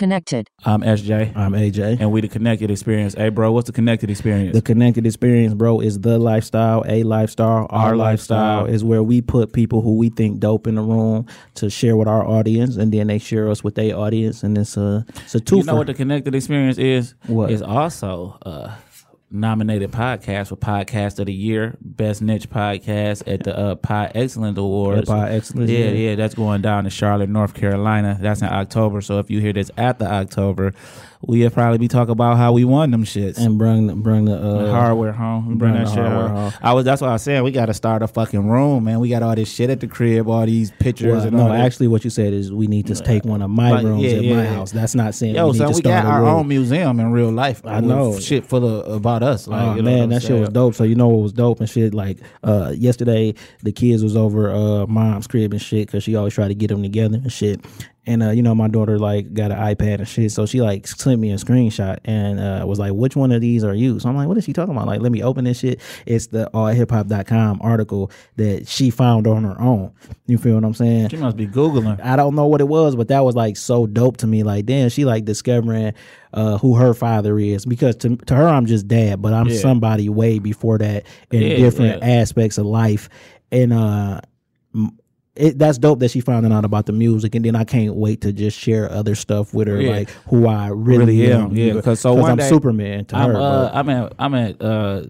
Connected. 0.00 0.48
I'm 0.64 0.80
SJ. 0.80 1.36
I'm 1.36 1.52
AJ. 1.52 2.00
And 2.00 2.10
we 2.10 2.22
the 2.22 2.28
Connected 2.28 2.70
Experience. 2.70 3.12
Hey, 3.12 3.28
bro, 3.28 3.52
what's 3.52 3.66
the 3.66 3.72
Connected 3.74 4.08
Experience? 4.08 4.54
The 4.56 4.62
connected 4.62 5.04
experience, 5.04 5.52
bro, 5.52 5.80
is 5.80 6.00
the 6.00 6.18
lifestyle, 6.18 6.82
a 6.88 7.02
lifestyle, 7.02 7.66
our, 7.68 7.88
Our 7.90 7.96
lifestyle. 7.96 8.60
lifestyle. 8.62 8.74
is 8.74 8.82
where 8.82 9.02
we 9.02 9.20
put 9.20 9.52
people 9.52 9.82
who 9.82 9.98
we 9.98 10.08
think 10.08 10.40
dope 10.40 10.66
in 10.66 10.76
the 10.76 10.80
room 10.80 11.26
to 11.56 11.68
share 11.68 11.98
with 11.98 12.08
our 12.08 12.26
audience, 12.26 12.76
and 12.76 12.90
then 12.94 13.08
they 13.08 13.18
share 13.18 13.50
us 13.50 13.62
with 13.62 13.74
their 13.74 13.94
audience, 13.94 14.42
and 14.42 14.56
it's 14.56 14.78
a 14.78 15.04
it's 15.16 15.34
a 15.34 15.40
two. 15.40 15.58
you 15.58 15.64
know 15.64 15.74
what 15.76 15.86
the 15.86 15.92
Connected 15.92 16.34
Experience 16.34 16.78
is? 16.78 17.14
What? 17.26 17.50
It's 17.50 17.60
also 17.60 18.38
uh, 18.46 18.74
nominated 19.30 19.92
podcast 19.92 20.48
for 20.48 20.56
Podcast 20.56 21.18
of 21.18 21.26
the 21.26 21.32
Year, 21.32 21.76
Best 21.80 22.22
Niche 22.22 22.50
Podcast 22.50 23.22
at 23.32 23.44
the 23.44 23.56
uh, 23.56 23.74
Pod 23.76 24.12
Excellence 24.14 24.58
Awards. 24.58 25.08
Pod 25.08 25.30
Excellence, 25.30 25.70
yeah, 25.70 25.86
yeah. 25.86 25.90
yeah, 25.90 26.14
that's 26.16 26.34
going 26.34 26.62
down 26.62 26.84
in 26.86 26.90
Charlotte, 26.90 27.28
North 27.30 27.54
Carolina. 27.54 28.18
That's 28.20 28.42
in 28.42 28.48
October. 28.48 29.00
So 29.00 29.18
if 29.18 29.30
you 29.30 29.40
hear 29.40 29.52
this 29.52 29.70
after 29.76 30.04
October, 30.04 30.72
we'll 31.22 31.50
probably 31.50 31.78
be 31.78 31.88
talking 31.88 32.12
about 32.12 32.36
how 32.36 32.52
we 32.52 32.64
won 32.64 32.90
them 32.90 33.04
shits. 33.04 33.38
and 33.38 33.58
bring 33.58 34.00
bring 34.02 34.24
the 34.24 34.36
uh, 34.36 34.70
hardware 34.70 35.12
home. 35.12 35.56
Bring 35.58 35.72
bring 35.72 35.74
that 35.74 35.88
shit 35.88 35.98
hardware 35.98 36.28
home. 36.28 36.52
I 36.62 36.72
was. 36.72 36.84
That's 36.84 37.00
what 37.00 37.10
I 37.10 37.14
was 37.14 37.22
saying. 37.22 37.42
We 37.42 37.50
got 37.52 37.66
to 37.66 37.74
start 37.74 38.02
a 38.02 38.08
fucking 38.08 38.48
room, 38.48 38.84
man. 38.84 39.00
We 39.00 39.08
got 39.10 39.22
all 39.22 39.34
this 39.34 39.50
shit 39.52 39.70
at 39.70 39.80
the 39.80 39.86
crib, 39.86 40.28
all 40.28 40.46
these 40.46 40.70
pictures 40.72 41.12
Well, 41.24 41.26
and 41.26 41.36
no, 41.36 41.52
actually, 41.52 41.88
what 41.88 42.04
you 42.04 42.10
said 42.10 42.32
is 42.32 42.52
we 42.52 42.66
need 42.66 42.86
to 42.86 42.94
take 42.94 43.24
one 43.24 43.42
of 43.42 43.50
my 43.50 43.70
Like, 43.72 43.84
rooms 43.84 44.02
yeah, 44.02 44.10
at 44.12 44.22
yeah, 44.24 44.36
my 44.36 44.42
yeah. 44.44 44.54
house. 44.54 44.72
That's 44.72 44.94
not 44.94 45.14
saying 45.14 45.34
Yo, 45.34 45.46
we 45.46 45.52
need 45.52 45.58
son, 45.58 45.66
to 45.68 45.74
we 45.74 45.80
start 45.80 46.04
got 46.04 46.10
a 46.10 46.14
our 46.14 46.20
room. 46.22 46.28
own 46.36 46.48
museum 46.48 47.00
in 47.00 47.10
real 47.12 47.30
life. 47.30 47.60
I 47.64 47.80
know. 47.80 48.18
shit 48.18 48.46
full 48.46 48.64
of 48.66 48.94
about 48.96 49.22
us. 49.22 49.46
Like, 49.46 49.78
oh 49.78 49.82
man, 49.82 50.08
that 50.10 50.22
shit 50.22 50.38
was 50.38 50.48
dope. 50.50 50.74
So 50.74 50.84
you 50.84 50.94
know 50.94 51.08
what 51.08 51.22
was 51.22 51.32
dope 51.32 51.60
and 51.60 51.68
shit. 51.68 51.94
Like 51.94 52.18
uh, 52.42 52.72
yesterday, 52.76 53.34
the 53.62 53.72
kids 53.72 54.02
was 54.02 54.16
over 54.16 54.50
uh, 54.50 54.86
mom's 54.86 55.26
crib 55.26 55.52
and 55.52 55.60
shit 55.60 55.86
because 55.86 56.02
she 56.04 56.16
always 56.16 56.34
try 56.34 56.48
to 56.48 56.54
get 56.54 56.68
them 56.68 56.82
together 56.82 57.16
and 57.18 57.32
shit. 57.32 57.60
And 58.06 58.22
uh, 58.22 58.30
you 58.30 58.40
know, 58.42 58.54
my 58.54 58.66
daughter 58.66 58.98
like 58.98 59.34
got 59.34 59.52
an 59.52 59.58
iPad 59.58 59.98
and 59.98 60.08
shit, 60.08 60.32
so 60.32 60.46
she 60.46 60.62
like 60.62 60.86
sent 60.86 61.20
me 61.20 61.32
a 61.32 61.36
screenshot 61.36 61.98
and 62.06 62.40
uh, 62.40 62.64
was 62.66 62.78
like, 62.78 62.92
"Which 62.92 63.14
one 63.14 63.30
of 63.30 63.42
these 63.42 63.62
are 63.62 63.74
you?" 63.74 64.00
So 64.00 64.08
I'm 64.08 64.16
like, 64.16 64.26
"What 64.26 64.38
is 64.38 64.44
she 64.44 64.54
talking 64.54 64.74
about?" 64.74 64.86
Like, 64.86 65.02
let 65.02 65.12
me 65.12 65.22
open 65.22 65.44
this 65.44 65.58
shit. 65.58 65.80
It's 66.06 66.28
the 66.28 66.48
allhiphop.com 66.54 67.60
article 67.62 68.10
that 68.36 68.66
she 68.66 68.88
found 68.88 69.26
on 69.26 69.44
her 69.44 69.60
own. 69.60 69.92
You 70.26 70.38
feel 70.38 70.54
what 70.54 70.64
I'm 70.64 70.72
saying? 70.72 71.10
She 71.10 71.18
must 71.18 71.36
be 71.36 71.46
googling. 71.46 72.00
I 72.02 72.16
don't 72.16 72.34
know 72.34 72.46
what 72.46 72.62
it 72.62 72.68
was, 72.68 72.96
but 72.96 73.08
that 73.08 73.20
was 73.20 73.34
like 73.34 73.58
so 73.58 73.86
dope 73.86 74.16
to 74.18 74.26
me. 74.26 74.44
Like, 74.44 74.64
damn, 74.64 74.88
she 74.88 75.04
like 75.04 75.26
discovering 75.26 75.92
uh, 76.32 76.56
who 76.56 76.76
her 76.76 76.94
father 76.94 77.38
is 77.38 77.66
because 77.66 77.96
to 77.96 78.16
to 78.16 78.34
her, 78.34 78.48
I'm 78.48 78.64
just 78.64 78.88
dad, 78.88 79.20
but 79.20 79.34
I'm 79.34 79.48
Yeah. 79.48 79.58
somebody 79.58 80.08
way 80.08 80.38
before 80.38 80.78
that 80.78 81.04
in 81.30 81.42
Yeah, 81.42 81.56
different 81.56 82.02
yeah. 82.02 82.20
aspects 82.22 82.56
of 82.56 82.64
life. 82.64 83.10
And 83.52 83.74
uh, 83.74 84.20
it, 85.36 85.58
that's 85.58 85.78
dope 85.78 86.00
that 86.00 86.10
she 86.10 86.20
found 86.20 86.50
out 86.52 86.64
about 86.64 86.86
the 86.86 86.92
music, 86.92 87.34
and 87.34 87.44
then 87.44 87.54
I 87.56 87.64
can't 87.64 87.94
wait 87.94 88.20
to 88.22 88.32
just 88.32 88.58
share 88.58 88.90
other 88.90 89.14
stuff 89.14 89.54
with 89.54 89.68
her, 89.68 89.80
Yeah. 89.80 89.90
like 89.90 90.10
who 90.28 90.46
I 90.48 90.68
really, 90.68 91.20
Really 91.20 91.32
am. 91.32 91.52
yeah, 91.56 91.80
'cause 91.80 92.00
so 92.00 92.14
one 92.14 92.32
I'm 92.32 92.36
day- 92.38 92.48
Superman 92.48 93.04
to 93.06 93.16
I'm 93.16 93.30
her. 93.30 93.36
uh, 93.36 93.70
I'm 93.72 93.88
at 93.88 94.12
I'm 94.18 94.34
at 94.34 94.60
uh, 94.62 95.02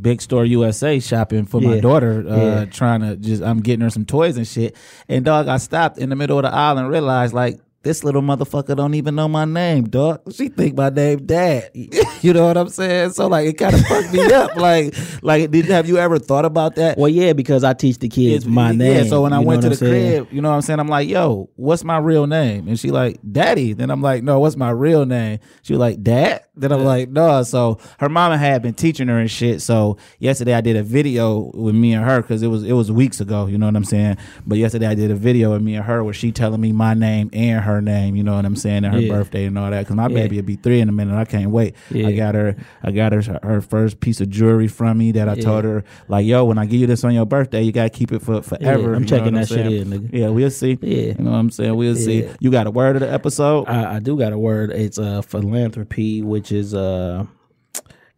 Big 0.00 0.20
Store 0.22 0.44
USA 0.44 0.98
shopping 1.00 1.44
for 1.44 1.60
my 1.60 1.78
daughter. 1.80 2.24
Uh, 2.28 2.36
Yeah. 2.36 2.64
trying 2.66 3.00
to 3.00 3.16
just 3.16 3.42
I'm 3.42 3.60
getting 3.60 3.82
her 3.82 3.90
some 3.90 4.04
toys 4.04 4.36
and 4.36 4.46
shit. 4.46 4.74
And 5.08 5.24
dog, 5.24 5.46
I 5.48 5.58
stopped 5.58 5.98
in 5.98 6.08
the 6.10 6.16
middle 6.16 6.38
of 6.38 6.42
the 6.44 6.52
aisle 6.54 6.78
and 6.78 6.88
realized 6.88 7.34
like. 7.34 7.60
This 7.84 8.02
little 8.02 8.22
motherfucker 8.22 8.74
don't 8.74 8.94
even 8.94 9.14
know 9.14 9.28
my 9.28 9.44
name, 9.44 9.84
dog. 9.84 10.20
She 10.32 10.48
think 10.48 10.74
my 10.76 10.88
name 10.88 11.26
Dad. 11.26 11.70
you 11.74 12.32
know 12.32 12.46
what 12.46 12.56
I'm 12.56 12.68
saying? 12.70 13.10
So 13.10 13.26
like 13.28 13.46
it 13.46 13.58
kind 13.58 13.74
of 13.74 13.82
fucked 13.86 14.12
me 14.12 14.20
up. 14.32 14.52
Like, 14.64 14.94
like 15.22 15.50
did 15.50 15.66
have 15.66 15.86
you 15.86 15.98
ever 15.98 16.18
thought 16.18 16.44
about 16.46 16.76
that? 16.76 16.96
well, 16.96 17.08
yeah, 17.08 17.34
because 17.34 17.62
I 17.64 17.74
teach 17.74 17.98
the 17.98 18.08
kids 18.08 18.44
It's- 18.44 18.46
my 18.54 18.72
name. 18.72 19.04
Yeah, 19.04 19.10
so 19.10 19.22
when 19.22 19.32
I 19.34 19.40
went 19.40 19.62
to 19.62 19.68
the 19.68 19.76
crib, 19.76 20.28
you 20.32 20.40
know 20.40 20.48
what 20.48 20.54
I'm 20.56 20.62
saying? 20.62 20.80
I'm 20.80 20.88
like, 20.88 21.08
yo, 21.08 21.50
what's 21.56 21.84
my 21.84 21.98
real 21.98 22.26
name? 22.26 22.66
And 22.68 22.80
she 22.80 22.90
like, 22.90 23.18
Daddy. 23.30 23.74
Then 23.74 23.90
I'm 23.90 24.00
like, 24.00 24.22
no, 24.22 24.38
what's 24.40 24.56
my 24.56 24.70
real 24.70 25.04
name? 25.04 25.38
She 25.62 25.74
was 25.74 25.80
like, 25.80 26.02
Dad. 26.02 26.42
Then 26.56 26.70
I'm 26.70 26.84
like, 26.84 27.08
no. 27.08 27.42
So 27.42 27.78
her 27.98 28.08
mama 28.08 28.38
had 28.38 28.62
been 28.62 28.74
teaching 28.74 29.08
her 29.08 29.18
and 29.18 29.30
shit. 29.30 29.60
So 29.60 29.96
yesterday 30.20 30.54
I 30.54 30.60
did 30.60 30.76
a 30.76 30.82
video 30.84 31.50
with 31.52 31.74
me 31.74 31.94
and 31.94 32.04
her 32.04 32.22
because 32.22 32.42
it 32.42 32.46
was 32.46 32.62
it 32.62 32.72
was 32.74 32.92
weeks 32.92 33.20
ago, 33.20 33.46
you 33.46 33.58
know 33.58 33.66
what 33.66 33.74
I'm 33.74 33.84
saying? 33.84 34.18
But 34.46 34.58
yesterday 34.58 34.86
I 34.86 34.94
did 34.94 35.10
a 35.10 35.16
video 35.16 35.52
with 35.52 35.62
me 35.62 35.74
and 35.74 35.84
her 35.84 36.04
where 36.04 36.14
she 36.14 36.30
telling 36.30 36.60
me 36.60 36.70
my 36.72 36.94
name 36.94 37.28
and 37.32 37.64
her 37.64 37.80
name, 37.80 38.14
you 38.14 38.22
know 38.22 38.34
what 38.36 38.44
I'm 38.44 38.54
saying, 38.54 38.84
and 38.84 38.94
her 38.94 39.00
Yeah. 39.00 39.12
birthday 39.12 39.46
and 39.46 39.58
all 39.58 39.68
that. 39.70 39.80
Because 39.80 39.96
my 39.96 40.06
Yeah. 40.08 40.14
baby 40.14 40.36
will 40.36 40.44
be 40.44 40.54
three 40.56 40.80
in 40.80 40.88
a 40.88 40.92
minute. 40.92 41.16
I 41.16 41.24
can't 41.24 41.50
wait. 41.50 41.74
Yeah. 41.90 42.06
I 42.06 42.12
got 42.12 42.34
her 42.36 42.54
I 42.84 42.92
got 42.92 43.12
her 43.12 43.40
her 43.42 43.60
first 43.60 43.98
piece 43.98 44.20
of 44.20 44.30
jewelry 44.30 44.68
from 44.68 44.98
me 44.98 45.10
that 45.12 45.28
I 45.28 45.34
Yeah. 45.34 45.42
told 45.42 45.64
her 45.64 45.82
like, 46.08 46.24
yo, 46.24 46.44
when 46.44 46.58
I 46.58 46.66
give 46.66 46.80
you 46.80 46.86
this 46.86 47.02
on 47.02 47.14
your 47.14 47.26
birthday, 47.26 47.62
you 47.62 47.72
gotta 47.72 47.90
keep 47.90 48.12
it 48.12 48.22
for 48.22 48.42
forever. 48.42 48.94
I'm 48.94 49.06
checking 49.06 49.34
that 49.34 49.48
shit 49.48 49.66
in, 49.66 49.88
nigga. 49.88 50.10
Yeah, 50.12 50.28
we'll 50.28 50.50
see. 50.50 50.78
Yeah. 50.80 51.14
You 51.18 51.24
know 51.24 51.32
what 51.32 51.36
I'm 51.38 51.50
saying? 51.50 51.74
We'll 51.74 51.96
see. 51.96 52.28
You 52.38 52.50
got 52.52 52.68
a 52.68 52.70
word 52.70 52.94
of 52.94 53.00
the 53.00 53.12
episode? 53.12 53.64
I, 53.68 53.96
I 53.96 53.98
do 53.98 54.16
got 54.16 54.32
a 54.32 54.38
word. 54.38 54.70
It's 54.70 54.98
uh, 55.00 55.20
philanthropy, 55.22 56.22
which 56.22 56.43
is 56.52 56.74
uh, 56.74 57.26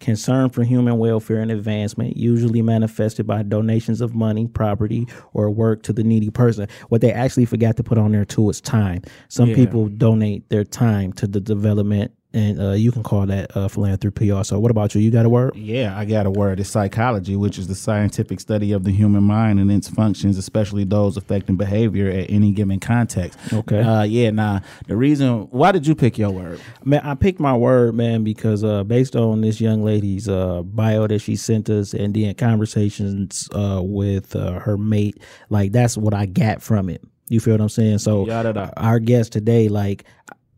concern 0.00 0.50
for 0.50 0.62
human 0.62 0.98
welfare 0.98 1.41
and 1.41 1.50
advancement, 1.50 2.16
usually 2.16 2.62
manifested 2.62 3.26
by 3.26 3.42
donations 3.42 4.00
of 4.00 4.14
money, 4.14 4.47
property, 4.47 5.06
or 5.32 5.50
work 5.50 5.82
to 5.84 5.92
the 5.92 6.04
needy 6.04 6.31
person. 6.31 6.69
What 6.88 7.00
they 7.00 7.12
actually 7.12 7.47
forgot 7.47 7.76
to 7.78 7.82
put 7.82 7.98
on 7.98 8.12
there 8.12 8.25
too 8.25 8.48
is 8.50 8.60
time. 8.60 9.03
Some 9.28 9.48
Yeah. 9.50 9.54
people 9.56 9.88
donate 9.88 10.48
their 10.50 10.65
time 10.65 11.12
to 11.15 11.26
the 11.26 11.41
development, 11.41 12.12
and 12.36 12.60
uh, 12.60 12.72
you 12.72 12.92
can 12.92 13.02
call 13.02 13.24
that 13.24 13.56
uh, 13.56 13.66
philanthropy 13.66 14.30
also. 14.30 14.58
What 14.58 14.70
about 14.70 14.94
you? 14.94 15.00
You 15.00 15.10
got 15.10 15.24
a 15.24 15.28
word? 15.28 15.56
Yeah, 15.56 15.98
I 15.98 16.04
got 16.04 16.26
a 16.26 16.30
word. 16.30 16.60
It's 16.60 16.69
psychology, 16.69 17.34
which 17.34 17.58
is 17.58 17.66
the 17.66 17.74
scientific 17.74 18.41
study 18.41 18.72
of 18.72 18.84
the 18.84 18.92
human 18.92 19.22
mind 19.22 19.58
and 19.58 19.72
its 19.72 19.88
functions, 19.88 20.36
especially 20.36 20.84
those 20.84 21.16
affecting 21.16 21.56
behavior 21.56 22.10
at 22.10 22.28
any 22.28 22.52
given 22.52 22.78
context. 22.78 23.38
Okay. 23.54 23.80
Uh, 23.80 24.02
yeah. 24.02 24.30
Nah. 24.30 24.60
The 24.86 24.97
reason. 24.97 25.48
Why 25.50 25.72
did 25.72 25.86
you 25.86 25.94
pick 25.94 26.19
your 26.19 26.30
word? 26.30 26.60
Man, 26.84 27.00
I 27.04 27.14
picked 27.14 27.41
my 27.41 27.56
word, 27.56 27.94
man, 27.94 28.22
because 28.22 28.62
uh, 28.62 28.84
based 28.84 29.16
on 29.16 29.41
this 29.41 29.58
young 29.58 29.82
lady's 29.82 30.28
uh, 30.28 30.60
bio 30.62 31.06
that 31.06 31.20
she 31.20 31.36
sent 31.36 31.70
us, 31.70 31.94
and 31.94 32.14
then 32.14 32.34
conversations 32.34 33.48
uh, 33.54 33.80
with 33.82 34.36
uh, 34.36 34.58
her 34.58 34.76
mate, 34.76 35.22
like 35.48 35.72
that's 35.72 35.97
what 35.97 36.12
I 36.12 36.26
got 36.26 36.60
from 36.60 36.91
it. 36.91 37.03
You 37.28 37.41
feel 37.41 37.54
what 37.54 37.62
I'm 37.62 37.70
saying? 37.70 37.98
So 37.98 38.26
Yada 38.26 38.53
da. 38.53 38.70
our 38.76 38.98
guest 38.98 39.32
today, 39.32 39.68
like, 39.68 40.04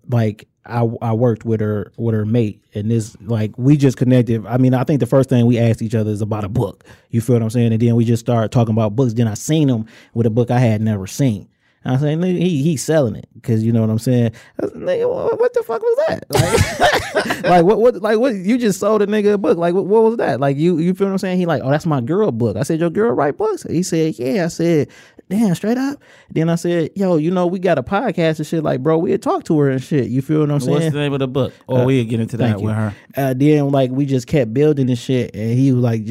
like 0.09 0.49
I 0.69 0.89
I 1.03 1.13
worked 1.13 1.45
with 1.45 1.61
her 1.61 1.93
with 1.97 2.15
her 2.15 2.25
mate, 2.25 2.63
and 2.75 2.91
this 2.91 3.17
like 3.23 3.57
we 3.57 3.77
just 3.77 3.97
connected. 3.97 4.47
I 4.47 4.59
mean, 4.59 4.75
I 4.75 4.85
think 4.85 5.01
the 5.01 5.07
first 5.07 5.29
thing 5.29 5.47
we 5.47 5.59
asked 5.59 5.83
each 5.83 5.95
other 5.95 6.11
is 6.11 6.23
about 6.23 6.45
a 6.45 6.49
book. 6.49 6.85
You 7.11 7.21
feel 7.21 7.37
what 7.37 7.43
I'm 7.43 7.51
saying? 7.51 7.73
And 7.73 7.81
then 7.81 7.97
we 7.97 8.05
just 8.05 8.21
started 8.21 8.53
talking 8.53 8.75
about 8.75 8.97
books. 8.97 9.15
Then 9.15 9.29
I 9.29 9.35
seen 9.35 9.69
him 9.69 9.87
with 10.15 10.27
a 10.27 10.31
book 10.31 10.51
I 10.51 10.59
had 10.59 10.81
never 10.81 11.07
seen. 11.07 11.49
And 11.85 11.97
I 11.97 11.99
said, 11.99 12.23
he 12.23 12.63
he's 12.63 12.83
selling 12.83 13.17
it 13.17 13.29
because 13.35 13.65
you 13.65 13.73
know 13.73 13.81
what 13.81 13.91
I'm 13.91 13.99
saying. 13.99 14.33
Nigga, 14.61 15.09
what, 15.09 15.39
what 15.39 15.55
the 15.55 15.63
fuck 15.63 15.81
was 15.81 16.05
that? 16.09 16.25
Like, 17.15 17.43
like 17.43 17.65
what 17.65 17.81
what 17.81 18.03
like 18.03 18.19
what 18.19 18.35
you 18.35 18.59
just 18.59 18.79
sold 18.79 19.01
a 19.01 19.07
nigga 19.07 19.35
a 19.35 19.39
book? 19.39 19.57
Like 19.57 19.75
what, 19.75 19.87
what 19.87 20.03
was 20.03 20.17
that? 20.19 20.41
Like 20.41 20.57
you 20.57 20.79
you 20.79 20.93
feel 20.95 21.07
what 21.07 21.13
I'm 21.13 21.19
saying? 21.19 21.39
He 21.39 21.47
like, 21.47 21.63
oh, 21.65 21.71
that's 21.71 21.87
my 21.87 22.01
girl 22.01 22.31
book. 22.31 22.57
I 22.57 22.63
said, 22.63 22.81
your 22.81 22.91
girl 22.91 23.13
write 23.13 23.37
books? 23.39 23.63
He 23.63 23.83
said, 23.83 24.19
yeah. 24.19 24.45
I 24.45 24.49
said, 24.49 24.89
damn, 25.29 25.55
straight 25.55 25.79
up. 25.79 26.03
Then 26.31 26.49
I 26.49 26.55
said, 26.57 26.91
yo, 26.97 27.17
you 27.17 27.31
know, 27.31 27.47
we 27.47 27.59
got 27.59 27.79
a 27.79 27.83
podcast 27.83 28.39
and 28.39 28.47
shit. 28.47 28.63
Like, 28.63 28.83
bro, 28.83 28.99
we 28.99 29.11
had 29.11 29.23
talked 29.23 29.47
to 29.49 29.59
her 29.61 29.71
and 29.71 29.83
shit. 29.83 30.09
You 30.09 30.23
feel 30.23 30.41
what 30.41 30.51
I'm 30.51 30.61
saying? 30.61 30.73
What's 30.73 30.93
the 30.93 30.99
name 30.99 31.13
of 31.13 31.19
the 31.21 31.29
book? 31.29 31.53
Oh, 31.69 31.79
Uh, 31.83 31.85
we'll 31.85 32.05
get 32.05 32.21
into 32.21 32.37
that 32.39 32.61
with 32.61 32.75
her. 32.75 32.95
Uh, 33.17 33.35
then 33.35 33.71
like 33.71 33.91
we 33.91 34.07
just 34.07 34.27
kept 34.27 34.53
building 34.55 34.89
and 34.89 34.99
shit, 34.99 35.35
and 35.35 35.59
he 35.59 35.73
was 35.73 35.83
like, 35.83 36.07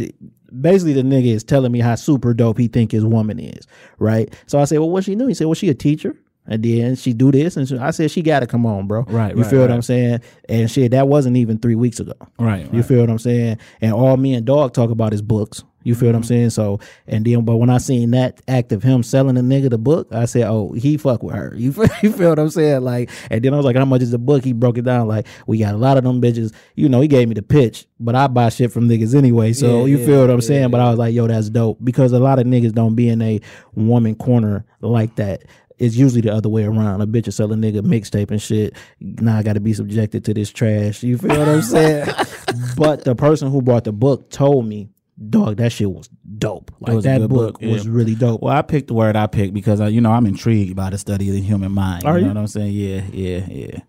basically 0.61 0.93
the 0.93 1.01
nigga 1.03 1.27
is 1.33 1.43
telling 1.43 1.71
me 1.71 1.79
how 1.79 1.95
super 1.95 2.33
dope 2.33 2.57
he 2.57 2.67
think 2.67 2.91
his 2.91 3.05
woman 3.05 3.39
is, 3.39 3.67
right? 3.99 4.33
So 4.47 4.59
I 4.59 4.65
said, 4.65 4.79
well, 4.79 4.89
what 4.89 5.03
she 5.03 5.15
do? 5.15 5.27
He 5.27 5.33
said, 5.33 5.45
well, 5.47 5.53
she 5.55 5.69
a 5.69 5.73
teacher. 5.73 6.15
And 6.49 6.63
then 6.63 6.95
she 6.95 7.11
do 7.11 7.29
this, 7.29 7.57
and 7.57 7.67
so 7.67 7.77
I 7.77 7.91
said 7.91 8.09
she 8.09 8.21
got 8.21 8.39
to 8.39 8.47
come 8.47 8.65
on, 8.65 8.87
bro. 8.87 9.01
Right, 9.09 9.35
You 9.35 9.41
right, 9.41 9.49
feel 9.51 9.59
what. 9.59 9.69
I'm 9.69 9.81
saying? 9.81 10.21
And 10.47 10.71
shit, 10.71 10.91
that 10.91 11.09
wasn't 11.09 11.35
even 11.35 11.59
three 11.59 11.75
weeks 11.75 11.99
ago. 11.99 12.13
Right. 12.39 12.73
You 12.73 12.83
feel 12.83 13.01
what 13.01 13.09
I'm 13.09 13.19
saying? 13.19 13.57
And 13.81 13.91
all 13.91 14.15
me 14.15 14.33
and 14.33 14.45
Dog 14.45 14.73
talk 14.73 14.89
about 14.89 15.13
is 15.13 15.21
books. 15.21 15.65
You 15.87 15.95
feel 15.95 16.09
what 16.09 16.15
I'm 16.15 16.23
saying? 16.23 16.49
So 16.49 16.79
and 17.07 17.25
then, 17.25 17.45
but 17.45 17.55
when 17.55 17.69
I 17.69 17.77
seen 17.77 18.11
that 18.11 18.41
act 18.47 18.71
of 18.73 18.83
him 18.83 19.03
selling 19.03 19.37
a 19.37 19.41
nigga 19.41 19.69
the 19.69 19.77
book, 19.77 20.09
I 20.11 20.25
said, 20.25 20.43
"Oh, 20.47 20.73
he 20.73 20.97
fuck 20.97 21.23
with 21.23 21.33
her." 21.35 21.53
You 21.57 21.71
feel, 21.71 21.87
you 22.03 22.11
feel 22.11 22.29
what 22.29 22.39
I'm 22.39 22.49
saying? 22.49 22.81
Like, 22.81 23.09
and 23.31 23.41
then 23.43 23.53
I 23.53 23.57
was 23.57 23.65
like, 23.65 23.75
"How 23.77 23.85
much 23.85 24.01
is 24.01 24.11
the 24.11 24.17
book?" 24.19 24.43
He 24.43 24.51
broke 24.53 24.77
it 24.77 24.83
down 24.83 25.07
like, 25.07 25.25
"We 25.47 25.59
got 25.59 25.73
a 25.73 25.77
lot 25.77 25.97
of 25.97 26.03
them 26.03 26.21
bitches." 26.21 26.53
You 26.75 26.89
know, 26.89 26.99
he 27.01 27.07
gave 27.07 27.27
me 27.29 27.33
the 27.35 27.41
pitch, 27.41 27.87
but 27.99 28.15
I 28.15 28.27
buy 28.27 28.49
shit 28.49 28.71
from 28.71 28.89
niggas 28.89 29.15
anyway. 29.15 29.53
So 29.53 29.85
Yeah, 29.85 29.85
you 29.91 29.97
yeah, 29.99 30.05
feel 30.05 30.21
what 30.21 30.29
I'm 30.29 30.37
yeah, 30.41 30.47
saying? 30.47 30.71
But 30.71 30.81
I 30.81 30.89
was 30.89 30.99
like, 30.99 31.13
"Yo, 31.15 31.25
that's 31.27 31.49
dope," 31.49 31.77
because 31.83 32.11
a 32.11 32.19
lot 32.19 32.37
of 32.39 32.45
niggas 32.45 32.73
don't 32.73 32.95
be 32.95 33.07
in 33.09 33.21
a 33.21 33.39
woman 33.73 34.15
corner 34.15 34.65
like 34.81 35.15
that. 35.15 35.43
it's 35.79 35.95
usually 35.95 36.21
the 36.21 36.33
other 36.33 36.49
way 36.49 36.63
around. 36.65 37.01
A 37.01 37.05
bitch 37.07 37.25
will 37.27 37.31
sell 37.31 37.53
a 37.53 37.55
nigga 37.55 37.81
mixtape 37.81 38.31
and 38.31 38.41
shit. 38.41 38.75
Now 38.99 39.37
I 39.37 39.43
got 39.43 39.53
to 39.53 39.59
be 39.59 39.73
subjected 39.73 40.25
to 40.25 40.33
this 40.33 40.49
trash. 40.49 41.03
You 41.03 41.17
feel 41.19 41.37
what 41.37 41.47
I'm 41.47 41.61
saying? 41.61 42.07
but 42.77 43.03
the 43.03 43.13
person 43.15 43.51
who 43.51 43.61
bought 43.61 43.83
the 43.83 43.91
book 43.91 44.29
told 44.31 44.65
me, 44.67 44.89
dog, 45.29 45.57
that 45.57 45.71
shit 45.71 45.89
was 45.91 46.07
dope. 46.37 46.71
Like 46.79 46.93
was 46.95 47.03
that 47.05 47.19
good 47.19 47.29
book, 47.29 47.59
book, 47.59 47.69
was 47.69 47.87
really 47.87 48.15
dope. 48.15 48.41
Well, 48.41 48.55
I 48.55 48.61
picked 48.61 48.87
the 48.87 48.93
word 48.93 49.15
I 49.15 49.27
picked 49.27 49.53
because 49.53 49.81
I, 49.81 49.87
you 49.87 50.01
know 50.01 50.11
I'm 50.11 50.25
intrigued 50.25 50.75
by 50.75 50.89
the 50.89 50.97
study 50.97 51.27
of 51.29 51.35
the 51.35 51.41
human 51.41 51.71
mind. 51.71 52.05
Are 52.05 52.17
you 52.17 52.25
know 52.25 52.29
you? 52.29 52.33
what 52.35 52.41
I'm 52.41 52.47
saying? 52.47 52.73
Yeah, 52.73 53.01
yeah, 53.11 53.45
yeah. 53.49 53.79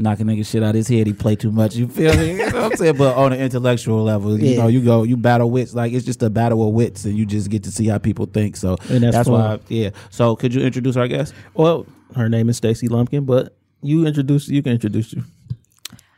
Knocking 0.00 0.26
nigga 0.26 0.46
shit 0.46 0.62
out 0.62 0.68
of 0.70 0.74
his 0.76 0.86
head, 0.86 1.08
he 1.08 1.12
play 1.12 1.34
too 1.34 1.50
much. 1.50 1.74
You 1.74 1.88
feel 1.88 2.16
me? 2.16 2.30
You 2.38 2.38
know 2.38 2.44
what 2.62 2.72
I'm 2.72 2.76
saying? 2.76 2.96
But 2.98 3.16
on 3.16 3.32
an 3.32 3.40
intellectual 3.40 4.04
level, 4.04 4.38
you 4.38 4.50
Yeah. 4.52 4.58
know, 4.62 4.68
you 4.68 4.80
go, 4.80 5.02
you 5.02 5.16
battle 5.16 5.50
wits. 5.50 5.74
Like 5.74 5.92
it's 5.92 6.04
just 6.06 6.22
a 6.22 6.30
battle 6.30 6.66
of 6.68 6.72
wits, 6.72 7.04
and 7.04 7.18
you 7.18 7.26
just 7.26 7.50
get 7.50 7.64
to 7.64 7.72
see 7.72 7.88
how 7.88 7.98
people 7.98 8.26
think. 8.26 8.56
So 8.56 8.76
And 8.88 9.02
that's 9.02 9.16
that's, 9.16 9.28
why, 9.28 9.56
fun. 9.56 9.60
yeah. 9.68 9.90
So 10.10 10.36
could 10.36 10.54
you 10.54 10.60
introduce 10.62 10.96
our 10.96 11.08
guest? 11.08 11.34
Well, 11.54 11.84
her 12.14 12.28
name 12.28 12.48
is 12.48 12.56
Stacy 12.56 12.86
Lumpkin, 12.86 13.24
but 13.24 13.56
you 13.82 14.06
introduce 14.06 14.48
you 14.48 14.62
can 14.62 14.72
introduce 14.72 15.12
you. 15.12 15.24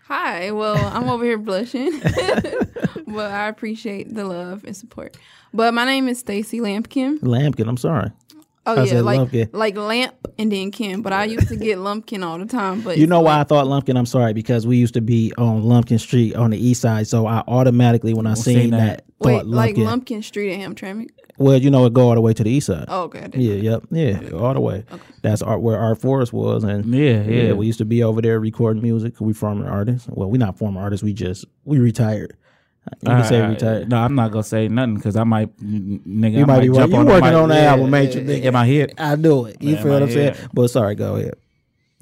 Hi. 0.09 0.51
Well, 0.51 0.77
I'm 0.95 1.09
over 1.09 1.25
here 1.25 1.39
blushing, 1.39 1.91
but 3.07 3.31
I 3.31 3.49
appreciate 3.49 4.15
the 4.15 4.25
love 4.25 4.65
and 4.65 4.77
support. 4.77 5.17
But 5.53 5.75
my 5.75 5.85
name 5.85 6.09
is 6.09 6.19
Stacy 6.19 6.61
Lampkin. 6.61 7.19
Lampkin, 7.21 7.69
I'm 7.69 7.77
sorry. 7.77 8.11
Oh 8.67 8.77
I 8.77 8.85
yeah, 8.85 9.01
like 9.01 9.19
Lumpkin. 9.19 9.49
like 9.53 9.77
lamp 9.77 10.15
and 10.39 10.53
then 10.53 10.71
Kim. 10.71 11.01
But 11.01 11.15
I 11.15 11.25
used 11.25 11.49
to 11.49 11.57
get 11.57 11.79
Lumpkin 11.79 12.23
all 12.23 12.39
the 12.39 12.45
time. 12.45 12.83
But 12.83 12.99
You 12.99 13.07
know 13.07 13.21
why 13.23 13.41
I 13.41 13.45
thought 13.45 13.67
Lumpkin? 13.67 13.97
I'm 13.97 14.05
sorry 14.07 14.35
because 14.35 14.67
we 14.67 14.77
used 14.77 14.93
to 14.95 15.01
be 15.01 15.33
on 15.39 15.63
Lumpkin 15.63 15.99
Street 15.99 16.37
on 16.37 16.51
the 16.51 16.59
east 16.59 16.83
side, 16.83 17.07
so 17.09 17.27
I 17.27 17.43
automatically 17.49 18.13
when 18.13 18.27
I 18.27 18.35
seen, 18.35 18.59
seen 18.61 18.71
that, 18.73 18.79
that. 18.79 19.05
thought 19.19 19.27
Wait, 19.27 19.47
Lumpkin. 19.47 19.51
like 19.57 19.77
Lumpkin 19.79 20.23
Street 20.23 20.53
at 20.53 20.61
Hamtramck. 20.61 21.09
well, 21.39 21.57
you 21.57 21.71
know 21.71 21.87
it 21.87 21.95
go 21.95 22.11
all 22.11 22.15
the 22.15 22.21
way 22.21 22.35
to 22.35 22.45
the 22.45 22.51
east 22.51 22.67
side. 22.67 22.85
Oh, 22.89 23.05
okay. 23.05 23.29
Yeah, 23.33 23.55
yep, 23.55 23.85
yeah, 23.91 24.29
all 24.35 24.53
the 24.53 24.61
way. 24.61 24.85
Okay. 24.93 25.03
That's 25.23 25.41
art 25.41 25.63
where 25.63 25.79
Art 25.79 25.99
Forest 25.99 26.35
was, 26.35 26.63
and 26.63 26.85
Yeah, 26.95 27.23
yeah. 27.23 27.53
we 27.55 27.67
used 27.67 27.79
to 27.79 27.87
be 27.87 28.03
over 28.03 28.21
there 28.21 28.39
recording 28.39 28.83
music. 28.83 29.21
We 29.23 29.33
former 29.33 29.69
artists. 29.71 30.07
Well, 30.11 30.31
we 30.31 30.37
not 30.37 30.59
former 30.59 30.83
artists. 30.83 31.03
We 31.03 31.15
just 31.15 31.47
we 31.65 31.79
retired. 31.79 32.37
You 33.03 33.09
can 33.09 33.25
say 33.25 33.41
Uh, 33.41 33.49
retired. 33.51 33.89
No, 33.91 33.99
I'm 33.99 34.15
not 34.15 34.31
gonna 34.33 34.43
say 34.43 34.69
nothing 34.69 34.95
because 34.97 35.15
I 35.17 35.25
might, 35.25 35.55
nigga. 35.59 36.33
You 36.33 36.43
I 36.43 36.47
might 36.47 36.61
be 36.61 36.67
jump. 36.69 36.91
You 36.93 36.99
on 36.99 37.07
working 37.07 37.35
on 37.35 37.49
the 37.51 37.55
Yeah, 37.57 37.71
album, 37.73 37.95
ain't 37.95 38.15
you? 38.15 38.21
yeah, 38.23 38.27
nigga? 38.27 38.45
In 38.45 38.53
my 38.55 38.67
head. 38.67 38.95
I 38.99 39.17
do 39.17 39.45
it. 39.47 39.57
You 39.61 39.75
Yeah, 39.77 39.83
feel 39.83 39.93
what 39.93 40.03
I'm 40.03 40.11
saying? 40.11 40.35
But 40.53 40.69
sorry, 40.69 40.95
go 40.95 41.17
ahead. 41.17 41.35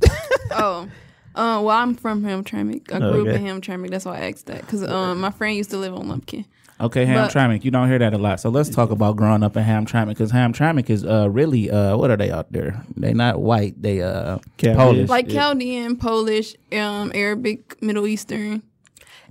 Oh. 0.50 0.88
Uh, 1.34 1.60
well, 1.62 1.70
I'm 1.70 1.94
from 1.94 2.22
Hamtramck. 2.24 2.90
I 2.92 2.98
grew 2.98 3.20
Okay. 3.20 3.30
up 3.30 3.36
in 3.36 3.44
Hamtramck. 3.44 3.90
That's 3.90 4.04
why 4.04 4.16
I 4.18 4.30
asked 4.30 4.46
that. 4.46 4.62
Because 4.62 4.82
um, 4.82 5.20
my 5.20 5.30
friend 5.30 5.56
used 5.56 5.70
to 5.70 5.76
live 5.76 5.94
on 5.94 6.08
Lumpkin. 6.08 6.46
Okay, 6.80 7.04
Hamtramck. 7.06 7.64
You 7.64 7.70
don't 7.70 7.86
hear 7.88 7.98
that 7.98 8.12
a 8.14 8.18
lot. 8.18 8.40
So 8.40 8.48
let's 8.48 8.68
talk 8.70 8.90
about 8.90 9.16
growing 9.16 9.42
up 9.44 9.56
in 9.56 9.62
Hamtramck 9.64 10.08
because 10.08 10.32
Hamtramck 10.32 10.88
is 10.90 11.04
uh 11.04 11.28
really 11.30 11.70
uh 11.70 11.96
what 11.96 12.10
are 12.10 12.16
they 12.16 12.30
out 12.30 12.50
there? 12.52 12.82
They 12.96 13.12
not 13.12 13.40
white. 13.40 13.80
They 13.80 14.00
uh 14.00 14.38
Polish. 14.58 15.08
Like 15.08 15.28
Chaldean, 15.28 15.96
Polish, 15.96 16.54
um, 16.72 17.12
Arabic, 17.14 17.80
Middle 17.82 18.06
Eastern. 18.06 18.62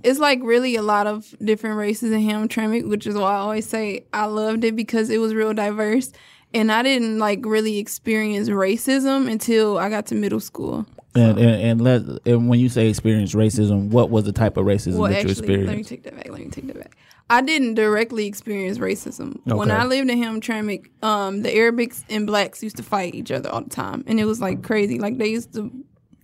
It's 0.02 0.18
like 0.18 0.40
really 0.42 0.76
a 0.76 0.82
lot 0.82 1.06
of 1.06 1.34
different 1.44 1.76
races 1.76 2.12
in 2.12 2.20
Hamtramck, 2.20 2.88
which 2.88 3.06
is 3.06 3.14
why 3.14 3.32
I 3.32 3.36
always 3.38 3.68
say 3.68 4.04
I 4.12 4.26
loved 4.26 4.64
it 4.64 4.76
because 4.76 5.10
it 5.10 5.18
was 5.18 5.34
real 5.34 5.52
diverse. 5.54 6.12
And 6.54 6.72
I 6.72 6.82
didn't 6.82 7.18
like 7.18 7.44
really 7.44 7.78
experience 7.78 8.48
racism 8.48 9.30
until 9.30 9.76
I 9.78 9.90
got 9.90 10.06
to 10.06 10.14
middle 10.14 10.40
school. 10.40 10.86
and 11.14 11.38
and, 11.38 11.62
and 11.62 11.80
let 11.82 12.02
and 12.26 12.48
when 12.48 12.58
you 12.60 12.68
say 12.70 12.88
experience 12.88 13.34
racism, 13.34 13.90
what 13.90 14.08
was 14.10 14.24
the 14.24 14.32
type 14.32 14.56
of 14.56 14.64
racism 14.64 14.98
Well, 14.98 15.10
that 15.10 15.24
you 15.24 15.30
actually, 15.30 15.46
let 15.48 15.74
me 15.74 15.80
experienced? 15.80 15.88
take 15.90 16.02
that 16.04 16.16
back. 16.16 16.28
Let 16.30 16.40
me 16.40 16.48
take 16.48 16.66
that 16.68 16.78
back. 16.78 16.96
I 17.30 17.42
didn't 17.42 17.74
directly 17.74 18.26
experience 18.26 18.78
racism. 18.78 19.38
When 19.44 19.70
I 19.70 19.84
lived 19.84 20.08
in 20.08 20.18
Hamtramck, 20.18 20.88
um, 21.02 21.42
the 21.42 21.50
Arabics 21.50 22.02
and 22.08 22.26
blacks 22.26 22.62
used 22.62 22.78
to 22.78 22.82
fight 22.82 23.14
each 23.14 23.30
other 23.30 23.50
all 23.50 23.60
the 23.60 23.68
time, 23.68 24.02
and 24.06 24.18
it 24.18 24.24
was 24.24 24.40
like 24.40 24.62
crazy. 24.62 24.98
Like 24.98 25.18
they 25.18 25.28
used 25.28 25.52
to 25.52 25.70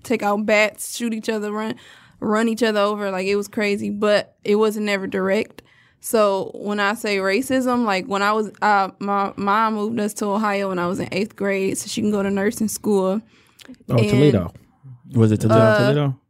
take 0.03 0.23
out 0.23 0.47
bats, 0.47 0.97
shoot 0.97 1.13
each 1.13 1.29
other, 1.29 1.53
run, 1.53 1.75
run 2.25 2.49
each 2.49 2.63
other 2.63 2.81
over. 2.81 3.11
Like 3.11 3.27
it 3.27 3.37
was 3.37 3.49
crazy, 3.49 3.91
but 3.91 4.37
it 4.45 4.57
wasn't 4.57 4.87
never 4.87 5.07
direct. 5.07 5.63
So 6.01 6.51
when 6.55 6.81
I 6.81 6.95
say 6.95 7.17
racism, 7.19 7.85
like 7.87 8.07
when 8.07 8.21
I 8.23 8.33
was, 8.33 8.51
uh, 8.61 8.91
my 8.99 9.33
mom 9.37 9.75
moved 9.75 9.99
us 10.01 10.13
to 10.15 10.27
Ohio 10.27 10.69
when 10.69 10.79
I 10.79 10.87
was 10.87 11.01
in 11.01 11.09
eighth 11.13 11.35
grade, 11.35 11.79
so 11.79 11.87
she 11.89 12.03
can 12.03 12.11
go 12.11 12.23
to 12.23 12.31
nursing 12.31 12.69
school. 12.69 13.21
Oh, 13.89 13.97
And- 13.97 14.11
Toledo. 14.11 14.53
Was 15.15 15.33
it 15.33 15.41
Toledo? 15.41 15.61
Uh, 15.61 15.79
Toledo. 15.79 16.21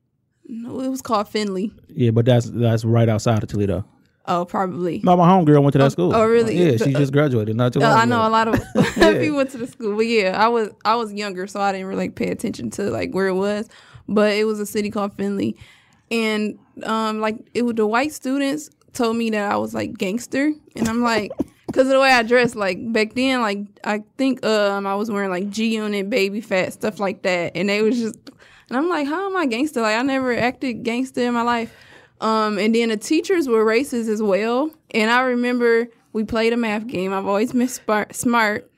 No, 0.46 0.80
it 0.80 0.88
was 0.88 1.00
called 1.02 1.28
Findlay. 1.28 1.70
Yeah, 1.88 2.10
but 2.10 2.24
that's 2.26 2.50
that's 2.50 2.84
right 2.84 3.08
outside 3.08 3.42
of 3.42 3.48
Toledo. 3.48 3.84
Oh, 4.26 4.44
probably. 4.44 5.00
No, 5.04 5.16
my 5.16 5.26
homegirl 5.28 5.62
went 5.62 5.72
to 5.72 5.78
that 5.80 5.92
school. 5.92 6.14
oh, 6.14 6.26
really? 6.26 6.56
Yeah, 6.56 6.76
she 6.76 6.92
just 6.92 7.12
graduated 7.12 7.56
not 7.56 7.72
too 7.72 7.80
Uh, 7.80 7.88
long 7.88 7.98
I 7.98 8.04
know 8.04 8.20
ago. 8.20 8.28
a 8.28 8.30
lot 8.30 8.48
of 8.48 8.54
people 9.20 9.36
went 9.36 9.50
to 9.50 9.58
the 9.58 9.66
school, 9.66 9.96
but 9.96 10.06
yeah, 10.06 10.36
I 10.42 10.48
was 10.48 10.70
I 10.84 10.94
was 10.96 11.12
younger, 11.12 11.46
so 11.46 11.60
I 11.60 11.72
didn't 11.72 11.86
really 11.88 12.10
pay 12.10 12.28
attention 12.30 12.70
to 12.72 12.90
like 12.90 13.12
where 13.12 13.26
it 13.28 13.34
was. 13.34 13.68
But 14.08 14.34
it 14.34 14.44
was 14.44 14.60
a 14.60 14.66
city 14.66 14.90
called 14.90 15.14
Findlay, 15.16 15.56
and 16.10 16.58
um, 16.82 17.20
like 17.20 17.36
it 17.54 17.62
was 17.62 17.74
the 17.74 17.86
white 17.86 18.12
students 18.12 18.70
told 18.92 19.16
me 19.16 19.30
that 19.30 19.50
I 19.50 19.56
was 19.56 19.74
like 19.74 19.96
gangster, 19.98 20.52
and 20.76 20.88
I'm 20.88 21.02
like, 21.02 21.32
because 21.66 21.86
of 21.88 21.92
the 21.92 22.00
way 22.00 22.10
I 22.10 22.22
dressed, 22.22 22.56
like 22.56 22.78
back 22.92 23.14
then, 23.14 23.40
like 23.40 23.58
I 23.82 24.02
think 24.16 24.44
um 24.44 24.86
I 24.86 24.94
was 24.94 25.10
wearing 25.10 25.30
like 25.30 25.50
G 25.50 25.74
Unit, 25.74 26.08
Baby 26.08 26.40
Phat, 26.40 26.72
stuff 26.72 27.00
like 27.00 27.22
that, 27.22 27.52
and 27.56 27.68
they 27.68 27.82
was 27.82 27.98
just, 27.98 28.16
and 28.68 28.76
I'm 28.76 28.88
like, 28.88 29.06
how 29.06 29.26
am 29.26 29.36
I 29.36 29.46
gangster? 29.46 29.80
Like 29.80 29.98
I 29.98 30.02
never 30.02 30.36
acted 30.36 30.82
gangster 30.84 31.22
in 31.22 31.34
my 31.34 31.42
life. 31.42 31.72
Um, 32.20 32.58
and 32.58 32.74
then 32.74 32.88
the 32.88 32.96
teachers 32.96 33.48
were 33.48 33.64
racist 33.64 34.08
as 34.08 34.22
well. 34.22 34.70
And 34.92 35.10
I 35.10 35.22
remember 35.22 35.88
we 36.12 36.24
played 36.24 36.52
a 36.52 36.56
math 36.56 36.86
game. 36.86 37.12
I've 37.12 37.26
always 37.26 37.52
been 37.52 37.68
smart. 37.68 38.70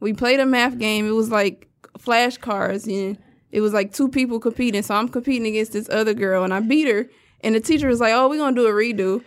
We 0.00 0.12
played 0.12 0.40
a 0.40 0.46
math 0.46 0.76
game. 0.76 1.06
It 1.06 1.12
was 1.12 1.30
like 1.30 1.68
flashcards, 1.98 2.86
and 2.86 3.16
it 3.52 3.60
was 3.60 3.72
like 3.72 3.92
two 3.92 4.08
people 4.08 4.38
competing. 4.40 4.82
So 4.82 4.94
I'm 4.94 5.08
competing 5.08 5.46
against 5.46 5.72
this 5.72 5.88
other 5.90 6.14
girl, 6.14 6.44
and 6.44 6.52
I 6.54 6.60
beat 6.60 6.88
her. 6.88 7.08
And 7.42 7.54
the 7.54 7.60
teacher 7.60 7.88
was 7.88 8.00
like, 8.00 8.12
"Oh, 8.14 8.28
we're 8.28 8.38
gonna 8.38 8.54
do 8.56 8.66
a 8.66 8.70
redo." 8.72 9.22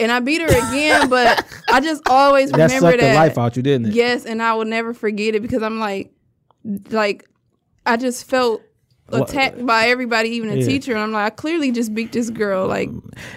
And 0.00 0.12
I 0.12 0.20
beat 0.20 0.40
her 0.40 0.46
again, 0.46 1.08
but 1.08 1.44
I 1.68 1.80
just 1.80 2.02
always 2.08 2.50
That 2.52 2.62
remember 2.70 2.90
sucked 2.90 3.00
that. 3.00 3.08
the 3.10 3.14
life 3.14 3.36
out 3.38 3.56
you, 3.56 3.62
didn't 3.62 3.88
it? 3.88 3.94
Yes, 3.94 4.24
and 4.24 4.42
I 4.42 4.54
will 4.54 4.64
never 4.64 4.94
forget 4.94 5.34
it 5.34 5.42
because 5.42 5.62
I'm 5.62 5.78
like, 5.80 6.12
like, 6.90 7.28
I 7.86 7.96
just 7.96 8.24
felt 8.24 8.62
attacked 9.10 9.58
uh, 9.60 9.64
by 9.64 9.88
everybody, 9.88 10.28
even 10.30 10.50
a 10.50 10.56
Yeah. 10.56 10.66
teacher. 10.66 10.92
And 10.92 11.00
I'm 11.00 11.12
like, 11.12 11.32
I 11.32 11.34
clearly 11.34 11.72
just 11.72 11.94
beat 11.94 12.12
this 12.12 12.28
girl. 12.30 12.66
Like, 12.68 12.90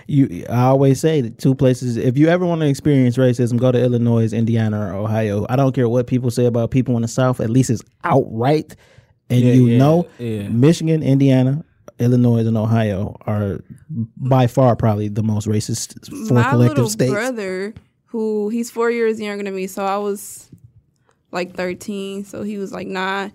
You, 0.08 0.46
I 0.50 0.64
always 0.64 1.00
say 1.00 1.22
that 1.22 1.38
two 1.38 1.56
places. 1.56 1.98
If 1.98 2.18
you 2.18 2.28
ever 2.28 2.46
want 2.46 2.62
to 2.62 2.68
experience 2.68 3.18
racism, 3.18 3.58
go 3.58 3.72
to 3.72 3.82
Illinois, 3.82 4.32
Indiana, 4.34 4.80
or 4.82 4.94
Ohio. 4.94 5.46
I 5.50 5.56
don't 5.56 5.74
care 5.74 5.88
what 5.90 6.08
people 6.08 6.30
say 6.30 6.46
about 6.46 6.72
people 6.72 6.96
in 6.98 7.02
the 7.04 7.08
South. 7.08 7.40
At 7.40 7.50
least 7.50 7.70
it's 7.70 7.82
outright, 8.04 8.76
and 9.32 9.40
Yeah, 9.42 9.54
you 9.54 9.66
yeah, 9.68 9.78
know, 9.78 10.08
yeah. 10.20 10.48
Michigan, 10.50 11.02
Indiana, 11.02 11.64
Illinois, 12.00 12.46
and 12.46 12.58
Ohio 12.58 13.16
are 13.26 13.62
by 14.18 14.48
far 14.48 14.76
probably 14.76 15.08
the 15.08 15.24
most 15.24 15.48
racist 15.48 16.06
four 16.28 16.38
my 16.38 16.50
collective 16.50 16.78
little 16.78 16.90
states. 16.90 17.12
brother, 17.14 17.74
who 18.08 18.50
he's 18.50 18.70
four 18.70 18.92
years 18.92 19.20
younger 19.20 19.44
than 19.44 19.56
me, 19.56 19.68
so 19.68 19.86
I 19.86 19.98
was 19.98 20.50
like 21.32 21.56
13, 21.56 22.26
so 22.26 22.44
he 22.44 22.58
was 22.58 22.72
like 22.72 22.88
nine. 22.88 23.32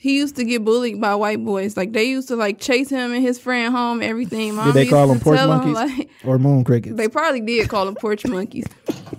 He 0.00 0.16
used 0.18 0.36
to 0.36 0.44
get 0.44 0.64
bullied 0.64 1.00
by 1.00 1.16
white 1.16 1.44
boys. 1.44 1.76
Like 1.76 1.92
they 1.92 2.04
used 2.04 2.28
to 2.28 2.36
like 2.36 2.60
chase 2.60 2.88
him 2.88 3.12
and 3.12 3.20
his 3.20 3.36
friend 3.40 3.74
home. 3.74 4.00
Everything. 4.00 4.54
Mom 4.54 4.66
Did 4.66 4.74
they 4.74 4.80
used 4.82 4.92
call 4.92 5.08
to 5.08 5.12
them 5.14 5.20
porch 5.20 5.38
tell 5.38 5.48
monkeys 5.48 5.74
like, 5.74 6.08
or 6.24 6.38
moon 6.38 6.62
crickets? 6.62 6.94
They 6.96 7.08
probably 7.08 7.40
did 7.40 7.68
call 7.68 7.84
them 7.84 7.96
porch 7.96 8.24
monkeys, 8.24 8.64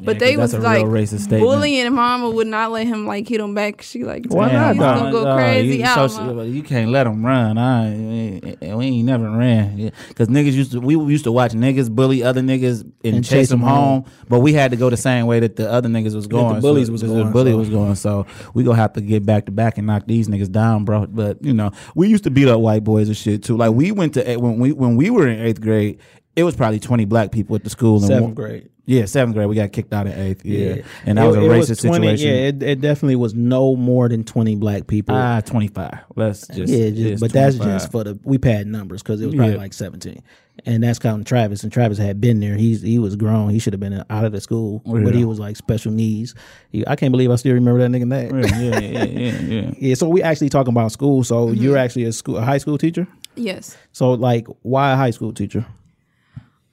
but 0.01 0.13
'cause 0.13 0.19
they 0.19 0.37
was 0.37 0.53
like 0.57 0.85
racist 0.85 1.19
statement. 1.23 1.41
bullying. 1.43 1.85
And 1.85 1.93
Mama 1.95 2.29
would 2.29 2.47
not 2.47 2.71
let 2.71 2.87
him 2.87 3.05
like 3.05 3.27
hit 3.27 3.41
him 3.41 3.53
back. 3.53 3.81
She 3.81 4.05
like, 4.05 4.27
Why 4.29 4.53
not, 4.53 4.75
He's 4.75 4.79
dog? 4.81 4.99
gonna 4.99 5.11
go 5.11 5.23
Dog, 5.25 5.37
crazy 5.37 5.77
you, 5.79 5.83
out. 5.83 6.11
so- 6.11 6.23
Mom." 6.33 6.47
you 6.47 6.63
can't 6.63 6.91
let 6.91 7.03
them 7.03 7.25
run. 7.25 7.57
I, 7.57 8.37
eh, 8.41 8.55
eh, 8.61 8.73
we 8.73 8.85
ain't 8.85 9.05
never 9.05 9.29
ran 9.29 9.91
because 10.07 10.29
niggas 10.29 10.53
used 10.53 10.71
to. 10.71 10.79
We 10.79 10.95
used 11.11 11.25
to 11.25 11.33
watch 11.33 11.51
niggas 11.51 11.91
bully 11.93 12.23
other 12.23 12.39
niggas 12.41 12.83
and, 13.03 13.15
And 13.15 13.23
chase, 13.25 13.31
chase 13.31 13.49
them 13.49 13.59
them 13.59 13.67
home, 13.67 14.05
but 14.29 14.39
we 14.39 14.53
had 14.53 14.71
to 14.71 14.77
go 14.77 14.89
the 14.89 14.95
same 14.95 15.25
way 15.25 15.41
that 15.41 15.57
the 15.57 15.69
other 15.69 15.89
niggas 15.89 16.15
was 16.15 16.25
going. 16.27 16.55
The 16.55 16.61
bullies 16.61 16.85
so, 16.87 16.93
was 16.93 17.01
'cause 17.01 17.11
going, 17.11 17.25
The 17.25 17.31
bully 17.31 17.51
so. 17.51 17.57
was 17.57 17.69
going. 17.69 17.95
So 17.95 18.25
we 18.53 18.63
gonna 18.63 18.77
have 18.77 18.93
to 18.93 19.01
get 19.01 19.25
back 19.25 19.45
to 19.47 19.51
back 19.51 19.77
and 19.77 19.85
knock 19.85 20.03
these 20.07 20.29
niggas 20.29 20.49
down, 20.51 20.68
bro. 20.77 21.07
But 21.07 21.43
you 21.43 21.53
know, 21.53 21.71
we 21.95 22.07
used 22.07 22.23
to 22.25 22.29
beat 22.31 22.47
up 22.47 22.59
white 22.61 22.83
boys 22.83 23.07
and 23.07 23.17
shit 23.17 23.43
too. 23.43 23.57
Like 23.57 23.71
we 23.71 23.91
went 23.91 24.13
to 24.13 24.37
when 24.37 24.59
we 24.59 24.71
when 24.71 24.95
we 24.95 25.09
were 25.09 25.27
in 25.27 25.39
eighth 25.39 25.61
grade, 25.61 25.99
it 26.35 26.43
was 26.43 26.55
probably 26.55 26.79
twenty 26.79 27.05
black 27.05 27.31
people 27.31 27.55
at 27.55 27.63
the 27.63 27.69
school. 27.69 27.99
Seventh 27.99 28.23
one- 28.23 28.33
grade. 28.33 28.69
Yeah, 28.85 29.05
seventh 29.05 29.35
grade. 29.35 29.47
We 29.47 29.55
got 29.55 29.71
kicked 29.71 29.93
out 29.93 30.07
in 30.07 30.13
eighth. 30.13 30.43
Yeah, 30.43 30.75
Yeah. 30.75 30.81
and 31.05 31.17
that 31.19 31.25
It- 31.25 31.27
was 31.27 31.35
a 31.35 31.39
racist 31.41 31.81
20 31.87 32.07
situation. 32.07 32.27
Yeah, 32.27 32.33
it, 32.47 32.63
it 32.63 32.81
definitely 32.81 33.17
was 33.17 33.35
no 33.35 33.75
more 33.75 34.09
than 34.09 34.23
twenty 34.23 34.55
black 34.55 34.87
people. 34.87 35.13
Ah, 35.15 35.41
twenty 35.41 35.67
five. 35.67 35.99
Let's 36.15 36.47
just 36.47 36.73
yeah, 36.73 36.89
just, 36.89 37.21
but 37.21 37.31
that's 37.31 37.57
just 37.57 37.91
for 37.91 38.03
the 38.03 38.17
we 38.23 38.39
pad 38.39 38.65
numbers 38.65 39.03
because 39.03 39.21
it 39.21 39.27
was 39.27 39.35
probably 39.35 39.53
Yeah. 39.53 39.59
like 39.59 39.73
seventeen, 39.73 40.23
and 40.65 40.83
that's 40.83 40.99
counting 40.99 41.23
Travis. 41.23 41.63
And 41.63 41.71
Travis 41.71 41.97
had 41.97 42.19
been 42.21 42.39
there. 42.39 42.55
He's 42.55 42.81
he 42.81 42.99
was 42.99 43.15
grown. 43.15 43.49
He 43.49 43.59
should 43.59 43.73
have 43.73 43.79
been 43.79 44.03
out 44.09 44.25
of 44.25 44.31
the 44.31 44.41
school, 44.41 44.81
but 44.85 45.13
he 45.15 45.25
was 45.25 45.39
like 45.39 45.55
special 45.55 45.91
needs. 45.91 46.35
He, 46.71 46.85
I 46.87 46.95
can't 46.95 47.11
believe 47.11 47.31
I 47.31 47.35
still 47.35 47.53
remember 47.53 47.79
that 47.79 47.91
nigga 47.91 48.07
name. 48.07 48.39
Yeah, 48.43 48.79
yeah, 48.79 48.79
yeah, 48.79 49.03
yeah, 49.03 49.39
yeah. 49.61 49.71
Yeah, 49.79 49.95
so 49.95 50.07
we 50.09 50.21
actually 50.21 50.49
talking 50.49 50.73
about 50.73 50.91
school. 50.91 51.23
So 51.23 51.47
Mm-hmm. 51.47 51.61
you're 51.63 51.77
actually 51.77 52.03
a 52.05 52.11
school, 52.11 52.37
a 52.37 52.41
high 52.41 52.57
school 52.59 52.77
teacher. 52.77 53.07
yes. 53.35 53.77
So 53.91 54.11
like, 54.13 54.47
why 54.61 54.91
a 54.91 54.95
high 54.95 55.11
school 55.11 55.33
teacher? 55.33 55.65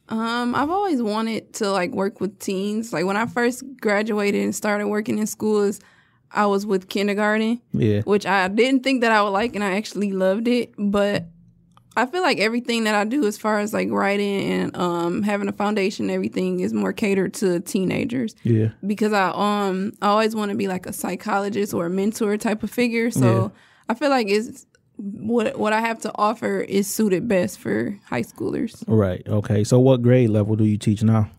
Um, 0.08 0.54
I've 0.54 0.70
always 0.70 1.02
wanted 1.02 1.52
to 1.54 1.70
like 1.70 1.90
work 1.90 2.20
with 2.20 2.38
teens. 2.38 2.92
Like 2.92 3.04
when 3.06 3.16
I 3.16 3.26
first 3.26 3.64
graduated 3.80 4.42
and 4.44 4.54
started 4.54 4.86
working 4.86 5.18
in 5.18 5.26
schools, 5.26 5.80
I 6.30 6.46
was 6.46 6.64
with 6.66 6.88
kindergarten, 6.88 7.60
Yeah. 7.72 8.02
which 8.02 8.24
I 8.26 8.48
didn't 8.48 8.82
think 8.84 9.00
that 9.00 9.10
I 9.10 9.22
would 9.22 9.30
like, 9.30 9.54
and 9.54 9.64
I 9.64 9.76
actually 9.76 10.12
loved 10.12 10.46
it. 10.48 10.72
But 10.78 11.24
I 11.96 12.06
feel 12.06 12.22
like 12.22 12.38
everything 12.38 12.84
that 12.84 12.94
I 12.94 13.04
do, 13.04 13.24
as 13.26 13.38
far 13.38 13.58
as 13.58 13.72
like 13.72 13.90
writing 13.90 14.42
and 14.52 14.76
um, 14.76 15.22
having 15.22 15.48
a 15.48 15.52
foundation, 15.52 16.10
everything 16.10 16.60
is 16.60 16.72
more 16.74 16.92
catered 16.92 17.32
to 17.34 17.60
teenagers 17.60 18.34
Yeah. 18.42 18.68
because 18.86 19.12
I 19.12 19.30
um 19.30 19.92
I 20.02 20.08
always 20.08 20.36
want 20.36 20.50
to 20.50 20.56
be 20.56 20.68
like 20.68 20.86
a 20.86 20.92
psychologist 20.92 21.72
or 21.72 21.86
a 21.86 21.90
mentor 21.90 22.36
type 22.36 22.62
of 22.62 22.70
figure. 22.70 23.10
So 23.10 23.50
I 23.88 23.94
feel 23.94 24.10
like 24.10 24.28
it's 24.28 24.66
what 24.98 25.58
what 25.58 25.72
I 25.72 25.80
have 25.80 26.00
to 26.00 26.12
offer 26.16 26.60
is 26.60 26.86
suited 26.86 27.28
best 27.28 27.58
for 27.58 27.98
high 28.06 28.22
schoolers. 28.22 28.82
Right. 28.86 29.26
Okay. 29.26 29.64
So 29.64 29.78
what 29.80 30.02
grade 30.02 30.30
level 30.30 30.56
do 30.56 30.64
you 30.64 30.78
teach 30.78 31.02
now? 31.02 31.30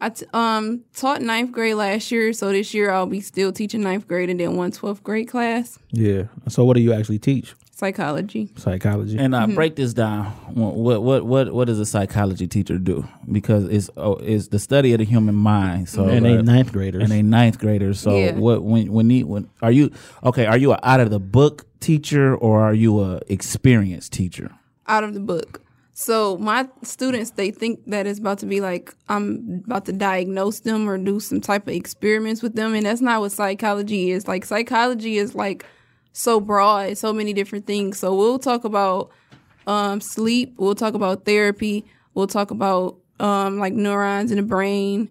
I 0.00 0.08
t- 0.10 0.26
um 0.34 0.82
taught 0.94 1.22
ninth 1.22 1.52
grade 1.52 1.76
last 1.76 2.10
year, 2.10 2.32
so 2.32 2.50
this 2.50 2.74
year 2.74 2.90
I'll 2.90 3.06
be 3.06 3.20
still 3.20 3.52
teaching 3.52 3.82
ninth 3.82 4.08
grade 4.08 4.30
and 4.30 4.40
then 4.40 4.56
one 4.56 4.72
12th 4.72 5.02
grade 5.02 5.28
class, 5.28 5.78
Yeah. 5.92 6.24
So 6.48 6.64
what 6.64 6.74
do 6.74 6.80
you 6.82 6.92
actually 6.92 7.18
teach? 7.20 7.54
Psychology. 7.82 8.48
Psychology. 8.56 9.18
And 9.18 9.34
Mm-hmm. 9.34 9.52
uh, 9.52 9.54
break 9.54 9.74
this 9.76 9.92
down. 9.94 10.26
What 10.54 11.02
what 11.02 11.24
what 11.26 11.52
what 11.52 11.64
does 11.66 11.80
a 11.80 11.86
psychology 11.86 12.46
teacher 12.46 12.78
do? 12.78 13.06
Because 13.30 13.64
it's 13.76 13.90
oh, 13.96 14.14
it's 14.32 14.48
the 14.48 14.58
study 14.58 14.92
of 14.94 14.98
the 14.98 15.04
human 15.04 15.34
mind. 15.34 15.88
So 15.88 16.04
and 16.06 16.24
they 16.24 16.36
uh, 16.36 16.42
ninth 16.42 16.72
grader. 16.72 17.00
and 17.00 17.12
a 17.12 17.22
ninth 17.22 17.58
grader. 17.58 17.92
So 17.94 18.16
Yeah. 18.16 18.32
what 18.46 18.62
when 18.62 18.92
when 18.92 19.10
you 19.10 19.26
when 19.26 19.48
are 19.62 19.72
you 19.72 19.90
okay? 20.22 20.46
Are 20.46 20.56
you 20.58 20.72
a 20.72 20.78
out 20.84 21.00
of 21.00 21.10
the 21.10 21.18
book 21.20 21.66
teacher 21.80 22.36
or 22.36 22.60
are 22.62 22.74
you 22.74 23.00
a 23.00 23.20
experienced 23.28 24.12
teacher? 24.12 24.50
out 24.88 25.04
of 25.04 25.14
the 25.14 25.20
book. 25.20 25.60
So 25.94 26.36
my 26.38 26.68
students, 26.82 27.30
they 27.32 27.50
think 27.52 27.80
that 27.86 28.06
it's 28.06 28.18
about 28.18 28.38
to 28.38 28.46
be 28.46 28.60
like 28.60 28.94
I'm 29.08 29.62
about 29.66 29.84
to 29.86 29.92
diagnose 29.92 30.60
them 30.60 30.88
or 30.88 30.98
do 30.98 31.20
some 31.20 31.40
type 31.40 31.68
of 31.68 31.74
experiments 31.74 32.42
with 32.42 32.54
them, 32.56 32.74
and 32.74 32.84
that's 32.86 33.00
not 33.00 33.20
what 33.20 33.32
psychology 33.32 34.10
is. 34.10 34.26
Like 34.26 34.44
psychology 34.44 35.18
is 35.18 35.34
like 35.34 35.64
so 36.12 36.40
broad, 36.40 36.96
so 36.98 37.12
many 37.12 37.32
different 37.32 37.66
things. 37.66 37.98
So 37.98 38.14
we'll 38.14 38.38
talk 38.38 38.64
about 38.64 39.10
um, 39.66 40.00
sleep. 40.00 40.54
We'll 40.56 40.74
talk 40.74 40.94
about 40.94 41.24
therapy. 41.24 41.84
We'll 42.14 42.26
talk 42.26 42.50
about 42.50 42.98
um, 43.20 43.58
like 43.58 43.72
neurons 43.72 44.30
in 44.30 44.36
the 44.36 44.42
brain, 44.42 45.08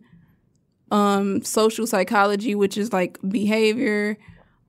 um, 0.92 1.42
social 1.44 1.88
psychology, 1.88 2.54
which 2.56 2.78
is 2.78 2.94
like 2.94 3.18
behavior, 3.28 4.18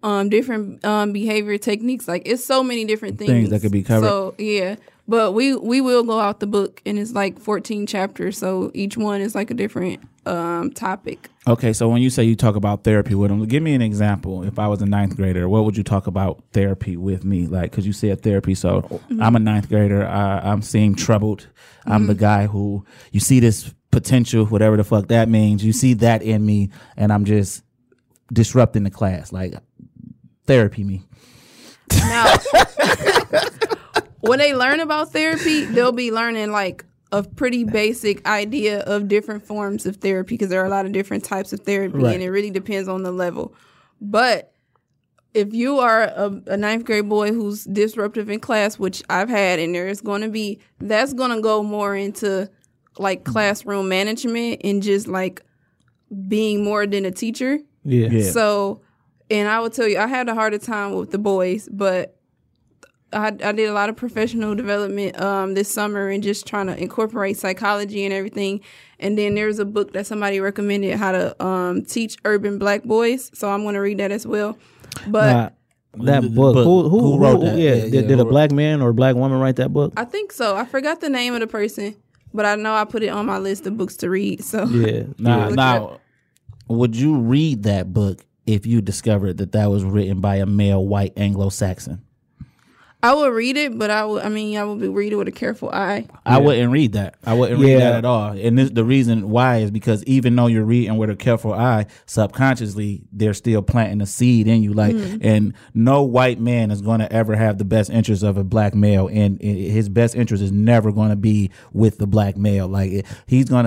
um, 0.03 0.29
different 0.29 0.85
um, 0.85 1.13
behavior 1.13 1.59
techniques. 1.59 2.09
Like 2.09 2.23
it's 2.27 2.45
so 2.45 2.63
many 2.63 2.85
different 2.85 3.19
things, 3.19 3.31
Things 3.31 3.51
that 3.51 3.61
could 3.61 3.73
be 3.73 3.83
covered. 3.83 4.07
So 4.07 4.35
yeah, 4.39 4.77
but 5.13 5.33
we 5.33 5.55
we 5.55 5.83
will 5.83 6.05
go 6.05 6.19
out 6.21 6.41
the 6.41 6.47
book, 6.47 6.81
and 6.87 6.99
it's 6.99 7.13
like 7.13 7.39
fourteen 7.39 7.87
chapters. 7.87 8.39
So 8.39 8.71
each 8.73 8.97
one 8.97 9.21
is 9.21 9.35
like 9.35 9.51
a 9.51 9.55
different 9.55 10.01
um, 10.25 10.71
topic. 10.73 11.29
Okay, 11.47 11.75
so 11.75 11.87
when 11.91 12.01
you 12.01 12.09
say 12.09 12.25
you 12.25 12.35
talk 12.35 12.57
about 12.57 12.83
therapy 12.83 13.15
with 13.15 13.31
them, 13.31 13.45
give 13.45 13.63
me 13.63 13.75
an 13.75 13.83
example. 13.83 14.43
If 14.43 14.59
I 14.59 14.69
was 14.69 14.81
a 14.81 14.87
ninth 14.87 15.15
grader, 15.15 15.51
what 15.51 15.67
would 15.67 15.77
you 15.77 15.83
talk 15.83 16.07
about 16.07 16.43
therapy 16.55 16.97
with 16.97 17.25
me? 17.27 17.47
Like, 17.47 17.71
because 17.73 17.87
you 17.87 17.93
said 17.93 18.23
therapy, 18.23 18.55
so 18.55 18.81
Mm-hmm. 18.81 19.23
I'm 19.23 19.37
a 19.37 19.39
ninth 19.39 19.69
grader. 19.69 20.07
I, 20.07 20.39
I'm 20.51 20.63
seeing 20.63 20.95
troubled. 20.95 21.47
I'm 21.85 22.03
Mm-hmm. 22.03 22.07
the 22.07 22.15
guy 22.15 22.47
who 22.47 22.87
you 23.11 23.21
see 23.21 23.39
this 23.39 23.71
potential, 23.91 24.47
whatever 24.47 24.79
the 24.79 24.85
fuck 24.85 25.09
that 25.09 25.29
means. 25.29 25.63
You 25.63 25.75
see 25.75 25.93
that 25.95 26.23
in 26.23 26.47
me, 26.47 26.71
and 26.97 27.13
I'm 27.13 27.27
just 27.27 27.63
disrupting 28.33 28.85
the 28.85 28.91
class. 28.91 29.31
Like, 29.31 29.53
therapy 30.47 30.85
me. 30.85 31.03
Now, 31.99 32.35
when 34.23 34.39
they 34.39 34.55
learn 34.55 34.81
about 34.81 35.13
therapy, 35.13 35.65
they'll 35.67 35.93
be 35.93 36.11
learning 36.11 36.51
like 36.53 36.85
a 37.11 37.23
pretty 37.23 37.65
basic 37.65 38.27
idea 38.27 38.81
of 38.81 39.07
different 39.07 39.45
forms 39.45 39.85
of 39.85 39.97
therapy 39.97 40.35
because 40.35 40.49
there 40.49 40.63
are 40.63 40.67
a 40.67 40.71
lot 40.71 40.87
of 40.87 40.93
different 40.93 41.25
types 41.25 41.53
of 41.53 41.61
therapy 41.61 41.99
Right. 41.99 42.15
and 42.15 42.23
it 42.23 42.31
really 42.31 42.51
depends 42.51 42.89
on 42.89 43.03
the 43.03 43.13
level. 43.13 43.55
But 44.01 44.55
if 45.35 45.53
you 45.53 45.79
are 45.79 46.03
a, 46.05 46.43
a 46.47 46.57
ninth 46.57 46.85
grade 46.85 47.09
boy 47.09 47.33
who's 47.33 47.65
disruptive 47.65 48.31
in 48.31 48.41
class, 48.41 48.79
which 48.79 49.03
I've 49.11 49.29
had, 49.29 49.59
and 49.59 49.75
there 49.75 49.89
is 49.89 50.01
going 50.01 50.23
to 50.23 50.29
be, 50.29 50.61
that's 50.79 51.13
going 51.13 51.31
to 51.31 51.41
go 51.41 51.63
more 51.63 51.95
into 51.95 52.49
like 52.99 53.25
mm-hmm. 53.25 53.33
classroom 53.33 53.89
management 53.89 54.61
and 54.65 54.83
just 54.83 55.09
like 55.09 55.43
being 56.29 56.63
more 56.65 56.87
than 56.87 57.05
a 57.05 57.11
teacher. 57.11 57.59
yeah. 57.85 58.09
Yeah. 58.09 58.31
So, 58.31 58.83
and 59.31 59.49
I 59.49 59.61
will 59.61 59.71
tell 59.71 59.89
you, 59.89 59.99
I 59.99 60.07
had 60.07 60.29
a 60.29 60.35
harder 60.35 60.59
time 60.59 60.95
with 60.95 61.11
the 61.11 61.19
boys, 61.19 61.69
but 61.73 62.19
I, 63.13 63.27
I 63.29 63.53
did 63.53 63.69
a 63.69 63.73
lot 63.73 63.89
of 63.89 63.97
professional 63.97 64.55
development 64.55 65.21
um, 65.21 65.55
this 65.55 65.73
summer 65.73 66.09
and 66.09 66.23
just 66.23 66.47
trying 66.47 66.67
to 66.69 66.77
incorporate 66.81 67.37
psychology 67.37 68.05
and 68.05 68.13
everything. 68.13 68.61
And 68.99 69.19
then 69.19 69.35
there's 69.35 69.59
a 69.59 69.65
book 69.65 69.93
that 69.93 70.07
somebody 70.07 70.41
recommended 70.41 70.97
how 70.97 71.13
to 71.13 71.45
um, 71.45 71.85
teach 71.85 72.17
urban 72.25 72.59
black 72.59 72.85
boys. 72.85 73.31
So 73.35 73.51
I'm 73.51 73.63
going 73.63 73.75
to 73.75 73.81
read 73.81 73.99
that 73.99 74.11
as 74.13 74.27
well. 74.27 74.57
But 75.07 75.33
Now, 75.33 75.51
that 76.05 76.23
The- 76.23 76.29
the 76.29 76.35
book, 76.35 76.55
book. 76.55 76.65
Who, 76.65 76.89
who, 76.89 77.01
Who 77.01 77.19
wrote 77.19 77.41
who- 77.41 77.45
that? 77.47 77.59
Yeah, 77.59 77.75
Yeah, 77.75 77.81
did, 77.85 77.95
yeah, 77.95 78.01
did 78.03 78.19
who 78.19 78.23
a 78.23 78.25
black 78.25 78.51
man 78.51 78.81
or 78.81 78.91
a 78.91 78.95
black 78.95 79.15
woman 79.15 79.39
write 79.39 79.57
that 79.57 79.73
book? 79.73 79.93
I 79.97 80.05
think 80.05 80.33
so. 80.33 80.57
I 80.57 80.65
forgot 80.65 81.01
the 81.01 81.11
name 81.11 81.35
of 81.35 81.41
the 81.41 81.47
person, 81.47 81.95
but 82.33 82.47
I 82.47 82.55
know 82.55 82.75
I 82.75 82.85
put 82.85 83.03
it 83.03 83.09
on 83.09 83.27
my 83.27 83.39
list 83.39 83.67
of 83.67 83.77
books 83.77 83.97
to 83.99 84.09
read. 84.11 84.43
So 84.45 84.65
yeah. 84.65 85.03
Now, 85.19 85.49
now, 85.51 86.01
would 86.69 86.97
you 86.97 87.19
read 87.19 87.65
that 87.65 87.93
book 87.93 88.25
if 88.47 88.65
you 88.67 88.81
discovered 88.81 89.37
that 89.39 89.53
that 89.53 89.67
was 89.71 89.85
written 89.85 90.21
by 90.21 90.37
a 90.37 90.47
male 90.47 90.87
white 90.87 91.13
Anglo-Saxon? 91.17 92.03
I 93.05 93.15
will 93.15 93.31
read 93.31 93.57
it, 93.57 93.77
but 93.77 93.91
I 93.91 94.05
will. 94.05 94.21
I 94.21 94.29
mean, 94.29 94.57
I 94.57 94.63
will 94.63 94.77
be 94.77 94.87
read 94.89 95.13
it 95.13 95.17
with 95.17 95.27
a 95.27 95.33
careful 95.33 95.71
eye. 95.71 96.07
I 96.25 96.39
wouldn't 96.39 96.71
read 96.71 96.93
that. 96.93 97.17
I 97.25 97.35
wouldn't 97.35 97.61
read 97.61 97.71
Yeah. 97.71 97.79
that 97.79 97.95
at 97.97 98.05
all. 98.05 98.31
And 98.31 98.57
this, 98.57 98.71
the 98.71 98.85
reason 98.85 99.29
why 99.29 99.57
is 99.59 99.73
because 99.73 100.05
even 100.05 100.37
though 100.37 100.47
you're 100.47 100.65
reading 100.65 100.97
with 100.99 101.11
a 101.11 101.17
careful 101.17 101.53
eye, 101.53 101.87
subconsciously 102.07 103.03
they're 103.13 103.35
still 103.35 103.61
planting 103.63 104.01
a 104.01 104.07
seed 104.07 104.47
in 104.47 104.63
you. 104.63 104.73
Like, 104.73 104.95
mm-hmm. 104.95 105.19
and 105.21 105.55
no 105.75 106.03
white 106.03 106.41
man 106.41 106.71
is 106.71 106.81
going 106.81 107.01
to 107.01 107.13
ever 107.13 107.35
have 107.37 107.59
the 107.59 107.65
best 107.65 107.91
interest 107.91 108.23
of 108.23 108.37
a 108.37 108.45
black 108.45 108.75
male, 108.75 109.09
and 109.09 109.39
i- 109.43 109.47
his 109.47 109.89
best 109.89 110.15
interest 110.15 110.43
is 110.43 110.53
never 110.53 110.93
going 110.93 111.11
to 111.11 111.17
be 111.17 111.51
with 111.73 111.99
the 111.99 112.07
black 112.07 112.37
male. 112.37 112.69
Like, 112.69 112.93
it- 112.93 113.07
he's 113.27 113.47
going 113.47 113.65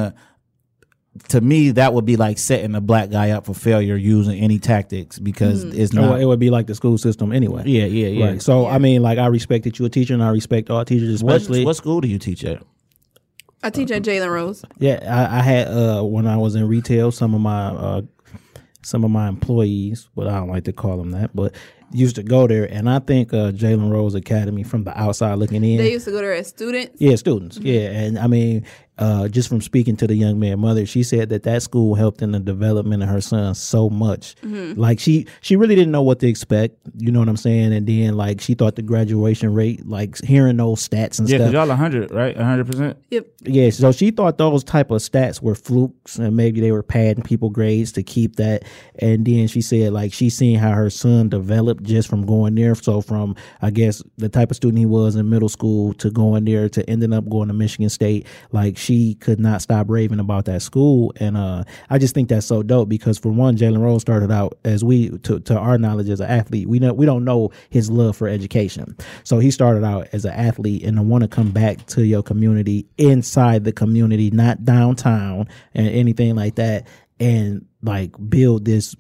to. 1.20 1.28
To 1.30 1.42
me, 1.42 1.72
that 1.72 1.94
would 1.94 2.06
be 2.06 2.16
like 2.18 2.38
setting 2.38 2.76
a 2.76 2.82
black 2.82 3.10
guy 3.10 3.32
up 3.32 3.46
for 3.46 3.54
failure 3.54 3.96
using 3.96 4.40
any 4.40 4.60
tactics 4.60 5.18
because 5.20 5.64
it's 5.64 5.94
Or 5.94 6.02
not. 6.02 6.22
it 6.22 6.26
would 6.26 6.40
be 6.40 6.50
like 6.50 6.68
the 6.68 6.76
school 6.76 6.98
system 6.98 7.32
anyway. 7.32 7.64
yeah, 7.66 7.86
yeah, 7.86 8.08
yeah. 8.08 8.26
Right. 8.32 8.42
So 8.42 8.68
I 8.68 8.78
mean, 8.80 9.02
like 9.02 9.18
I 9.18 9.28
respect 9.28 9.64
that 9.64 9.80
you're 9.80 9.88
a 9.88 9.90
teacher, 9.90 10.14
and 10.14 10.24
I 10.24 10.30
respect 10.30 10.70
all 10.70 10.84
teachers, 10.86 11.24
What, 11.24 11.36
especially. 11.38 11.66
what 11.66 11.76
school 11.76 12.02
do 12.02 12.08
you 12.08 12.20
teach 12.20 12.44
at? 12.44 12.62
I 13.64 13.70
teach 13.72 13.90
at 13.92 14.04
Jalen 14.04 14.30
Rose. 14.32 14.64
Yeah, 14.78 15.00
I, 15.08 15.40
I 15.40 15.42
had 15.42 15.68
uh 15.68 16.04
when 16.04 16.28
I 16.28 16.38
was 16.38 16.56
in 16.56 16.68
retail, 16.68 17.12
some 17.12 17.34
of 17.34 17.42
my 17.42 17.68
uh 17.70 18.02
some 18.84 19.04
of 19.04 19.10
my 19.12 19.28
employees, 19.28 20.08
but 20.16 20.28
I 20.28 20.34
don't 20.36 20.50
like 20.50 20.66
to 20.66 20.74
call 20.74 20.98
them 20.98 21.12
that, 21.12 21.36
but 21.36 21.56
used 21.92 22.16
to 22.18 22.24
go 22.24 22.46
there, 22.46 22.66
and 22.72 22.88
I 22.90 23.00
think 23.00 23.34
uh 23.34 23.52
Jalen 23.52 23.90
Rose 23.92 24.14
Academy 24.16 24.64
from 24.64 24.84
the 24.84 24.96
outside 25.00 25.36
looking 25.40 25.64
in. 25.64 25.78
They 25.78 25.92
used 25.94 26.06
to 26.06 26.12
go 26.12 26.18
there 26.18 26.34
as 26.34 26.48
students. 26.48 27.02
yeah, 27.02 27.16
students. 27.16 27.58
Yeah, 27.58 27.90
and 27.90 28.20
I 28.20 28.28
mean, 28.28 28.66
uh, 28.98 29.28
just 29.28 29.50
from 29.50 29.60
speaking 29.62 29.96
to 29.98 30.08
the 30.08 30.16
young 30.16 30.40
man 30.40 30.60
mother, 30.60 30.86
she 30.86 31.04
said 31.04 31.30
that 31.30 31.44
that 31.44 31.62
school 31.62 31.96
helped 31.96 32.22
in 32.22 32.32
the 32.32 32.40
development 32.40 33.04
of 33.04 33.10
her 33.10 33.20
son 33.22 33.54
so 33.56 33.90
much. 33.90 34.36
Like 34.44 35.00
she, 35.00 35.28
she 35.42 35.56
really 35.56 35.76
didn't 35.76 35.92
know 35.92 36.02
what 36.02 36.20
to 36.20 36.28
expect. 36.28 36.76
You 36.98 37.12
know 37.12 37.20
what 37.20 37.28
I'm 37.30 37.38
saying? 37.38 37.74
And 37.74 37.86
then 37.88 38.16
like 38.16 38.40
she 38.42 38.54
thought 38.54 38.76
the 38.76 38.82
graduation 38.82 39.54
rate, 39.54 39.86
like 39.86 40.24
hearing 40.24 40.58
those 40.58 40.88
stats 40.88 41.20
and 41.20 41.28
stuff 41.28 41.30
Yeah, 41.30 41.38
stuff. 41.38 41.52
because 41.52 41.54
y'all 41.54 41.68
100, 41.68 42.12
right? 42.12 42.38
100%? 42.38 42.96
Yep. 43.12 43.28
Yeah, 43.44 43.70
so 43.70 43.92
she 43.92 44.12
thought 44.12 44.38
those 44.38 44.64
type 44.64 44.92
of 44.92 45.02
stats 45.02 45.42
were 45.42 45.56
flukes 45.56 46.18
and 46.18 46.36
maybe 46.36 46.62
they 46.62 46.72
were 46.72 46.84
padding 46.84 47.24
people 47.24 47.50
grades 47.50 47.92
to 47.94 48.04
keep 48.04 48.38
that. 48.38 48.64
And 49.00 49.26
then 49.26 49.48
she 49.48 49.62
said 49.62 49.92
like 49.94 50.14
she 50.14 50.30
seen 50.30 50.58
how 50.58 50.72
her 50.72 50.90
son 50.90 51.30
developed 51.30 51.84
just 51.84 52.08
from 52.08 52.26
going 52.26 52.56
there. 52.56 52.76
So 52.76 53.02
from 53.02 53.36
I 53.62 53.72
guess 53.72 54.02
the 54.18 54.30
type 54.30 54.52
of 54.52 54.56
student 54.56 54.80
he 54.80 54.86
was 54.86 55.16
in 55.16 55.30
middle 55.30 55.50
school 55.50 55.94
to 55.96 56.10
going 56.10 56.46
there 56.46 56.70
to 56.70 56.90
ending 56.90 57.12
up 57.14 57.28
going 57.30 57.50
to 57.50 57.54
Michigan 57.54 57.90
State, 57.90 58.26
like 58.52 58.78
she 58.86 59.16
could 59.16 59.40
not 59.40 59.62
stop 59.62 59.90
raving 59.90 60.20
about 60.20 60.46
that 60.46 60.62
school. 60.62 61.12
And 61.18 61.36
uh 61.36 61.64
I 61.90 61.98
just 61.98 62.14
think 62.14 62.30
that's 62.30 62.46
so 62.46 62.64
dope 62.64 62.90
because 62.90 63.18
for 63.18 63.30
one, 63.30 63.58
Jalen 63.58 63.82
Rose 63.82 64.02
started 64.02 64.32
out 64.32 64.58
as 64.64 64.84
we 64.84 65.10
to, 65.20 65.40
to 65.42 65.58
our 65.58 65.78
knowledge 65.78 66.10
as 66.10 66.20
an 66.20 66.30
athlete. 66.30 66.70
We 66.70 66.80
know 66.80 66.94
we 66.94 67.06
don't 67.06 67.26
know 67.26 67.52
his 67.70 67.90
love 67.90 68.16
for 68.16 68.28
education. 68.28 68.96
So 69.24 69.40
he 69.40 69.52
started 69.52 69.84
out 69.84 70.08
as 70.14 70.26
an 70.26 70.34
athlete 70.34 70.84
and 70.84 70.98
to 70.98 71.04
want 71.04 71.24
to 71.24 71.28
come 71.28 71.52
back 71.52 71.86
to 71.88 72.06
your 72.06 72.24
community 72.24 72.86
inside 72.98 73.64
the 73.64 73.72
community, 73.74 74.32
not 74.32 74.64
downtown 74.64 75.48
and 75.74 75.88
anything 75.88 76.36
like 76.36 76.56
that, 76.56 76.88
and 77.20 77.66
like 77.82 78.14
build 78.30 78.66
this 78.66 78.96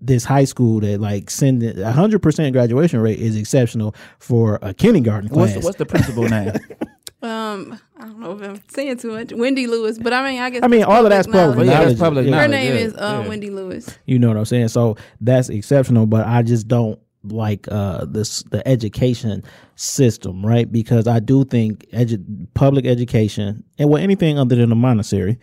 this 0.00 0.24
high 0.24 0.44
school 0.44 0.80
that 0.80 1.00
like 1.00 1.30
send 1.30 1.62
a 1.62 1.92
hundred 1.92 2.22
percent 2.22 2.52
graduation 2.52 3.00
rate 3.00 3.18
is 3.18 3.36
exceptional 3.36 3.94
for 4.18 4.58
a 4.62 4.72
kindergarten 4.72 5.28
class. 5.28 5.54
What's 5.54 5.54
the, 5.54 5.60
what's 5.60 5.78
the 5.78 5.86
principal 5.86 6.28
name? 6.28 6.52
Um, 7.20 7.78
I 7.96 8.04
don't 8.04 8.20
know 8.20 8.32
if 8.32 8.42
I'm 8.42 8.60
saying 8.68 8.98
too 8.98 9.10
much. 9.10 9.32
Wendy 9.32 9.66
Lewis, 9.66 9.98
but 9.98 10.12
I 10.12 10.30
mean, 10.30 10.40
I 10.40 10.50
guess. 10.50 10.62
I 10.62 10.68
mean, 10.68 10.84
all 10.84 11.04
of 11.04 11.10
that's 11.10 11.26
knowledge. 11.26 11.56
public 11.56 11.66
yeah, 11.66 11.84
that's 11.84 11.98
public 11.98 12.26
Yeah. 12.26 12.30
Her 12.32 12.48
knowledge, 12.48 12.50
name 12.50 12.74
yeah, 12.74 12.80
is 12.80 12.94
uh, 12.94 13.20
yeah. 13.22 13.28
Wendy 13.28 13.50
Lewis. 13.50 13.98
You 14.06 14.18
know 14.20 14.28
what 14.28 14.36
I'm 14.36 14.44
saying? 14.44 14.68
So 14.68 14.96
that's 15.20 15.48
exceptional, 15.48 16.06
but 16.06 16.26
I 16.26 16.42
just 16.42 16.68
don't 16.68 16.98
like 17.24 17.66
uh 17.70 18.04
this 18.04 18.44
the 18.44 18.66
education 18.66 19.42
system, 19.74 20.46
right? 20.46 20.70
Because 20.70 21.08
I 21.08 21.18
do 21.18 21.44
think 21.44 21.84
edu- 21.92 22.46
public 22.54 22.86
education 22.86 23.64
and 23.78 23.90
well 23.90 24.02
anything 24.02 24.38
other 24.38 24.54
than 24.54 24.70
a 24.70 24.76
monastery 24.76 25.38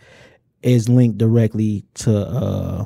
is 0.62 0.88
linked 0.88 1.18
directly 1.18 1.84
to 1.94 2.18
uh 2.18 2.84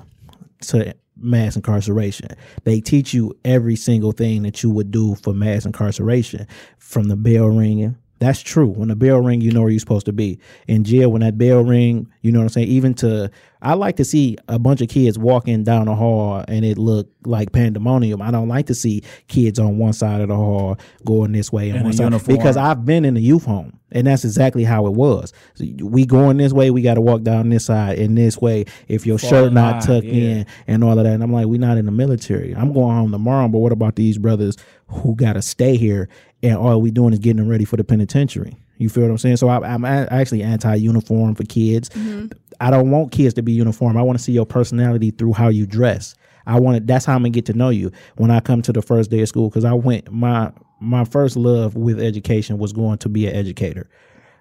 to 0.63 0.95
mass 1.17 1.55
incarceration. 1.55 2.29
They 2.65 2.81
teach 2.81 3.15
you 3.15 3.39
every 3.45 3.77
single 3.77 4.13
thing 4.13 4.43
that 4.43 4.63
you 4.63 4.71
would 4.71 4.91
do 4.91 5.15
for 5.15 5.33
mass 5.33 5.65
incarceration, 5.65 6.47
from 6.79 7.09
the 7.09 7.17
bell 7.17 7.47
ringing. 7.47 7.97
That's 8.21 8.43
true. 8.43 8.67
When 8.69 8.89
the 8.89 8.97
bell 8.97 9.19
ring, 9.21 9.41
you 9.41 9.51
know 9.51 9.63
where 9.63 9.71
you're 9.71 9.81
supposed 9.81 10.07
to 10.07 10.13
be. 10.13 10.39
In 10.69 10.85
jail, 10.85 11.11
when 11.11 11.23
that 11.23 11.39
bell 11.39 11.65
ring, 11.65 12.13
you 12.21 12.31
know 12.31 12.41
what 12.41 12.45
I'm 12.45 12.49
saying. 12.51 12.69
Even 12.69 12.95
to, 12.95 13.31
I 13.63 13.75
like 13.75 13.97
to 13.97 14.05
see 14.05 14.37
a 14.49 14.59
bunch 14.59 14.81
of 14.81 14.89
kids 14.89 15.19
walking 15.19 15.65
down 15.65 15.87
the 15.87 15.95
hall 15.95 16.45
and 16.49 16.65
it 16.65 16.79
look 16.79 17.09
like 17.25 17.53
pandemonium. 17.53 18.23
I 18.23 18.31
don't 18.31 18.49
like 18.49 18.67
to 18.67 18.75
see 18.75 19.03
kids 19.29 19.59
on 19.59 19.79
one 19.79 19.93
side 19.93 20.21
of 20.23 20.29
the 20.29 20.37
hall 20.37 20.79
going 21.05 21.33
this 21.33 21.53
way 21.53 21.69
and 21.69 21.79
In 21.79 21.83
one 21.85 21.93
a 21.93 21.97
side 21.97 22.05
uniform. 22.05 22.37
because 22.39 22.57
I've 22.57 22.85
been 22.87 23.05
in 23.05 23.17
a 23.17 23.21
youth 23.21 23.45
home 23.45 23.79
and 23.93 24.07
that's 24.07 24.25
exactly 24.25 24.65
how 24.65 24.87
it 24.87 24.93
was. 24.95 25.33
So 25.55 25.67
we 25.83 26.07
going 26.07 26.39
this 26.39 26.53
way, 26.53 26.71
we 26.71 26.81
got 26.81 26.95
to 26.95 27.01
walk 27.03 27.23
down 27.23 27.51
this 27.51 27.67
side 27.67 27.99
in 27.99 28.15
this 28.15 28.39
way. 28.39 28.65
If 28.89 29.07
your 29.07 29.19
Fall 29.19 29.31
shirt 29.31 29.53
not 29.53 29.73
line, 29.75 29.83
tucked 29.83 30.07
yeah. 30.07 30.23
in 30.23 30.47
and 30.67 30.83
all 30.85 30.99
of 30.99 31.05
that, 31.05 31.13
and 31.13 31.23
I'm 31.23 31.33
like, 31.33 31.47
we 31.47 31.59
not 31.59 31.77
in 31.77 31.85
the 31.87 31.93
military. 31.93 32.55
I'm 32.55 32.73
going 32.73 32.97
home 32.97 33.13
tomorrow, 33.13 33.49
but 33.49 33.59
what 33.59 33.73
about 33.73 33.97
these 33.97 34.17
brothers 34.17 34.57
who 34.89 35.15
got 35.17 35.35
to 35.35 35.43
stay 35.43 35.77
here 35.77 36.09
and 36.43 36.57
all 36.57 36.81
we 36.81 36.91
doing 36.91 37.13
is 37.13 37.19
getting 37.19 37.39
them 37.39 37.49
ready 37.49 37.65
for 37.67 37.77
the 37.77 37.85
penitentiary? 37.85 38.57
You 38.79 38.89
feel 38.89 39.03
what 39.03 39.11
I'm 39.11 39.19
saying? 39.19 39.37
So 39.37 39.49
I, 39.49 39.59
I'm 39.75 39.85
a- 39.85 40.09
actually 40.11 40.43
anti-uniform 40.43 41.35
for 41.35 41.45
kids. 41.45 41.91
Mm-hmm. 41.91 42.29
I 42.61 42.71
don't 42.71 42.91
want 42.91 43.13
kids 43.13 43.35
to 43.35 43.43
be 43.43 43.53
uniform. 43.53 43.97
I 43.97 44.03
want 44.03 44.19
to 44.19 44.25
see 44.25 44.33
your 44.33 44.47
personality 44.47 45.11
through 45.11 45.33
how 45.33 45.49
you 45.49 45.67
dress. 45.67 46.15
I 46.47 46.59
want 46.59 46.79
to, 46.79 46.85
that's 46.85 47.05
how 47.05 47.15
I'm 47.15 47.23
gonna 47.23 47.31
get 47.31 47.47
to 47.47 47.53
know 47.53 47.71
you 47.71 47.91
when 48.17 48.31
I 48.31 48.41
come 48.41 48.63
to 48.63 48.73
the 48.73 48.83
first 48.83 49.11
day 49.11 49.21
of 49.21 49.29
school. 49.29 49.49
Because 49.49 49.65
I 49.65 49.73
went 49.73 50.11
my 50.13 50.53
my 50.81 51.05
first 51.05 51.37
love 51.37 51.77
with 51.77 52.01
education 52.01 52.59
was 52.59 52.73
going 52.73 52.99
to 52.99 53.09
be 53.09 53.27
an 53.27 53.35
educator, 53.35 53.89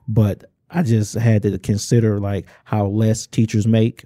but 0.08 0.46
I 0.70 0.84
just 0.84 1.16
had 1.16 1.42
to 1.44 1.58
consider 1.60 2.20
like 2.20 2.46
how 2.64 2.88
less 2.88 3.28
teachers 3.28 3.68
make. 3.68 4.06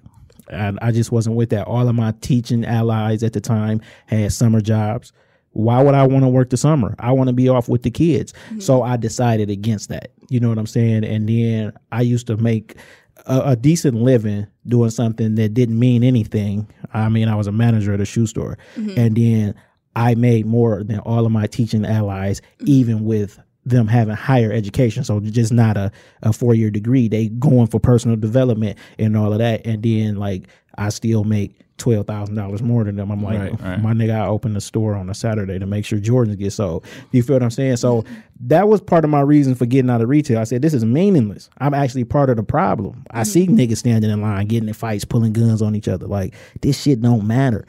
And 0.50 0.78
I 0.82 0.92
just 0.92 1.12
wasn't 1.12 1.36
with 1.36 1.50
that. 1.52 1.68
All 1.68 1.88
of 1.88 1.96
my 1.96 2.14
teaching 2.22 2.66
allies 2.66 3.24
at 3.24 3.34
the 3.34 3.42
time 3.42 3.82
had 4.08 4.32
summer 4.32 4.62
jobs. 4.62 5.14
Why 5.52 5.82
would 5.82 5.94
I 5.94 6.06
want 6.08 6.24
to 6.24 6.30
work 6.30 6.50
the 6.50 6.58
summer? 6.58 6.96
I 7.00 7.12
want 7.12 7.28
to 7.28 7.34
be 7.34 7.48
off 7.48 7.70
with 7.70 7.84
the 7.84 7.92
kids. 7.92 8.34
Mm-hmm. 8.34 8.60
So 8.60 8.82
I 8.82 8.98
decided 8.98 9.50
against 9.50 9.90
that. 9.90 10.12
You 10.30 10.40
know 10.40 10.50
what 10.50 10.58
I'm 10.58 10.68
saying? 10.68 11.06
And 11.06 11.30
then 11.30 11.74
I 11.92 12.02
used 12.02 12.28
to 12.28 12.38
make 12.38 12.76
a, 13.26 13.42
a 13.52 13.56
decent 13.56 13.96
living 13.96 14.48
doing 14.68 14.90
something 14.90 15.36
that 15.36 15.54
didn't 15.54 15.80
mean 15.80 16.04
anything. 16.04 16.68
I 16.94 17.10
mean, 17.10 17.28
I 17.28 17.36
was 17.36 17.48
a 17.48 17.52
manager 17.52 17.94
at 17.94 18.02
a 18.02 18.06
shoe 18.06 18.28
store. 18.28 18.58
Mm-hmm. 18.76 19.00
And 19.00 19.16
then 19.16 19.56
I 19.96 20.16
made 20.16 20.46
more 20.46 20.84
than 20.84 21.00
all 21.00 21.26
of 21.26 21.32
my 21.32 21.48
teaching 21.48 21.86
allies, 21.86 22.42
mm-hmm. 22.42 22.66
even 22.68 23.06
with 23.06 23.40
them 23.66 23.88
having 23.88 24.16
higher 24.16 24.52
education. 24.52 25.04
So 25.04 25.20
just 25.20 25.54
not 25.54 25.78
a, 25.78 25.92
a 26.22 26.34
four 26.34 26.54
year 26.54 26.70
degree. 26.70 27.08
They 27.08 27.30
going 27.30 27.68
for 27.68 27.80
personal 27.80 28.18
development 28.18 28.78
and 29.00 29.16
all 29.16 29.32
of 29.32 29.40
that. 29.40 29.66
And 29.66 29.82
then 29.82 30.16
like 30.16 30.48
I 30.78 30.90
still 30.90 31.24
make 31.24 31.60
twelve 31.84 32.08
thousand 32.08 32.36
dollars 32.36 32.62
more 32.62 32.86
than 32.86 32.96
them. 32.96 33.12
I'm 33.12 33.22
like, 33.22 33.40
Right, 33.40 33.62
right. 33.62 33.82
my 33.82 33.94
nigga, 33.94 34.16
I 34.16 34.28
open 34.28 34.54
the 34.54 34.62
store 34.62 34.96
on 34.96 35.10
a 35.10 35.14
Saturday 35.14 35.60
to 35.60 35.66
make 35.66 35.86
sure 35.86 36.00
Jordans 36.00 36.38
get 36.38 36.52
sold. 36.52 36.86
You 37.12 37.22
feel 37.22 37.36
what 37.36 37.44
I'm 37.44 37.52
saying? 37.52 37.78
So 37.78 38.06
that 38.40 38.70
was 38.70 38.80
part 38.80 39.04
of 39.04 39.12
my 39.12 39.20
reason 39.20 39.54
for 39.54 39.66
getting 39.66 39.90
out 39.90 40.02
of 40.02 40.08
retail. 40.08 40.40
I 40.40 40.46
said, 40.46 40.62
this 40.62 40.74
is 40.74 40.86
meaningless. 40.86 41.50
I'm 41.58 41.74
actually 41.74 42.06
part 42.06 42.30
of 42.30 42.38
the 42.38 42.44
problem. 42.44 43.04
I 43.12 43.22
mm-hmm. 43.22 43.24
see 43.24 43.48
niggas 43.48 43.78
standing 43.78 44.10
in 44.10 44.22
line, 44.22 44.48
getting 44.48 44.70
in 44.70 44.74
fights, 44.74 45.04
pulling 45.04 45.34
guns 45.34 45.62
on 45.62 45.76
each 45.76 45.90
other. 45.90 46.08
Like 46.08 46.34
this 46.62 46.82
shit 46.82 47.02
don't 47.02 47.28
matter. 47.28 47.66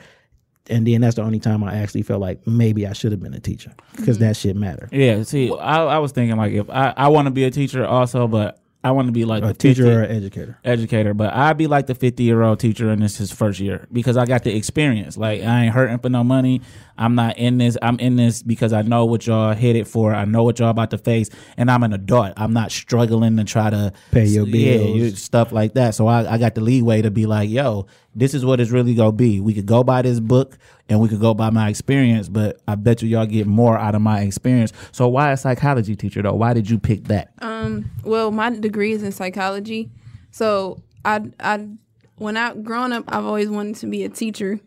And 0.70 0.86
then 0.86 1.00
that's 1.02 1.16
the 1.16 1.22
only 1.22 1.40
time 1.40 1.62
I 1.64 1.74
actually 1.74 2.02
felt 2.02 2.20
like 2.20 2.46
maybe 2.46 2.86
I 2.86 2.94
should 2.94 3.12
have 3.12 3.20
been 3.20 3.34
a 3.34 3.40
teacher 3.40 3.72
because 3.96 4.16
mm-hmm. 4.16 4.28
that 4.28 4.36
shit 4.36 4.56
mattered. 4.56 4.90
Yeah, 4.92 5.22
see, 5.24 5.52
I, 5.52 5.84
I 5.84 5.98
was 5.98 6.12
thinking 6.12 6.36
like 6.36 6.52
if 6.52 6.70
I, 6.70 6.94
I 6.96 7.08
want 7.08 7.26
to 7.26 7.32
be 7.32 7.44
a 7.44 7.50
teacher 7.50 7.84
also, 7.84 8.26
but 8.28 8.63
I 8.84 8.90
want 8.90 9.08
to 9.08 9.12
be 9.12 9.24
like 9.24 9.42
A 9.42 9.46
the 9.48 9.54
teacher 9.54 9.84
50 9.84 9.96
or 9.96 10.02
an 10.02 10.10
educator. 10.16 10.58
educator, 10.62 11.14
but 11.14 11.32
I'd 11.32 11.56
be 11.56 11.66
like 11.66 11.86
the 11.86 11.94
50 11.94 12.22
year 12.22 12.42
old 12.42 12.60
teacher 12.60 12.90
and 12.90 13.00
this 13.02 13.18
is 13.18 13.32
first 13.32 13.58
year 13.58 13.88
because 13.90 14.18
I 14.18 14.26
got 14.26 14.44
the 14.44 14.54
experience. 14.54 15.16
Like 15.16 15.42
I 15.42 15.64
ain't 15.64 15.74
hurting 15.74 15.98
for 16.00 16.10
no 16.10 16.22
money. 16.22 16.60
I'm 16.98 17.14
not 17.14 17.38
in 17.38 17.56
this. 17.58 17.76
I'm 17.82 17.98
in 17.98 18.16
this 18.16 18.42
because 18.42 18.72
I 18.74 18.82
know 18.82 19.06
what 19.06 19.26
y'all 19.26 19.54
headed 19.54 19.88
for. 19.88 20.14
I 20.14 20.26
know 20.26 20.44
what 20.44 20.58
y'all 20.58 20.68
about 20.68 20.90
to 20.90 20.98
face, 20.98 21.28
and 21.56 21.70
I'm 21.70 21.82
an 21.82 21.92
adult. 21.92 22.34
I'm 22.36 22.52
not 22.52 22.70
struggling 22.70 23.36
to 23.38 23.44
try 23.44 23.70
to 23.70 23.92
Pay 24.12 24.26
your 24.26 24.46
yeah, 24.46 24.76
bills. 24.76 24.96
you- 24.96 25.10
stuff 25.10 25.50
like 25.50 25.74
that. 25.74 25.94
So 25.94 26.06
I, 26.06 26.34
I 26.34 26.38
got 26.38 26.54
the 26.54 26.60
leeway 26.60 27.02
to 27.02 27.10
be 27.10 27.26
like, 27.26 27.48
yo, 27.50 27.86
this 28.14 28.32
is 28.34 28.44
what 28.44 28.60
it's 28.60 28.70
really 28.70 28.94
gonna 28.94 29.10
be. 29.12 29.40
We 29.40 29.54
could 29.54 29.66
go 29.66 29.82
by 29.82 30.02
this 30.02 30.20
book 30.20 30.56
and 30.88 31.00
we 31.00 31.08
could 31.08 31.20
go 31.20 31.34
by 31.34 31.50
my 31.50 31.68
experience, 31.68 32.28
but 32.28 32.60
I 32.68 32.74
bet 32.74 33.02
you 33.02 33.08
y'all 33.08 33.26
get 33.26 33.46
more 33.46 33.78
out 33.78 33.94
of 33.94 34.02
my 34.02 34.20
experience. 34.20 34.72
So 34.92 35.08
why 35.08 35.32
a 35.32 35.36
psychology 35.36 35.96
teacher 35.96 36.22
though? 36.22 36.34
Why 36.34 36.52
did 36.52 36.68
you 36.68 36.78
pick 36.78 37.04
that? 37.04 37.32
Um, 37.38 37.90
well, 38.04 38.30
my 38.30 38.50
degree 38.50 38.92
is 38.92 39.02
in 39.02 39.12
psychology, 39.12 39.90
so 40.30 40.82
I 41.04 41.22
I 41.40 41.68
when 42.16 42.36
I 42.36 42.54
growing 42.54 42.92
up, 42.92 43.04
I've 43.08 43.24
always 43.24 43.48
wanted 43.48 43.76
to 43.76 43.86
be 43.86 44.04
a 44.04 44.08
teacher, 44.08 44.60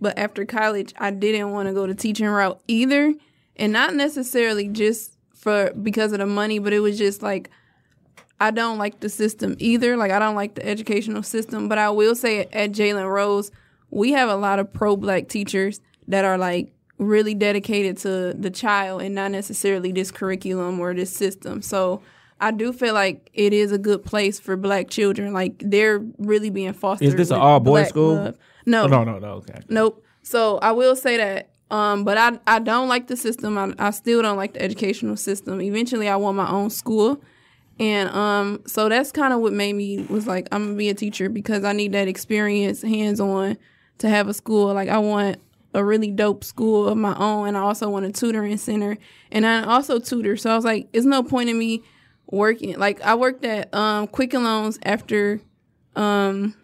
but 0.00 0.18
after 0.18 0.44
college, 0.44 0.92
I 0.98 1.10
didn't 1.10 1.52
want 1.52 1.68
to 1.68 1.74
go 1.74 1.86
the 1.86 1.94
teaching 1.94 2.26
route 2.26 2.60
either, 2.66 3.14
and 3.56 3.72
not 3.72 3.94
necessarily 3.94 4.68
just 4.68 5.16
for 5.34 5.72
because 5.80 6.12
of 6.12 6.18
the 6.18 6.26
money, 6.26 6.58
but 6.58 6.72
it 6.72 6.80
was 6.80 6.98
just 6.98 7.22
like 7.22 7.50
I 8.40 8.50
don't 8.50 8.78
like 8.78 9.00
the 9.00 9.08
system 9.08 9.54
either. 9.58 9.96
Like 9.96 10.10
I 10.10 10.18
don't 10.18 10.34
like 10.34 10.54
the 10.54 10.66
educational 10.66 11.22
system, 11.22 11.68
but 11.68 11.78
I 11.78 11.90
will 11.90 12.14
say 12.14 12.46
at 12.52 12.72
Jalen 12.72 13.10
Rose, 13.10 13.50
we 13.90 14.12
have 14.12 14.28
a 14.28 14.36
lot 14.36 14.58
of 14.58 14.72
pro 14.72 14.96
black 14.96 15.28
teachers 15.28 15.80
that 16.08 16.24
are 16.24 16.38
like 16.38 16.72
really 16.98 17.34
dedicated 17.34 17.96
to 17.96 18.34
the 18.34 18.50
child 18.50 19.02
and 19.02 19.14
not 19.14 19.30
necessarily 19.30 19.90
this 19.90 20.10
curriculum 20.10 20.78
or 20.78 20.94
this 20.94 21.12
system. 21.12 21.62
So 21.62 22.02
I 22.40 22.50
do 22.50 22.72
feel 22.72 22.94
like 22.94 23.30
it 23.34 23.52
is 23.52 23.72
a 23.72 23.78
good 23.78 24.04
place 24.04 24.38
for 24.40 24.56
black 24.56 24.88
children. 24.88 25.32
Like 25.32 25.62
they're 25.64 25.98
really 26.18 26.50
being 26.50 26.72
fostered. 26.72 27.08
Is 27.08 27.14
this 27.14 27.30
an 27.30 27.38
all-boys 27.38 27.88
school? 27.88 28.14
love. 28.14 28.38
No, 28.66 28.86
no, 28.86 29.04
no, 29.04 29.18
no. 29.18 29.28
Okay. 29.34 29.60
Nope. 29.68 30.04
So 30.22 30.58
I 30.58 30.72
will 30.72 30.96
say 30.96 31.16
that. 31.16 31.50
Um, 31.70 32.02
but 32.04 32.18
I 32.18 32.38
I 32.46 32.58
don't 32.58 32.88
like 32.88 33.06
the 33.06 33.16
system. 33.16 33.56
I, 33.56 33.72
I 33.78 33.90
still 33.90 34.22
don't 34.22 34.36
like 34.36 34.54
the 34.54 34.62
educational 34.62 35.16
system. 35.16 35.60
Eventually, 35.60 36.08
I 36.08 36.16
want 36.16 36.36
my 36.36 36.50
own 36.50 36.68
school, 36.68 37.22
and 37.78 38.08
um, 38.10 38.62
so 38.66 38.88
that's 38.88 39.12
kind 39.12 39.32
of 39.32 39.38
what 39.38 39.52
made 39.52 39.74
me 39.74 40.02
was 40.08 40.26
like 40.26 40.48
I'm 40.50 40.64
gonna 40.64 40.76
be 40.76 40.88
a 40.88 40.94
teacher 40.94 41.28
because 41.28 41.62
I 41.64 41.72
need 41.72 41.92
that 41.92 42.08
experience, 42.08 42.82
hands 42.82 43.20
on, 43.20 43.56
to 44.00 44.08
have 44.08 44.28
a 44.28 44.34
school. 44.34 44.74
Like 44.74 44.88
I 44.88 44.98
want 44.98 45.38
a 45.72 45.84
really 45.84 46.10
dope 46.10 46.44
school 46.44 46.88
of 46.88 46.98
my 46.98 47.14
own, 47.16 47.48
and 47.48 47.56
I 47.56 47.60
also 47.60 47.88
want 47.88 48.04
a 48.06 48.12
tutoring 48.12 48.56
center, 48.56 48.98
and 49.30 49.46
I 49.46 49.62
also 49.62 49.98
tutor. 49.98 50.36
So 50.36 50.50
I 50.50 50.56
was 50.56 50.64
like, 50.64 50.88
it's 50.92 51.06
no 51.06 51.22
point 51.22 51.48
in 51.48 51.58
me 51.58 51.82
working. 52.26 52.78
Like 52.78 53.00
I 53.02 53.14
worked 53.14 53.44
at 53.44 53.72
um, 53.74 54.06
Quicken 54.08 54.44
Loans 54.44 54.78
after 54.82 55.40
um 55.96 56.54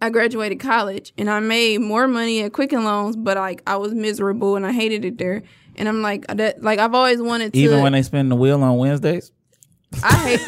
I 0.00 0.10
graduated 0.10 0.60
college 0.60 1.12
and 1.16 1.30
I 1.30 1.40
made 1.40 1.80
more 1.80 2.06
money 2.06 2.42
at 2.42 2.52
Quicken 2.52 2.84
Loans, 2.84 3.16
but 3.16 3.36
like 3.36 3.62
I 3.66 3.76
was 3.76 3.94
miserable 3.94 4.56
and 4.56 4.66
I 4.66 4.72
hated 4.72 5.04
it 5.04 5.18
there. 5.18 5.42
And 5.76 5.88
I'm 5.88 6.02
like 6.02 6.26
that 6.28 6.62
like 6.62 6.78
I've 6.78 6.94
always 6.94 7.20
wanted 7.20 7.52
to 7.52 7.58
Even 7.58 7.82
when 7.82 7.92
they 7.92 8.02
spin 8.02 8.28
the 8.28 8.36
wheel 8.36 8.62
on 8.62 8.76
Wednesdays. 8.76 9.32
I 10.02 10.14
hate 10.14 10.40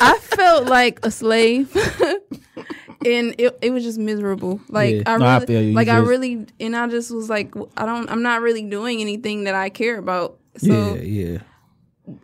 I 0.00 0.18
felt 0.18 0.66
like 0.68 1.04
a 1.04 1.10
slave. 1.10 1.70
and 3.06 3.34
it, 3.38 3.58
it 3.62 3.70
was 3.70 3.82
just 3.84 3.98
miserable. 3.98 4.60
Like 4.68 4.96
Yeah. 4.96 5.02
I 5.06 5.16
No, 5.18 5.24
I 5.26 5.34
really 5.34 5.46
feel 5.46 5.62
you. 5.62 5.68
You 5.68 5.74
like 5.74 5.88
I 5.88 5.98
just- 5.98 6.08
really 6.08 6.46
and 6.60 6.76
I 6.76 6.86
just 6.88 7.10
was 7.10 7.28
like 7.28 7.54
I 7.76 7.86
don't 7.86 8.10
I'm 8.10 8.22
not 8.22 8.40
really 8.42 8.62
doing 8.62 9.00
anything 9.00 9.44
that 9.44 9.54
I 9.54 9.68
care 9.68 9.98
about. 9.98 10.38
So 10.58 10.94
yeah, 10.94 11.00
yeah. 11.02 11.38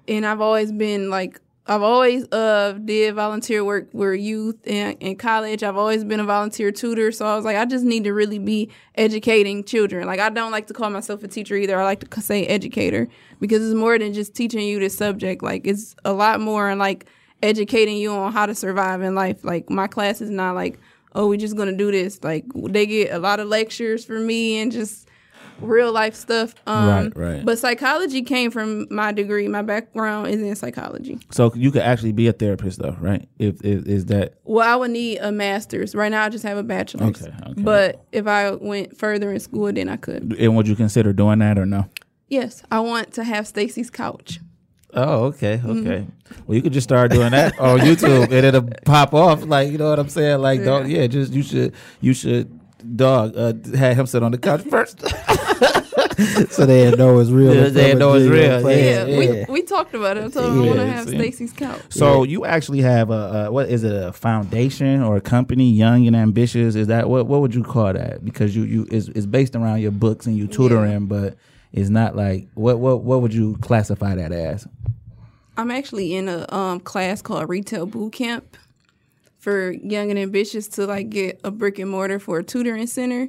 and 0.06 0.26
I've 0.26 0.40
always 0.40 0.72
been 0.72 1.10
like 1.10 1.40
I've 1.70 1.82
always 1.82 2.26
uh 2.32 2.72
did 2.82 3.14
volunteer 3.14 3.62
work 3.62 3.88
with 3.92 4.18
youth 4.20 4.66
in, 4.66 4.92
in 5.00 5.16
college. 5.16 5.62
I've 5.62 5.76
always 5.76 6.02
been 6.02 6.18
a 6.18 6.24
volunteer 6.24 6.72
tutor, 6.72 7.12
so 7.12 7.26
I 7.26 7.36
was 7.36 7.44
like, 7.44 7.58
I 7.58 7.66
just 7.66 7.84
need 7.84 8.04
to 8.04 8.12
really 8.14 8.38
be 8.38 8.70
educating 8.94 9.62
children. 9.64 10.06
Like 10.06 10.18
I 10.20 10.30
don't 10.30 10.50
like 10.50 10.66
to 10.68 10.74
call 10.74 10.88
myself 10.88 11.22
a 11.22 11.28
teacher 11.28 11.56
either. 11.56 11.78
I 11.78 11.84
like 11.84 12.08
to 12.08 12.20
say 12.22 12.46
educator 12.46 13.06
because 13.38 13.62
it's 13.62 13.74
more 13.74 13.98
than 13.98 14.14
just 14.14 14.34
teaching 14.34 14.60
you 14.66 14.80
the 14.80 14.88
subject. 14.88 15.42
Like 15.42 15.66
it's 15.66 15.94
a 16.06 16.12
lot 16.14 16.40
more 16.40 16.70
and 16.70 16.78
like 16.78 17.04
educating 17.42 17.96
you 17.96 18.12
on 18.12 18.32
how 18.32 18.46
to 18.46 18.54
survive 18.54 19.02
in 19.02 19.14
life. 19.14 19.44
Like 19.44 19.70
my 19.70 19.86
class 19.86 20.20
is 20.20 20.30
not 20.30 20.54
like, 20.54 20.78
oh, 21.14 21.28
we're 21.28 21.38
just 21.38 21.56
gonna 21.56 21.76
do 21.76 21.90
this. 21.90 22.22
Like 22.22 22.44
they 22.54 22.86
get 22.86 23.12
a 23.12 23.18
lot 23.18 23.40
of 23.40 23.48
lectures 23.48 24.04
from 24.04 24.26
me 24.26 24.58
and 24.58 24.70
just 24.72 25.08
real 25.60 25.90
life 25.92 26.14
stuff. 26.14 26.54
Um, 26.68 26.88
Right, 26.88 27.16
right. 27.16 27.44
But 27.44 27.58
psychology 27.58 28.22
came 28.22 28.50
from 28.52 28.86
my 28.90 29.10
degree. 29.12 29.48
My 29.48 29.62
background 29.62 30.28
is 30.28 30.40
in 30.40 30.54
psychology. 30.54 31.18
So 31.32 31.52
you 31.54 31.72
could 31.72 31.82
actually 31.82 32.12
be 32.12 32.28
a 32.28 32.32
therapist 32.32 32.78
though, 32.80 32.96
right? 33.00 33.28
If, 33.38 33.64
if 33.64 33.86
is 33.86 34.06
that 34.06 34.34
Well, 34.44 34.68
I 34.68 34.76
would 34.76 34.92
need 34.92 35.18
a 35.18 35.32
master's. 35.32 35.94
Right 35.96 36.10
now, 36.10 36.24
I 36.24 36.28
just 36.28 36.44
have 36.44 36.58
a 36.58 36.62
bachelor's. 36.62 37.20
Okay, 37.22 37.34
okay. 37.50 37.62
But 37.62 38.04
if 38.12 38.26
I 38.28 38.52
went 38.52 38.96
further 38.96 39.32
in 39.32 39.40
school, 39.40 39.72
then 39.72 39.88
I 39.88 39.96
could. 39.96 40.32
and 40.38 40.56
would 40.56 40.68
you 40.68 40.76
consider 40.76 41.12
doing 41.12 41.40
that 41.40 41.58
or 41.58 41.66
no? 41.66 41.86
Yes, 42.28 42.62
I 42.70 42.80
want 42.80 43.12
to 43.14 43.24
have 43.24 43.46
Stacy's 43.46 43.90
couch. 43.90 44.38
Oh, 44.94 45.24
okay, 45.26 45.58
Mm-hmm. 45.58 45.86
okay. 45.86 46.06
Well, 46.46 46.56
you 46.56 46.62
could 46.62 46.72
just 46.72 46.84
start 46.88 47.10
doing 47.10 47.30
that 47.32 47.58
on 47.58 47.78
YouTube, 47.88 48.24
and 48.24 48.32
it'll 48.32 48.68
pop 48.84 49.12
off. 49.14 49.44
Like 49.44 49.70
you 49.70 49.78
know 49.78 49.90
what 49.90 49.98
I'm 49.98 50.08
saying? 50.08 50.40
Like, 50.40 50.64
don't 50.64 50.88
yeah. 50.88 51.06
Just 51.06 51.32
you 51.32 51.42
should 51.42 51.74
you 52.00 52.14
should 52.14 52.48
dog 52.96 53.36
uh, 53.36 53.52
have 53.76 53.98
him 53.98 54.06
sit 54.06 54.22
on 54.22 54.30
the 54.32 54.38
couch 54.38 54.62
first. 54.62 55.00
so 56.50 56.64
they 56.66 56.90
know 56.96 57.18
it's 57.18 57.30
real. 57.30 57.54
Yeah, 57.54 57.68
they 57.68 57.94
know 57.94 58.14
it's 58.14 58.26
real, 58.28 58.60
Yeah, 58.70 59.04
Yeah, 59.06 59.18
we 59.18 59.52
we 59.52 59.62
talked 59.62 59.94
about 59.94 60.16
it. 60.16 60.24
I 60.24 60.28
told 60.28 60.52
him 60.52 60.62
I 60.62 60.66
want 60.66 60.78
to 60.78 60.86
have. 60.86 61.08
Stacy's 61.08 61.52
couch. 61.52 61.80
So 61.90 62.22
you 62.24 62.44
actually 62.44 62.80
have 62.80 63.10
a, 63.10 63.46
a 63.46 63.52
what 63.52 63.68
is 63.68 63.84
it 63.84 63.92
a 63.94 64.12
foundation 64.12 65.02
or 65.02 65.16
a 65.16 65.20
company, 65.20 65.70
Young 65.70 66.06
and 66.06 66.16
Ambitious? 66.16 66.74
Is 66.74 66.86
that 66.88 67.08
what 67.08 67.26
what 67.26 67.40
would 67.40 67.54
you 67.54 67.62
call 67.64 67.92
that? 67.92 68.24
Because 68.24 68.54
you 68.56 68.62
you 68.64 68.86
is 68.90 69.08
it's 69.10 69.26
based 69.26 69.54
around 69.54 69.80
your 69.80 69.92
books 69.92 70.26
and 70.26 70.36
you 70.36 70.46
tutoring, 70.46 71.06
but 71.06 71.36
it's 71.72 71.90
not 71.90 72.16
like 72.16 72.48
what 72.54 72.78
what 72.78 73.02
what 73.02 73.20
would 73.22 73.34
you 73.34 73.56
classify 73.58 74.14
that 74.14 74.32
as? 74.32 74.66
I'm 75.56 75.70
actually 75.70 76.14
in 76.14 76.28
a 76.28 76.46
um, 76.54 76.80
class 76.80 77.20
called 77.20 77.48
Retail 77.48 77.86
Boot 77.86 78.12
Camp 78.12 78.56
for 79.38 79.72
young 79.72 80.10
and 80.10 80.18
ambitious 80.18 80.68
to 80.68 80.86
like 80.86 81.10
get 81.10 81.40
a 81.44 81.50
brick 81.50 81.78
and 81.78 81.90
mortar 81.90 82.18
for 82.18 82.38
a 82.38 82.44
tutoring 82.44 82.86
center. 82.86 83.28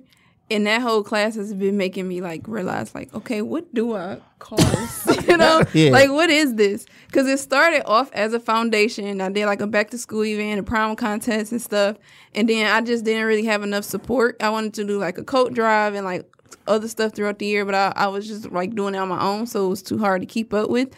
And 0.51 0.65
that 0.65 0.81
whole 0.81 1.03
class 1.03 1.35
has 1.35 1.53
been 1.53 1.77
making 1.77 2.07
me 2.07 2.21
like 2.21 2.47
realize 2.47 2.95
like, 2.95 3.13
okay, 3.13 3.43
what 3.43 3.71
do 3.73 3.95
I 3.95 4.17
call 4.39 4.57
this? 4.57 5.05
you 5.27 5.37
know, 5.37 5.61
Yeah. 5.73 5.91
like 5.91 6.09
what 6.09 6.31
is 6.31 6.55
this? 6.55 6.87
Because 7.05 7.27
it 7.27 7.37
started 7.39 7.83
off 7.85 8.11
as 8.13 8.33
a 8.33 8.39
foundation. 8.39 9.21
I 9.21 9.29
did 9.29 9.45
like 9.45 9.61
a 9.61 9.67
back 9.67 9.91
to 9.91 9.97
school 9.99 10.25
event, 10.25 10.59
a 10.59 10.63
prom 10.63 10.95
contest 10.95 11.51
and 11.51 11.61
stuff. 11.61 11.97
And 12.33 12.49
then 12.49 12.65
I 12.65 12.81
just 12.81 13.05
didn't 13.05 13.25
really 13.25 13.45
have 13.45 13.61
enough 13.61 13.83
support. 13.85 14.37
I 14.41 14.49
wanted 14.49 14.73
to 14.75 14.83
do 14.85 14.97
like 14.97 15.19
a 15.19 15.23
coat 15.23 15.53
drive 15.53 15.93
and 15.93 16.03
like 16.03 16.25
other 16.67 16.87
stuff 16.87 17.13
throughout 17.13 17.39
the 17.39 17.45
year, 17.45 17.65
but 17.65 17.75
I, 17.75 17.93
I 17.95 18.07
was 18.07 18.27
just 18.27 18.51
like 18.51 18.75
doing 18.75 18.95
it 18.95 18.97
on 18.99 19.07
my 19.07 19.21
own, 19.21 19.47
so 19.47 19.65
it 19.65 19.69
was 19.69 19.81
too 19.81 19.97
hard 19.97 20.21
to 20.21 20.25
keep 20.25 20.53
up 20.53 20.69
with. 20.69 20.89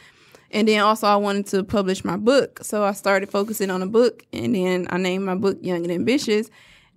And 0.52 0.68
then 0.68 0.82
also 0.82 1.08
I 1.08 1.16
wanted 1.16 1.48
to 1.48 1.64
publish 1.64 2.04
my 2.04 2.18
book. 2.18 2.60
So 2.64 2.84
I 2.84 2.92
started 2.92 3.30
focusing 3.30 3.70
on 3.70 3.82
a 3.82 3.88
book 3.88 4.26
and 4.34 4.54
then 4.54 4.88
I 4.90 4.98
named 4.98 5.26
my 5.26 5.36
book 5.36 5.58
Young 5.62 5.84
and 5.84 5.92
Ambitious. 5.92 6.50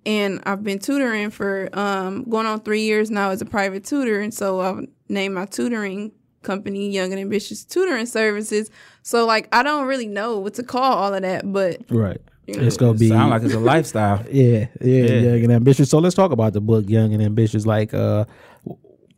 And 0.05 0.41
I've 0.45 0.63
been 0.63 0.77
tutoring 0.77 1.31
for 1.31 1.69
um, 1.73 2.25
going 2.29 2.45
on 2.45 2.59
three 2.61 2.81
years 2.81 3.09
now 3.09 3.29
as 3.31 3.41
a 3.41 3.45
private 3.45 3.85
tutor. 3.85 4.19
And 4.19 4.33
so 4.33 4.59
I've 4.59 4.85
named 5.09 5.35
my 5.35 5.45
tutoring 5.45 6.11
company 6.43 6.89
Young 6.91 7.11
and 7.11 7.19
Ambitious 7.19 7.63
Tutoring 7.63 8.05
Services. 8.05 8.69
So 9.03 9.25
like 9.25 9.47
I 9.51 9.63
don't 9.63 9.87
really 9.87 10.07
know 10.07 10.37
what 10.39 10.53
to 10.55 10.63
call 10.63 10.93
all 10.93 11.13
of 11.13 11.21
that, 11.21 11.51
but 11.51 11.81
Right. 11.89 12.21
You 12.47 12.57
know, 12.57 12.63
It's 12.63 12.77
gonna 12.77 12.93
be 12.97 13.09
Sound 13.09 13.31
like 13.31 13.41
it's 13.43 13.53
a 13.53 13.59
lifestyle. 13.59 14.23
yeah, 14.31 14.67
yeah, 14.81 15.03
Yeah. 15.03 15.19
young 15.21 15.43
and 15.45 15.51
ambitious. 15.53 15.89
So 15.89 15.99
let's 15.99 16.15
talk 16.15 16.31
about 16.31 16.53
the 16.53 16.61
book, 16.61 16.87
Young 16.87 17.13
and 17.13 17.21
Ambitious. 17.23 17.65
Like, 17.65 17.93
uh, 17.93 18.25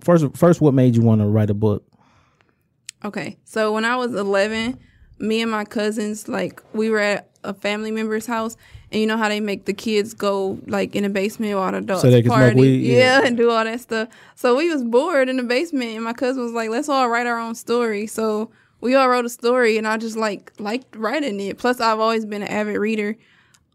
first, 0.02 0.26
first, 0.36 0.62
what 0.62 0.74
made 0.74 0.96
you 0.96 1.02
want 1.02 1.22
to 1.22 1.28
write 1.28 1.50
a 1.50 1.54
book? 1.54 1.84
Okay. 3.04 3.38
So 3.44 3.74
when 3.74 3.86
I 3.86 3.96
was 3.96 4.13
11, 4.13 4.80
me 5.20 5.42
and 5.42 5.52
my 5.52 5.66
cousins, 5.66 6.28
like, 6.28 6.62
we 6.74 6.90
were 6.90 7.00
at 7.00 7.30
a 7.44 7.54
family 7.54 7.92
member's 7.92 8.26
house, 8.26 8.56
and 8.92 9.02
you 9.02 9.08
know 9.08 9.18
how 9.18 9.30
they 9.30 9.40
make 9.40 9.66
the 9.66 9.74
kids 9.74 10.13
go, 10.13 10.58
like, 10.68 10.96
in 10.96 11.04
the 11.04 11.10
basement 11.10 11.56
while 11.58 11.72
the 11.72 11.80
adults 11.80 12.02
So 12.04 12.10
they 12.10 12.22
can 12.22 12.30
smoke 12.32 12.40
party? 12.40 12.60
weed, 12.60 12.78
yeah. 12.78 12.98
yeah, 13.20 13.22
and 13.28 13.38
do 13.38 13.50
all 13.52 13.63
that 13.63 13.80
stuff. 13.82 14.10
So 14.36 14.56
we 14.56 14.70
was 14.72 14.84
bored 14.84 15.30
in 15.30 15.38
the 15.38 15.44
basement, 15.44 15.92
and 15.92 16.04
my 16.04 16.13
cousin 16.13 16.44
was 16.44 16.54
like, 16.54 16.70
let's 16.70 16.90
all 16.90 17.10
write 17.10 17.28
our 17.28 17.40
own 17.40 17.56
story. 17.56 18.08
So 18.08 18.52
we 18.82 18.96
all 18.96 19.10
wrote 19.10 19.26
a 19.26 19.30
story, 19.30 19.78
and 19.78 19.88
I 19.88 19.98
just, 19.98 20.18
like, 20.18 20.52
liked 20.60 20.96
writing 20.96 21.40
it. 21.40 21.58
Plus, 21.58 21.80
I've 21.80 22.00
always 22.00 22.26
been 22.26 22.42
an 22.42 22.48
avid 22.50 22.78
reader. 22.78 23.16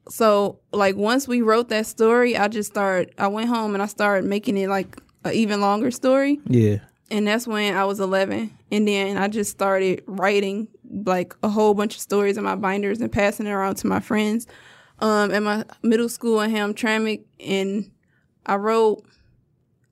So, 0.09 0.59
like, 0.73 0.97
once 0.97 1.29
we 1.29 1.43
wrote 1.43 1.69
that 1.69 1.87
story, 1.87 2.37
I 2.37 2.49
just 2.49 2.71
started, 2.71 3.15
I 3.19 3.29
went 3.29 3.49
home 3.49 3.75
and 3.75 3.83
I 3.83 3.87
started 3.87 4.29
making 4.29 4.57
it, 4.57 4.69
like, 4.69 5.01
an 5.25 5.33
even 5.33 5.61
longer 5.61 5.91
story 5.93 6.41
Yeah, 6.47 6.79
and 7.11 7.27
that's 7.27 7.47
when 7.47 7.77
I 7.77 7.85
was 7.85 8.01
11. 8.01 8.57
And 8.73 8.89
then 8.89 9.17
I 9.17 9.29
just 9.29 9.51
started 9.51 10.03
writing 10.07 10.67
like 10.91 11.35
a 11.43 11.49
whole 11.49 11.75
bunch 11.75 11.95
of 11.95 12.01
stories 12.01 12.37
in 12.37 12.45
my 12.45 12.55
binders 12.57 13.01
and 13.01 13.11
passing 13.11 13.47
it 13.47 13.51
around 13.51 13.77
to 13.77 13.87
my 13.87 14.01
friends. 14.01 14.47
Um, 14.99 15.31
at 15.33 15.43
my 15.43 15.65
middle 15.83 16.09
school 16.09 16.41
in 16.41 16.51
Hamtramck, 16.53 17.25
and 17.41 17.91
I 18.47 18.57
wrote 18.57 19.05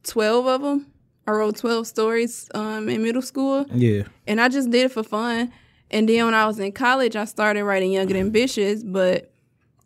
12 0.05 0.47
of 0.47 0.63
them. 0.63 0.93
I 1.27 1.33
wrote 1.33 1.57
12 1.59 1.87
stories 1.87 2.49
um, 2.55 2.89
in 2.89 3.03
middle 3.03 3.23
school, 3.23 3.67
yeah, 3.73 4.03
and 4.27 4.41
I 4.41 4.49
just 4.49 4.71
did 4.71 4.87
it 4.87 4.93
for 4.93 5.03
fun. 5.03 5.53
And 5.93 6.09
then 6.09 6.25
when 6.25 6.35
I 6.35 6.47
was 6.47 6.59
in 6.61 6.73
college, 6.73 7.17
I 7.17 7.25
started 7.25 7.65
writing 7.65 7.93
Young 7.93 8.07
and 8.09 8.17
Ambitious, 8.17 8.83
but 8.85 9.33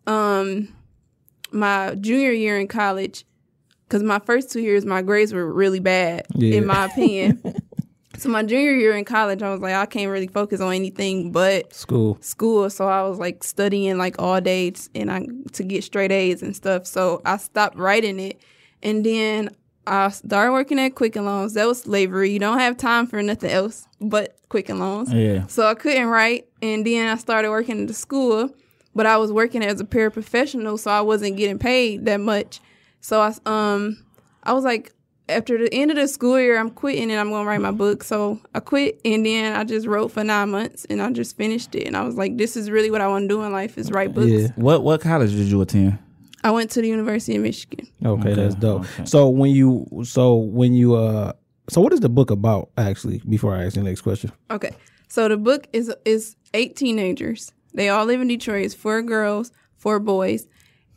um, 0.06 0.68
my 1.50 1.94
junior 2.00 2.32
year 2.32 2.58
in 2.58 2.68
college, 2.68 3.24
because 3.88 4.02
my 4.02 4.18
first 4.18 4.50
two 4.52 4.60
years, 4.60 4.84
my 4.84 5.02
grades 5.02 5.32
were 5.32 5.50
really 5.50 5.80
bad, 5.80 6.26
Yeah. 6.34 6.58
in 6.58 6.66
my 6.66 6.84
opinion. 6.86 7.42
so 8.18 8.28
my 8.28 8.42
junior 8.42 8.72
year 8.74 8.94
in 8.96 9.04
college, 9.04 9.42
I 9.42 9.50
was 9.50 9.60
like, 9.60 9.74
I 9.74 9.86
can't 9.86 10.10
really 10.10 10.26
focus 10.26 10.60
on 10.60 10.72
anything 10.74 11.32
but 11.32 11.72
school. 11.74 12.18
school. 12.20 12.68
So 12.70 12.86
I 12.86 13.02
was 13.08 13.18
like 13.18 13.42
studying 13.42 13.96
like 13.98 14.16
all 14.20 14.40
day 14.40 14.72
and 14.94 15.10
I 15.10 15.26
to 15.52 15.62
get 15.64 15.84
straight 15.84 16.12
A's 16.12 16.42
and 16.42 16.54
stuff. 16.54 16.86
So 16.86 17.22
I 17.24 17.38
stopped 17.38 17.76
writing 17.78 18.18
it, 18.20 18.40
and 18.82 19.04
then 19.04 19.50
I 19.86 20.08
started 20.08 20.52
working 20.52 20.78
at 20.78 20.94
Quicken 20.94 21.24
Loans. 21.24 21.54
That 21.54 21.66
was 21.66 21.82
slavery. 21.82 22.30
You 22.30 22.38
don't 22.38 22.58
have 22.58 22.76
time 22.76 23.06
for 23.06 23.22
nothing 23.22 23.50
else 23.50 23.86
but 24.00 24.36
Quicken 24.48 24.78
Loans. 24.78 25.12
Yeah. 25.12 25.46
So 25.46 25.66
I 25.66 25.74
couldn't 25.74 26.06
write, 26.06 26.48
and 26.62 26.86
then 26.86 27.08
I 27.08 27.16
started 27.16 27.50
working 27.50 27.82
at 27.82 27.88
the 27.88 27.94
school, 27.94 28.50
but 28.94 29.06
I 29.06 29.16
was 29.16 29.32
working 29.32 29.62
as 29.62 29.80
a 29.80 29.84
paraprofessional, 29.84 30.78
so 30.78 30.90
I 30.90 31.00
wasn't 31.00 31.36
getting 31.36 31.58
paid 31.58 32.04
that 32.06 32.20
much. 32.20 32.60
So 33.00 33.20
I 33.20 33.34
um 33.46 34.02
I 34.42 34.52
was 34.52 34.64
like, 34.64 34.92
after 35.28 35.56
the 35.58 35.72
end 35.72 35.90
of 35.90 35.96
the 35.96 36.06
school 36.06 36.38
year, 36.38 36.58
I'm 36.58 36.70
quitting 36.70 37.10
and 37.10 37.18
I'm 37.18 37.30
gonna 37.30 37.48
write 37.48 37.60
my 37.60 37.70
book. 37.70 38.04
So 38.04 38.40
I 38.54 38.60
quit, 38.60 39.00
and 39.04 39.24
then 39.24 39.56
I 39.56 39.64
just 39.64 39.86
wrote 39.86 40.12
for 40.12 40.22
nine 40.24 40.50
months, 40.50 40.84
and 40.86 41.02
I 41.02 41.10
just 41.12 41.36
finished 41.36 41.74
it. 41.74 41.86
And 41.86 41.96
I 41.96 42.04
was 42.04 42.16
like, 42.16 42.36
this 42.36 42.56
is 42.56 42.70
really 42.70 42.90
what 42.90 43.00
I 43.00 43.08
want 43.08 43.24
to 43.24 43.28
do 43.28 43.42
in 43.42 43.52
life 43.52 43.76
is 43.78 43.90
write 43.90 44.14
books. 44.14 44.28
Yeah. 44.28 44.48
What 44.56 44.82
what 44.82 45.00
college 45.00 45.32
did 45.32 45.46
you 45.46 45.60
attend? 45.60 45.98
I 46.44 46.50
went 46.52 46.70
to 46.72 46.82
the 46.82 46.88
University 46.88 47.34
of 47.36 47.42
Michigan. 47.42 47.88
Okay, 48.04 48.20
Okay, 48.30 48.34
that's 48.34 48.54
dope. 48.54 48.82
okay. 48.82 49.04
So 49.06 49.28
when 49.28 49.50
you, 49.50 49.86
so 50.04 50.36
when 50.36 50.74
you, 50.74 50.94
uh, 50.94 51.32
so 51.70 51.80
what 51.80 51.92
is 51.92 52.00
the 52.00 52.08
book 52.10 52.30
about? 52.30 52.70
Actually, 52.76 53.22
before 53.28 53.54
I 53.56 53.64
ask 53.64 53.74
the 53.74 53.82
next 53.82 54.02
question. 54.02 54.30
Okay. 54.50 54.70
So 55.08 55.26
the 55.28 55.36
book 55.38 55.66
is 55.72 55.92
is 56.04 56.36
eight 56.52 56.76
teenagers. 56.76 57.52
They 57.72 57.88
all 57.88 58.04
live 58.04 58.20
in 58.20 58.28
Detroit. 58.28 58.64
It's 58.66 58.74
four 58.74 59.00
girls, 59.02 59.50
four 59.76 59.98
boys. 59.98 60.46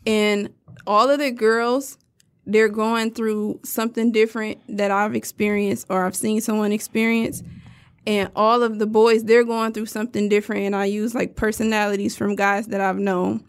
And 0.05 0.49
all 0.85 1.09
of 1.09 1.19
the 1.19 1.31
girls, 1.31 1.97
they're 2.45 2.69
going 2.69 3.11
through 3.11 3.61
something 3.63 4.11
different 4.11 4.59
that 4.77 4.91
I've 4.91 5.15
experienced 5.15 5.87
or 5.89 6.05
I've 6.05 6.15
seen 6.15 6.41
someone 6.41 6.71
experience. 6.71 7.41
And 8.05 8.29
all 8.35 8.63
of 8.63 8.79
the 8.79 8.87
boys, 8.87 9.23
they're 9.25 9.43
going 9.43 9.73
through 9.73 9.87
something 9.87 10.29
different. 10.29 10.63
And 10.63 10.75
I 10.75 10.85
use 10.85 11.13
like 11.15 11.35
personalities 11.35 12.15
from 12.15 12.35
guys 12.35 12.67
that 12.67 12.81
I've 12.81 12.99
known. 12.99 13.43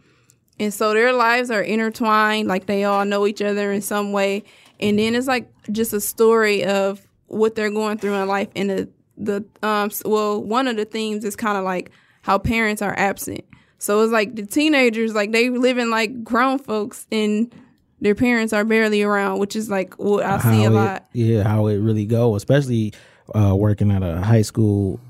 And 0.61 0.75
so 0.75 0.93
their 0.93 1.13
lives 1.13 1.51
are 1.51 1.63
intertwined, 1.63 2.49
like 2.49 2.67
they 2.67 2.85
all 2.85 3.05
know 3.05 3.27
each 3.27 3.43
other 3.43 3.71
in 3.73 3.81
some 3.83 4.13
way. 4.13 4.45
And 4.81 4.99
then 4.99 5.15
it's 5.15 5.27
like 5.27 5.51
just 5.71 5.93
a 5.93 6.01
story 6.01 6.65
of 6.65 7.07
what 7.27 7.55
they're 7.55 7.71
going 7.71 7.99
through 7.99 8.15
in 8.15 8.29
life. 8.29 8.49
And 8.57 8.71
the, 8.71 8.89
the 9.17 9.45
um, 9.63 9.91
well, 10.05 10.43
one 10.43 10.67
of 10.67 10.77
the 10.77 10.85
themes 10.85 11.25
is 11.25 11.37
kind 11.37 11.59
of 11.59 11.65
like 11.65 11.91
how 12.23 12.39
parents 12.39 12.83
are 12.83 12.95
absent. 12.99 13.45
So 13.79 14.01
it's 14.03 14.13
like 14.13 14.35
the 14.35 14.45
teenagers, 14.45 15.15
like 15.15 15.31
they 15.33 15.51
living 15.51 15.91
like 15.91 16.25
grown 16.25 16.59
folks 16.59 17.07
and 17.13 17.55
their 18.01 18.15
parents 18.15 18.53
are 18.53 18.65
barely 18.65 19.03
around, 19.03 19.39
which 19.39 19.55
is 19.57 19.71
like 19.71 19.95
what 19.95 20.25
I 20.25 20.39
see 20.39 20.65
a 20.65 20.67
it- 20.67 20.71
lot. 20.71 21.07
yeah, 21.13 21.43
how 21.45 21.67
it 21.69 21.79
really 21.79 22.07
go, 22.07 22.35
especially 22.35 22.93
uh, 23.35 23.55
working 23.55 23.91
at 23.91 24.03
a 24.03 24.21
high 24.21 24.43
school. 24.43 25.01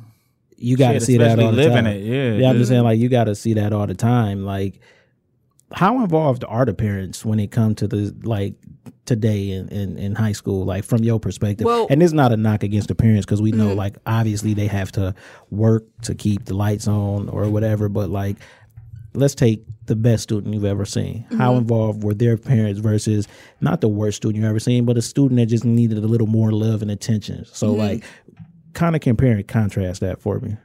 You 0.56 0.76
got 0.76 0.92
to 0.92 1.00
see 1.00 1.18
that 1.18 1.38
all 1.38 1.52
the 1.52 1.56
living 1.56 1.84
time. 1.84 1.86
it, 1.86 2.02
yeah. 2.02 2.32
yeah. 2.32 2.50
I'm 2.50 2.58
just 2.58 2.68
saying, 2.68 2.82
like 2.82 2.98
you 2.98 3.08
got 3.08 3.24
to 3.24 3.34
see 3.34 3.54
that 3.54 3.72
all 3.72 3.86
the 3.86 3.94
time. 3.94 4.44
Like, 4.44 4.80
how 5.72 6.02
involved 6.02 6.44
are 6.48 6.64
the 6.64 6.74
parents 6.74 7.24
when 7.24 7.38
it 7.38 7.50
comes 7.50 7.76
to 7.76 7.88
the 7.88 8.14
like 8.22 8.54
today 9.04 9.50
in, 9.50 9.68
in, 9.68 9.98
in 9.98 10.14
high 10.14 10.32
school? 10.32 10.64
Like 10.64 10.84
from 10.84 11.02
your 11.04 11.20
perspective, 11.20 11.64
Well- 11.66 11.86
and 11.90 12.02
it's 12.02 12.12
not 12.12 12.32
a 12.32 12.36
knock 12.36 12.62
against 12.62 12.88
the 12.88 12.94
parents 12.94 13.26
because 13.26 13.42
we 13.42 13.50
Mm-hmm. 13.52 13.60
know, 13.68 13.74
like, 13.74 13.96
obviously 14.06 14.54
they 14.54 14.66
have 14.66 14.92
to 14.92 15.14
work 15.50 15.84
to 16.02 16.14
keep 16.14 16.46
the 16.46 16.54
lights 16.54 16.88
on 16.88 17.28
or 17.28 17.48
whatever. 17.50 17.88
But 17.88 18.08
like, 18.10 18.36
let's 19.14 19.34
take 19.34 19.62
the 19.86 19.96
best 19.96 20.22
student 20.22 20.54
you've 20.54 20.64
ever 20.64 20.84
seen. 20.84 21.26
How 21.36 21.50
Mm-hmm. 21.52 21.58
involved 21.60 22.02
were 22.04 22.14
their 22.14 22.36
parents 22.36 22.80
versus 22.80 23.26
not 23.60 23.80
the 23.80 23.88
worst 23.88 24.16
student 24.18 24.36
you've 24.36 24.48
ever 24.50 24.60
seen, 24.60 24.84
but 24.84 24.96
a 24.96 25.02
student 25.02 25.38
that 25.38 25.46
just 25.46 25.64
needed 25.64 25.98
a 25.98 26.06
little 26.06 26.26
more 26.26 26.52
love 26.52 26.82
and 26.82 26.90
attention. 26.90 27.44
So 27.46 27.68
Mm-hmm. 27.68 27.78
like 27.78 28.04
kind 28.74 28.94
of 28.94 29.00
compare 29.02 29.32
and 29.32 29.46
contrast 29.48 30.00
that 30.00 30.20
for 30.20 30.38
me. 30.40 30.56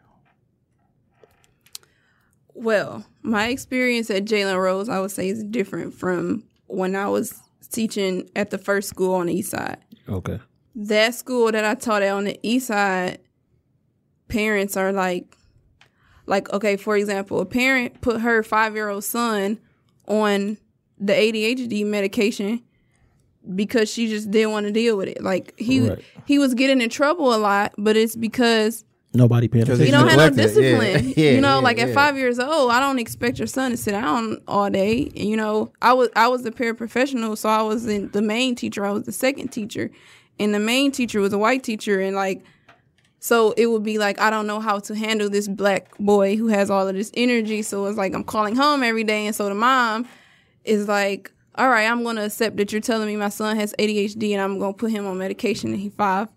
Well, 2.63 3.05
my 3.21 3.47
experience 3.47 4.09
at 4.09 4.25
Jalen 4.25 4.57
Rose, 4.61 4.89
I 4.89 4.99
would 4.99 5.11
say, 5.11 5.29
is 5.29 5.43
different 5.43 5.93
from 5.93 6.43
when 6.67 6.95
I 6.95 7.07
was 7.07 7.39
teaching 7.71 8.29
at 8.35 8.49
the 8.51 8.57
first 8.57 8.89
school 8.89 9.13
on 9.15 9.27
the 9.27 9.33
east 9.33 9.51
side. 9.51 9.77
Okay. 10.09 10.39
that 10.75 11.13
school 11.15 11.51
that 11.51 11.63
I 11.65 11.75
taught 11.75 12.01
at 12.01 12.09
on 12.13 12.23
the 12.25 12.39
east 12.43 12.67
side, 12.67 13.19
parents 14.27 14.75
are 14.77 14.91
like, 14.91 15.35
like 16.25 16.51
okay, 16.53 16.77
for 16.77 16.95
example, 16.97 17.39
a 17.41 17.45
parent 17.45 18.01
put 18.01 18.21
her 18.21 18.43
five 18.43 18.73
year 18.75 18.89
old 18.89 19.03
son 19.03 19.59
on 20.07 20.57
the 20.99 21.13
ADHD 21.13 21.85
medication 21.85 22.63
because 23.55 23.91
she 23.91 24.07
just 24.07 24.31
didn't 24.31 24.51
want 24.51 24.65
to 24.65 24.71
deal 24.71 24.95
with 24.97 25.09
it. 25.09 25.21
Like 25.21 25.53
he 25.59 25.89
Right. 25.89 25.99
he 26.25 26.39
was 26.39 26.53
getting 26.53 26.81
in 26.81 26.89
trouble 26.89 27.33
a 27.33 27.37
lot, 27.37 27.73
but 27.77 27.97
it's 27.97 28.15
because 28.15 28.85
Nobody 29.15 29.47
paying 29.47 29.65
Because 29.65 29.79
you 29.79 29.91
don't 29.91 30.07
have 30.07 30.17
no 30.17 30.25
neglected, 30.25 30.63
yeah. 30.63 30.71
discipline. 30.71 31.13
Yeah, 31.15 31.31
you 31.35 31.41
know, 31.41 31.55
yeah, 31.55 31.63
like 31.63 31.77
at 31.77 31.93
five 31.93 32.17
years 32.17 32.39
old, 32.39 32.71
I 32.71 32.79
don't 32.79 32.97
expect 32.97 33.37
your 33.37 33.47
son 33.47 33.69
to 33.71 33.77
sit 33.77 33.91
down 33.91 34.41
all 34.47 34.71
day. 34.71 35.03
And, 35.15 35.29
you 35.29 35.37
know, 35.37 35.71
I 35.83 35.93
was 35.93 36.09
I 36.15 36.27
was 36.27 36.43
a 36.45 36.51
paraprofessional, 36.51 37.37
so 37.37 37.47
I 37.47 37.61
was 37.61 37.85
in 37.85 38.09
the 38.09 38.23
main 38.23 38.55
teacher. 38.55 38.83
I 38.85 38.91
was 38.91 39.03
the 39.03 39.11
second 39.11 39.49
teacher, 39.49 39.91
and 40.39 40.53
the 40.53 40.59
main 40.59 40.91
teacher 40.91 41.19
was 41.21 41.31
a 41.31 41.37
white 41.37 41.63
teacher, 41.63 41.99
and 41.99 42.15
like, 42.15 42.43
so 43.19 43.51
it 43.51 43.67
would 43.67 43.83
be 43.83 43.99
like 43.99 44.19
I 44.19 44.31
don't 44.31 44.47
know 44.47 44.59
how 44.59 44.79
to 44.79 44.95
handle 44.95 45.29
this 45.29 45.47
black 45.47 45.95
boy 45.99 46.35
who 46.35 46.47
has 46.47 46.71
all 46.71 46.87
of 46.87 46.95
this 46.95 47.11
energy. 47.13 47.61
So 47.61 47.85
it's 47.85 47.97
like 47.97 48.15
I'm 48.15 48.23
calling 48.23 48.55
home 48.55 48.81
every 48.81 49.03
day, 49.03 49.27
and 49.27 49.35
so 49.35 49.47
the 49.47 49.53
mom 49.53 50.07
is 50.63 50.87
like, 50.87 51.31
all 51.53 51.69
right, 51.69 51.85
I'm 51.85 52.03
gonna 52.03 52.23
accept 52.25 52.57
that 52.57 52.71
you're 52.71 52.81
telling 52.81 53.05
me 53.05 53.15
my 53.15 53.29
son 53.29 53.57
has 53.57 53.75
ADHD, 53.77 54.31
and 54.31 54.41
I'm 54.41 54.57
gonna 54.57 54.73
put 54.73 54.89
him 54.89 55.05
on 55.05 55.19
medication, 55.19 55.71
and 55.71 55.79
he's 55.79 55.93
five. 55.93 56.29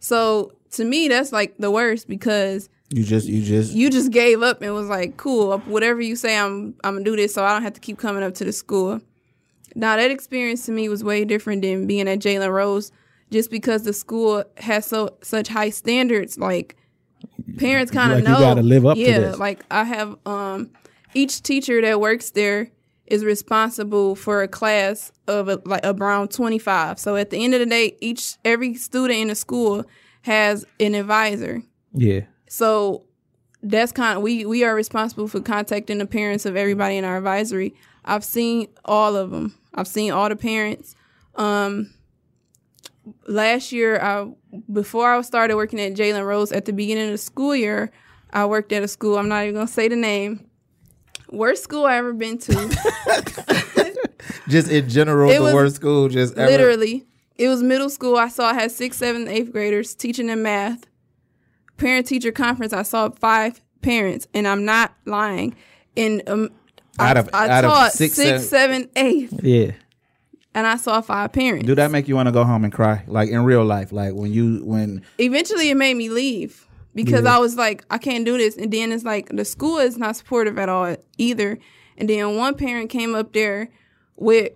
So 0.00 0.52
to 0.76 0.84
me, 0.84 1.08
that's 1.08 1.32
like 1.32 1.56
the 1.58 1.70
worst 1.70 2.08
because 2.08 2.68
You 2.90 3.04
just 3.04 3.26
you 3.26 3.42
just 3.42 3.72
you 3.72 3.90
just 3.90 4.10
gave 4.10 4.42
up 4.42 4.62
and 4.62 4.72
was 4.74 4.88
like, 4.88 5.16
cool, 5.16 5.58
whatever 5.60 6.00
you 6.00 6.16
say, 6.16 6.38
I'm 6.38 6.74
I'm 6.84 6.94
gonna 6.94 7.04
do 7.04 7.16
this, 7.16 7.34
so 7.34 7.44
I 7.44 7.52
don't 7.52 7.62
have 7.62 7.74
to 7.74 7.80
keep 7.80 7.98
coming 7.98 8.22
up 8.22 8.34
to 8.34 8.44
the 8.44 8.52
school. 8.52 9.00
Now 9.74 9.96
that 9.96 10.10
experience 10.10 10.66
to 10.66 10.72
me 10.72 10.88
was 10.88 11.02
way 11.02 11.24
different 11.24 11.62
than 11.62 11.86
being 11.86 12.08
at 12.08 12.20
Jalen 12.20 12.52
Rose, 12.52 12.92
just 13.30 13.50
because 13.50 13.82
the 13.82 13.92
school 13.92 14.44
has 14.58 14.86
so 14.86 15.16
such 15.22 15.48
high 15.48 15.70
standards. 15.70 16.38
Like 16.38 16.76
parents 17.58 17.90
kind 17.90 18.12
of 18.12 18.22
Like 18.22 18.28
you 18.28 18.44
gotta 18.44 18.62
live 18.62 18.86
up 18.86 18.96
to 18.96 19.00
yeah. 19.00 19.34
Like 19.36 19.64
I 19.70 19.84
have 19.84 20.16
um, 20.26 20.70
each 21.14 21.42
teacher 21.42 21.80
that 21.80 22.00
works 22.00 22.30
there 22.30 22.70
is 23.06 23.24
responsible 23.24 24.16
for 24.16 24.42
a 24.42 24.48
class 24.48 25.12
of 25.26 25.48
uh, 25.48 25.58
like 25.64 25.82
around 25.84 26.30
25. 26.30 26.98
So 26.98 27.16
at 27.16 27.30
the 27.30 27.42
end 27.42 27.54
of 27.54 27.60
the 27.60 27.66
day, 27.66 27.96
each 28.00 28.36
every 28.44 28.74
student 28.74 29.18
in 29.18 29.28
the 29.28 29.34
school 29.34 29.84
has 30.24 30.64
an 30.80 30.94
advisor. 30.94 31.62
Yeah. 31.92 32.22
So 32.48 33.04
that's 33.62 33.92
kind 33.92 34.16
of 34.16 34.22
we 34.22 34.46
we 34.46 34.64
are 34.64 34.74
responsible 34.74 35.28
for 35.28 35.40
contacting 35.40 35.98
the 35.98 36.06
parents 36.06 36.46
of 36.46 36.56
everybody 36.56 36.96
in 36.96 37.04
our 37.04 37.18
advisory. 37.18 37.74
I've 38.06 38.24
seen 38.24 38.68
all 38.86 39.16
of 39.16 39.30
them. 39.30 39.54
I've 39.74 39.86
seen 39.86 40.12
all 40.12 40.30
the 40.30 40.36
parents. 40.36 40.96
Um, 41.34 41.92
last 43.28 43.70
year, 43.70 44.00
I 44.00 44.30
before 44.72 45.12
I 45.12 45.20
started 45.20 45.56
working 45.56 45.78
at 45.78 45.92
Jalen 45.92 46.24
Rose 46.24 46.52
at 46.52 46.64
the 46.64 46.72
beginning 46.72 47.06
of 47.06 47.12
the 47.12 47.18
school 47.18 47.54
year, 47.54 47.92
I 48.32 48.46
worked 48.46 48.72
at 48.72 48.82
a 48.82 48.88
school. 48.88 49.18
I'm 49.18 49.28
not 49.28 49.42
even 49.42 49.56
gonna 49.56 49.68
say 49.68 49.88
the 49.88 49.96
name. 49.96 50.48
Worst 51.28 51.64
school 51.64 51.84
I 51.84 51.96
ever 51.96 52.14
been 52.14 52.38
to. 52.38 52.54
just 54.48 54.70
in 54.70 54.88
general 54.88 55.30
It 55.30 55.38
the 55.38 55.54
worst 55.54 55.76
school 55.76 56.08
just 56.08 56.34
ever. 56.38 56.50
Literally, 56.50 57.04
it 57.36 57.48
was 57.48 57.62
middle 57.62 57.90
school. 57.90 58.16
I 58.16 58.28
saw 58.28 58.46
I 58.50 58.54
had 58.54 58.70
sixth, 58.72 58.98
seventh, 59.00 59.28
eighth 59.28 59.52
graders 59.52 59.94
teaching 59.94 60.26
them 60.28 60.42
math. 60.42 60.86
Parent 61.76 62.06
teacher 62.06 62.30
conference. 62.32 62.72
I 62.72 62.82
saw 62.82 63.10
five 63.10 63.60
parents, 63.82 64.28
and 64.32 64.46
I'm 64.46 64.64
not 64.64 64.94
lying. 65.06 65.56
And 65.96 66.22
um, 66.28 66.50
Out 66.98 67.16
of- 67.16 67.28
I 67.32 67.48
out 67.48 67.64
of 67.64 67.70
taught 67.70 67.92
six, 67.92 68.14
six, 68.14 68.48
seven, 68.48 68.88
eight, 68.94 69.30
Yeah. 69.42 69.72
and 70.54 70.66
I 70.66 70.76
saw 70.76 71.00
five 71.00 71.32
parents. 71.32 71.66
Do 71.66 71.74
that 71.74 71.90
make 71.90 72.06
you 72.06 72.14
want 72.14 72.28
to 72.28 72.32
go 72.32 72.44
home 72.44 72.62
and 72.64 72.72
cry? 72.72 73.02
Like 73.08 73.28
in 73.30 73.42
real 73.44 73.64
life, 73.64 73.90
like 73.90 74.14
when 74.14 74.32
you 74.32 74.60
when 74.64 75.02
Eventually, 75.18 75.70
it 75.70 75.76
made 75.76 75.94
me 75.96 76.08
leave 76.08 76.68
because 76.94 77.24
I 77.24 77.38
was 77.38 77.56
like, 77.56 77.84
I 77.90 77.98
can't 77.98 78.24
do 78.24 78.38
this. 78.38 78.56
And 78.56 78.72
then 78.72 78.92
it's 78.92 79.04
like 79.04 79.28
the 79.30 79.44
school 79.44 79.78
is 79.78 79.98
not 79.98 80.14
supportive 80.14 80.56
at 80.58 80.68
all 80.68 80.94
either. 81.18 81.58
And 81.96 82.08
then 82.08 82.36
one 82.36 82.54
parent 82.54 82.90
came 82.90 83.16
up 83.16 83.32
there 83.32 83.70
with 84.16 84.52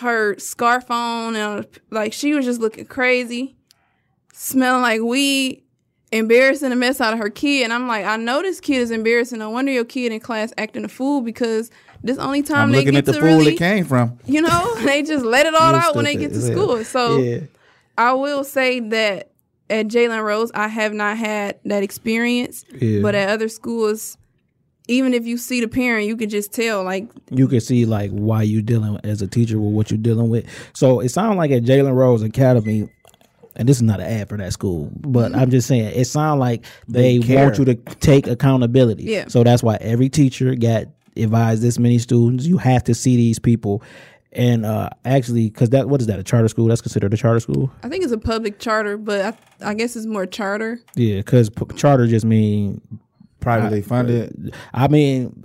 her 0.00 0.38
scarf 0.38 0.90
on 0.90 1.34
and 1.36 1.66
like 1.90 2.12
she 2.12 2.34
was 2.34 2.44
just 2.44 2.60
looking 2.60 2.84
crazy, 2.84 3.56
smelling 4.32 4.82
like 4.82 5.00
weed, 5.00 5.62
embarrassing 6.12 6.70
the 6.70 6.76
mess 6.76 7.00
out 7.00 7.12
of 7.12 7.18
her 7.18 7.30
kid. 7.30 7.64
And 7.64 7.72
I'm 7.72 7.86
like, 7.88 8.04
I 8.04 8.16
know 8.16 8.42
this 8.42 8.60
kid 8.60 8.76
is 8.78 8.90
embarrassing. 8.90 9.38
No 9.38 9.50
wonder 9.50 9.72
your 9.72 9.84
kid 9.84 10.12
in 10.12 10.20
class 10.20 10.52
acting 10.58 10.84
a 10.84 10.88
fool 10.88 11.20
because 11.20 11.70
this 12.02 12.18
only 12.18 12.42
time 12.42 12.58
I'm 12.64 12.70
they 12.72 12.78
looking 12.78 12.92
get 12.92 12.98
at 13.00 13.04
the 13.06 13.12
to 13.14 13.20
fool 13.20 13.28
really, 13.38 13.54
it 13.54 13.58
came 13.58 13.84
from. 13.84 14.18
you 14.26 14.40
know, 14.42 14.74
they 14.84 15.02
just 15.02 15.24
let 15.24 15.46
it 15.46 15.54
all 15.54 15.74
out 15.74 15.96
when 15.96 16.04
they 16.04 16.16
get 16.16 16.32
to 16.32 16.38
Yeah. 16.38 16.52
school. 16.52 16.84
So 16.84 17.18
yeah. 17.18 17.40
I 17.96 18.12
will 18.12 18.44
say 18.44 18.80
that 18.80 19.30
at 19.70 19.88
Jalen 19.88 20.22
Rose, 20.22 20.50
I 20.54 20.68
have 20.68 20.92
not 20.92 21.16
had 21.18 21.58
that 21.64 21.82
experience. 21.82 22.64
Yeah. 22.78 23.00
But 23.02 23.14
at 23.14 23.28
other 23.28 23.48
schools, 23.48 24.16
even 24.88 25.14
if 25.14 25.26
you 25.26 25.36
see 25.36 25.60
the 25.60 25.68
parent, 25.68 26.06
you 26.06 26.16
can 26.16 26.28
just 26.28 26.52
tell. 26.52 26.82
Like, 26.82 27.08
you 27.30 27.46
can 27.46 27.60
see 27.60 27.84
like 27.84 28.10
why 28.10 28.42
you 28.42 28.62
dealing 28.62 28.98
as 29.04 29.22
a 29.22 29.26
teacher 29.28 29.60
with 29.60 29.72
what 29.74 29.90
you're 29.90 29.98
dealing 29.98 30.30
with. 30.30 30.46
So 30.72 31.00
it 31.00 31.10
sounds 31.10 31.36
like 31.36 31.50
at 31.50 31.62
Jalen 31.62 31.94
Rose 31.94 32.22
Academy, 32.22 32.88
and 33.56 33.68
this 33.68 33.76
is 33.76 33.82
not 33.82 34.00
an 34.00 34.06
ad 34.06 34.28
for 34.28 34.38
that 34.38 34.52
school, 34.52 34.90
but 34.96 35.34
I'm 35.34 35.50
just 35.50 35.68
saying 35.68 35.92
it 35.94 36.06
sounds 36.06 36.40
like 36.40 36.64
they, 36.88 37.18
They 37.18 37.36
want 37.36 37.58
you 37.58 37.66
to 37.66 37.74
take 37.74 38.26
accountability. 38.26 39.04
Yeah. 39.04 39.28
So 39.28 39.44
that's 39.44 39.62
why 39.62 39.76
every 39.80 40.08
teacher 40.08 40.54
got 40.54 40.86
advised 41.16 41.62
this 41.62 41.78
many 41.78 41.98
students. 41.98 42.46
You 42.46 42.56
have 42.58 42.84
to 42.84 42.94
see 42.94 43.16
these 43.16 43.38
people. 43.38 43.82
And 44.32 44.66
uh 44.66 44.90
actually, 45.04 45.48
because 45.48 45.70
that 45.70 45.88
what 45.88 46.00
is 46.00 46.06
that 46.06 46.18
a 46.18 46.22
charter 46.22 46.48
school? 46.48 46.66
That's 46.66 46.82
considered 46.82 47.12
a 47.14 47.16
charter 47.16 47.40
school. 47.40 47.72
I 47.82 47.88
think 47.88 48.04
it's 48.04 48.12
a 48.12 48.18
public 48.18 48.58
charter, 48.58 48.96
but 48.98 49.34
I, 49.62 49.70
I 49.70 49.74
guess 49.74 49.96
it's 49.96 50.06
more 50.06 50.26
charter. 50.26 50.80
Yeah, 50.94 51.16
because 51.16 51.48
p- 51.50 51.64
charter 51.76 52.06
just 52.06 52.26
mean 52.26 52.80
Privately 53.40 53.82
funded. 53.82 54.52
I 54.74 54.88
mean, 54.88 55.44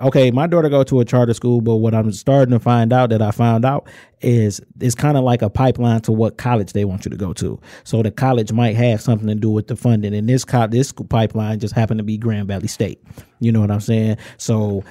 okay, 0.00 0.30
my 0.30 0.46
daughter 0.46 0.68
go 0.68 0.84
to 0.84 1.00
a 1.00 1.04
charter 1.04 1.34
school, 1.34 1.60
but 1.60 1.76
what 1.76 1.94
I'm 1.94 2.12
starting 2.12 2.52
to 2.52 2.60
find 2.60 2.92
out 2.92 3.10
that 3.10 3.20
I 3.20 3.32
found 3.32 3.64
out 3.64 3.88
is 4.20 4.60
it's 4.80 4.94
kind 4.94 5.16
of 5.16 5.24
like 5.24 5.42
a 5.42 5.50
pipeline 5.50 6.00
to 6.02 6.12
what 6.12 6.38
college 6.38 6.72
they 6.72 6.84
want 6.84 7.04
you 7.04 7.10
to 7.10 7.16
go 7.16 7.32
to. 7.34 7.60
So 7.84 8.02
the 8.02 8.12
college 8.12 8.52
might 8.52 8.76
have 8.76 9.00
something 9.00 9.26
to 9.26 9.34
do 9.34 9.50
with 9.50 9.66
the 9.66 9.76
funding, 9.76 10.14
and 10.14 10.28
this 10.28 10.44
co- 10.44 10.68
this 10.68 10.92
pipeline 10.92 11.58
just 11.58 11.74
happened 11.74 11.98
to 11.98 12.04
be 12.04 12.16
Grand 12.16 12.46
Valley 12.46 12.68
State. 12.68 13.02
You 13.40 13.50
know 13.50 13.60
what 13.60 13.70
I'm 13.72 13.80
saying? 13.80 14.18
So 14.36 14.84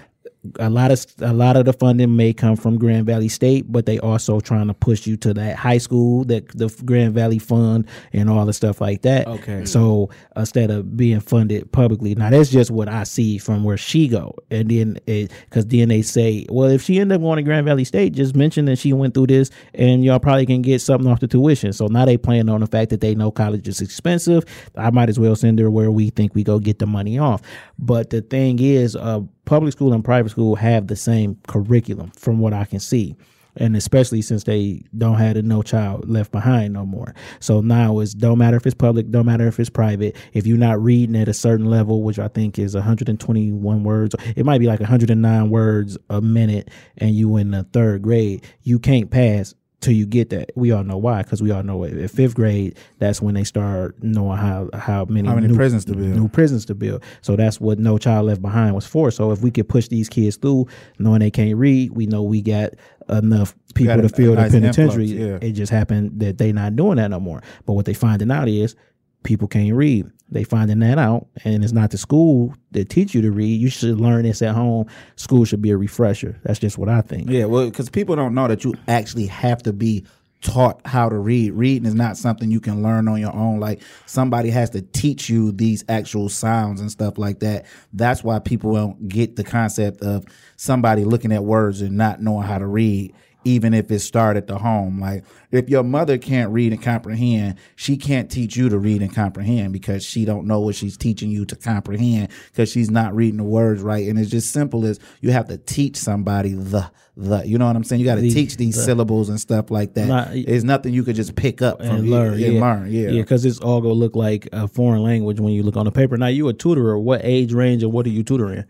a 0.59 0.69
lot 0.69 0.91
of 0.91 1.05
a 1.19 1.33
lot 1.33 1.55
of 1.55 1.65
the 1.65 1.73
funding 1.73 2.15
may 2.15 2.33
come 2.33 2.55
from 2.55 2.79
Grand 2.79 3.05
Valley 3.05 3.27
State, 3.27 3.71
but 3.71 3.85
they 3.85 3.99
also 3.99 4.39
trying 4.39 4.67
to 4.67 4.73
push 4.73 5.05
you 5.05 5.15
to 5.17 5.33
that 5.35 5.55
high 5.55 5.77
school, 5.77 6.23
that 6.25 6.47
the 6.57 6.67
Grand 6.83 7.13
Valley 7.13 7.37
Fund, 7.37 7.87
and 8.11 8.29
all 8.29 8.45
the 8.45 8.53
stuff 8.53 8.81
like 8.81 9.03
that. 9.03 9.27
Okay. 9.27 9.65
So 9.65 10.09
instead 10.35 10.71
of 10.71 10.97
being 10.97 11.19
funded 11.19 11.71
publicly, 11.71 12.15
now 12.15 12.31
that's 12.31 12.49
just 12.49 12.71
what 12.71 12.89
I 12.89 13.03
see 13.03 13.37
from 13.37 13.63
where 13.63 13.77
she 13.77 14.07
go, 14.07 14.35
and 14.49 14.69
then 14.69 14.99
because 15.05 15.67
then 15.67 15.89
they 15.89 16.01
say, 16.01 16.47
well, 16.49 16.69
if 16.69 16.81
she 16.81 16.99
end 16.99 17.11
up 17.11 17.21
going 17.21 17.37
to 17.37 17.43
Grand 17.43 17.65
Valley 17.65 17.83
State, 17.83 18.13
just 18.13 18.35
mention 18.35 18.65
that 18.65 18.77
she 18.77 18.93
went 18.93 19.13
through 19.13 19.27
this, 19.27 19.51
and 19.75 20.03
y'all 20.03 20.19
probably 20.19 20.47
can 20.47 20.63
get 20.63 20.81
something 20.81 21.09
off 21.09 21.19
the 21.19 21.27
tuition. 21.27 21.71
So 21.71 21.85
now 21.85 22.05
they 22.05 22.17
playing 22.17 22.49
on 22.49 22.61
the 22.61 22.67
fact 22.67 22.89
that 22.89 23.01
they 23.01 23.13
know 23.13 23.29
college 23.31 23.67
is 23.67 23.79
expensive. 23.79 24.43
I 24.75 24.89
might 24.89 25.09
as 25.09 25.19
well 25.19 25.35
send 25.35 25.59
her 25.59 25.69
where 25.69 25.91
we 25.91 26.09
think 26.09 26.33
we 26.33 26.43
go 26.43 26.57
get 26.57 26.79
the 26.79 26.87
money 26.87 27.19
off. 27.19 27.43
But 27.77 28.09
the 28.09 28.21
thing 28.21 28.59
is, 28.59 28.95
uh, 28.95 29.21
public 29.45 29.73
school 29.73 29.93
and 29.93 30.03
private 30.03 30.29
school 30.29 30.55
have 30.55 30.87
the 30.87 30.95
same 30.95 31.37
curriculum, 31.47 32.11
from 32.11 32.39
what 32.39 32.53
I 32.53 32.65
can 32.65 32.79
see 32.79 33.15
and 33.55 33.75
especially 33.75 34.21
since 34.21 34.43
they 34.43 34.83
don't 34.97 35.17
have 35.17 35.35
the 35.35 35.41
no 35.41 35.61
child 35.61 36.07
left 36.09 36.31
behind 36.31 36.73
no 36.73 36.85
more. 36.85 37.13
So 37.39 37.61
now 37.61 37.99
it's 37.99 38.13
don't 38.13 38.37
matter 38.37 38.57
if 38.57 38.65
it's 38.65 38.75
public, 38.75 39.09
don't 39.11 39.25
matter 39.25 39.47
if 39.47 39.59
it's 39.59 39.69
private. 39.69 40.15
If 40.33 40.47
you're 40.47 40.57
not 40.57 40.81
reading 40.81 41.15
at 41.15 41.27
a 41.27 41.33
certain 41.33 41.65
level, 41.65 42.03
which 42.03 42.19
I 42.19 42.27
think 42.27 42.57
is 42.57 42.75
121 42.75 43.83
words, 43.83 44.15
it 44.35 44.45
might 44.45 44.59
be 44.59 44.67
like 44.67 44.79
109 44.79 45.49
words 45.49 45.97
a 46.09 46.21
minute, 46.21 46.69
and 46.97 47.11
you 47.11 47.37
in 47.37 47.51
the 47.51 47.63
third 47.63 48.01
grade, 48.01 48.45
you 48.63 48.79
can't 48.79 49.09
pass 49.11 49.53
till 49.81 49.93
you 49.93 50.05
get 50.05 50.29
that. 50.29 50.51
We 50.55 50.71
all 50.71 50.83
know 50.83 50.97
why, 50.97 51.23
because 51.23 51.41
we 51.41 51.51
all 51.51 51.63
know 51.63 51.83
at 51.83 51.93
at 51.97 52.11
fifth 52.11 52.35
grade, 52.35 52.77
that's 52.99 53.21
when 53.21 53.33
they 53.33 53.43
start 53.43 53.95
knowing 54.01 54.37
how 54.37 54.69
how 54.73 55.05
many 55.05 55.27
How 55.27 55.35
many 55.35 55.47
new- 55.47 55.55
prisons 55.55 55.85
to 55.85 55.93
build. 55.95 56.15
new 56.15 56.27
prisons 56.29 56.65
to 56.65 56.75
build. 56.75 57.03
So 57.21 57.35
that's 57.35 57.59
what 57.59 57.79
No 57.79 57.97
Child 57.97 58.27
Left 58.27 58.41
Behind 58.41 58.73
was 58.75 58.85
for. 58.85 59.11
So 59.11 59.31
if 59.31 59.41
we 59.41 59.51
could 59.51 59.67
push 59.67 59.87
these 59.87 60.07
kids 60.07 60.37
through, 60.37 60.67
knowing 60.99 61.19
they 61.19 61.31
can't 61.31 61.57
read, 61.57 61.91
we 61.91 62.05
know 62.05 62.21
we 62.23 62.41
got 62.41 62.71
enough 63.09 63.55
people 63.73 63.95
Got 63.95 64.01
to 64.03 64.09
fill 64.09 64.35
the 64.35 64.41
nice 64.41 64.51
penitentiary. 64.51 65.11
influx, 65.11 65.43
yeah. 65.43 65.47
It 65.49 65.53
just 65.53 65.71
happened 65.71 66.19
that 66.19 66.37
they 66.37 66.51
not 66.51 66.75
doing 66.75 66.97
that 66.97 67.09
no 67.09 67.19
more. 67.19 67.41
But 67.65 67.73
what 67.73 67.85
they 67.85 67.93
finding 67.93 68.31
out 68.31 68.47
is 68.47 68.75
people 69.23 69.47
can't 69.47 69.73
read. 69.73 70.09
They 70.29 70.45
finding 70.45 70.79
that 70.79 70.97
out, 70.97 71.27
and 71.43 71.61
it's 71.63 71.73
not 71.73 71.91
the 71.91 71.97
school 71.97 72.55
that 72.71 72.89
teach 72.89 73.13
you 73.13 73.21
to 73.21 73.31
read. 73.31 73.59
You 73.59 73.69
should 73.69 73.99
learn 73.99 74.23
this 74.23 74.41
at 74.41 74.55
home. 74.55 74.87
School 75.17 75.43
should 75.43 75.61
be 75.61 75.71
a 75.71 75.77
refresher. 75.77 76.39
That's 76.43 76.59
just 76.59 76.77
what 76.77 76.87
I 76.87 77.01
think. 77.01 77.29
Yeah, 77.29 77.45
well, 77.45 77.65
because 77.65 77.89
people 77.89 78.15
don't 78.15 78.33
know 78.33 78.47
that 78.47 78.63
you 78.63 78.73
actually 78.87 79.27
have 79.27 79.61
to 79.63 79.73
be 79.73 80.05
taught 80.41 80.81
how 80.85 81.07
to 81.09 81.17
read. 81.17 81.53
Reading 81.53 81.85
is 81.85 81.93
not 81.93 82.17
something 82.17 82.49
you 82.49 82.59
can 82.59 82.81
learn 82.81 83.07
on 83.07 83.19
your 83.19 83.33
own. 83.33 83.59
Like 83.59 83.81
somebody 84.05 84.49
has 84.49 84.71
to 84.71 84.81
teach 84.81 85.29
you 85.29 85.51
these 85.51 85.83
actual 85.87 86.29
sounds 86.29 86.81
and 86.81 86.91
stuff 86.91 87.17
like 87.17 87.39
that. 87.39 87.65
That's 87.93 88.23
why 88.23 88.39
people 88.39 88.73
don't 88.73 89.07
get 89.07 89.35
the 89.35 89.43
concept 89.43 90.01
of 90.01 90.25
somebody 90.55 91.03
looking 91.03 91.31
at 91.31 91.43
words 91.43 91.81
and 91.81 91.95
not 91.95 92.21
knowing 92.21 92.47
how 92.47 92.57
to 92.57 92.67
read. 92.67 93.13
Even 93.43 93.73
if 93.73 93.89
it 93.89 93.99
started 94.01 94.41
at 94.43 94.47
the 94.47 94.59
home, 94.59 94.99
like 94.99 95.23
if 95.51 95.67
your 95.67 95.81
mother 95.83 96.19
can't 96.19 96.51
read 96.51 96.73
and 96.73 96.81
comprehend, 96.81 97.55
she 97.75 97.97
can't 97.97 98.29
teach 98.29 98.55
you 98.55 98.69
to 98.69 98.77
read 98.77 99.01
and 99.01 99.13
comprehend 99.13 99.73
because 99.73 100.05
she 100.05 100.25
don't 100.25 100.45
know 100.45 100.59
what 100.59 100.75
she's 100.75 100.95
teaching 100.95 101.31
you 101.31 101.43
to 101.45 101.55
comprehend 101.55 102.29
because 102.51 102.71
she's 102.71 102.91
not 102.91 103.15
reading 103.15 103.37
the 103.37 103.43
words 103.43 103.81
right. 103.81 104.07
And 104.07 104.19
it's 104.19 104.29
just 104.29 104.51
simple 104.53 104.85
as 104.85 104.99
you 105.21 105.31
have 105.31 105.47
to 105.47 105.57
teach 105.57 105.97
somebody 105.97 106.53
the 106.53 106.91
the. 107.17 107.41
You 107.43 107.57
know 107.57 107.65
what 107.65 107.75
I'm 107.75 107.83
saying? 107.83 107.99
You 107.99 108.05
got 108.05 108.15
to 108.15 108.21
The- 108.21 108.31
teach 108.31 108.57
these 108.57 108.75
the- 108.75 108.83
syllables 108.83 109.27
and 109.29 109.39
stuff 109.39 109.71
like 109.71 109.95
that. 109.95 110.07
Not- 110.07 110.35
it's 110.35 110.63
nothing 110.63 110.93
you 110.93 111.03
could 111.03 111.15
just 111.15 111.35
pick 111.35 111.63
up 111.63 111.79
from 111.79 111.95
and 111.95 112.05
you- 112.05 112.11
learn, 112.11 112.33
and 112.33 112.39
yeah. 112.55 112.61
learn. 112.61 112.91
Yeah, 112.91 113.09
yeah, 113.09 113.21
because 113.21 113.43
it's 113.43 113.57
all 113.59 113.81
gonna 113.81 113.95
look 113.95 114.15
like 114.15 114.47
a 114.53 114.67
foreign 114.67 115.01
language 115.01 115.39
when 115.39 115.51
you 115.53 115.63
look 115.63 115.75
on 115.77 115.85
the 115.85 115.91
paper. 115.91 116.15
Now 116.15 116.27
you 116.27 116.47
a 116.47 116.53
tutorer. 116.53 116.99
What 117.01 117.21
age 117.23 117.53
range 117.53 117.81
and 117.81 117.91
what 117.91 118.05
are 118.05 118.09
you 118.11 118.21
tutoring? 118.23 118.65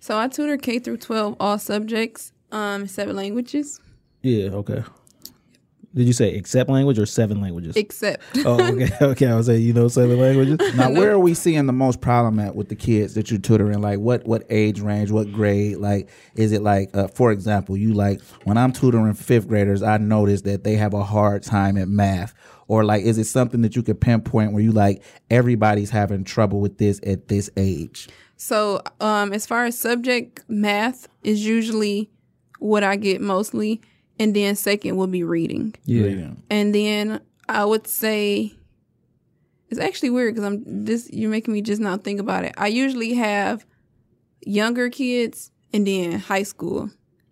So 0.00 0.16
I 0.18 0.28
tutor 0.28 0.56
K 0.56 0.78
through 0.78 0.96
12, 0.96 1.36
all 1.38 1.58
subjects, 1.58 2.32
um, 2.50 2.86
seven 2.86 3.14
languages. 3.14 3.80
Yeah, 4.22 4.50
okay. 4.50 4.82
Did 5.94 6.06
you 6.06 6.12
say 6.12 6.34
except 6.34 6.68
language 6.68 6.98
or 6.98 7.06
seven 7.06 7.40
languages? 7.40 7.74
Except 7.74 8.22
oh, 8.44 8.62
okay, 8.74 8.90
okay. 9.00 9.26
I 9.26 9.34
was 9.34 9.46
saying 9.46 9.62
you 9.62 9.72
know 9.72 9.88
seven 9.88 10.20
languages. 10.20 10.58
Now, 10.76 10.90
where 10.90 11.10
are 11.12 11.18
we 11.18 11.32
seeing 11.34 11.66
the 11.66 11.72
most 11.72 12.00
problem 12.00 12.38
at 12.38 12.54
with 12.54 12.68
the 12.68 12.76
kids 12.76 13.14
that 13.14 13.30
you're 13.30 13.40
tutoring? 13.40 13.80
Like, 13.80 13.98
what 13.98 14.26
what 14.26 14.44
age 14.50 14.80
range, 14.80 15.10
what 15.10 15.32
grade? 15.32 15.78
Like, 15.78 16.10
is 16.34 16.52
it 16.52 16.62
like, 16.62 16.94
uh, 16.94 17.08
for 17.08 17.32
example, 17.32 17.76
you 17.76 17.94
like 17.94 18.20
when 18.44 18.58
I'm 18.58 18.72
tutoring 18.72 19.14
fifth 19.14 19.48
graders, 19.48 19.82
I 19.82 19.96
notice 19.96 20.42
that 20.42 20.62
they 20.62 20.76
have 20.76 20.92
a 20.92 21.02
hard 21.02 21.42
time 21.42 21.78
at 21.78 21.88
math, 21.88 22.34
or 22.68 22.84
like, 22.84 23.02
is 23.02 23.16
it 23.16 23.24
something 23.24 23.62
that 23.62 23.74
you 23.74 23.82
could 23.82 24.00
pinpoint 24.00 24.52
where 24.52 24.62
you 24.62 24.72
like 24.72 25.02
everybody's 25.30 25.90
having 25.90 26.22
trouble 26.22 26.60
with 26.60 26.76
this 26.76 27.00
at 27.06 27.28
this 27.28 27.50
age? 27.56 28.08
So, 28.36 28.82
um, 29.00 29.32
as 29.32 29.46
far 29.46 29.64
as 29.64 29.76
subject, 29.76 30.44
math 30.48 31.08
is 31.24 31.44
usually 31.44 32.10
what 32.60 32.84
I 32.84 32.96
get 32.96 33.20
mostly, 33.20 33.80
and 34.18 34.34
then 34.34 34.56
second 34.56 34.96
will 34.96 35.06
be 35.06 35.22
reading, 35.22 35.74
Yeah. 35.84 36.30
and 36.50 36.74
then 36.74 37.20
I 37.48 37.64
would 37.64 37.86
say 37.86 38.52
it's 39.70 39.80
actually 39.80 40.10
weird 40.10 40.34
because 40.34 40.46
I'm 40.46 40.84
this. 40.84 41.08
You're 41.12 41.30
making 41.30 41.54
me 41.54 41.62
just 41.62 41.80
not 41.80 42.02
think 42.04 42.20
about 42.20 42.44
it. 42.44 42.54
I 42.56 42.68
usually 42.68 43.14
have 43.14 43.64
younger 44.44 44.88
kids 44.90 45.50
and 45.72 45.86
then 45.86 46.18
high 46.18 46.42
school. 46.42 46.90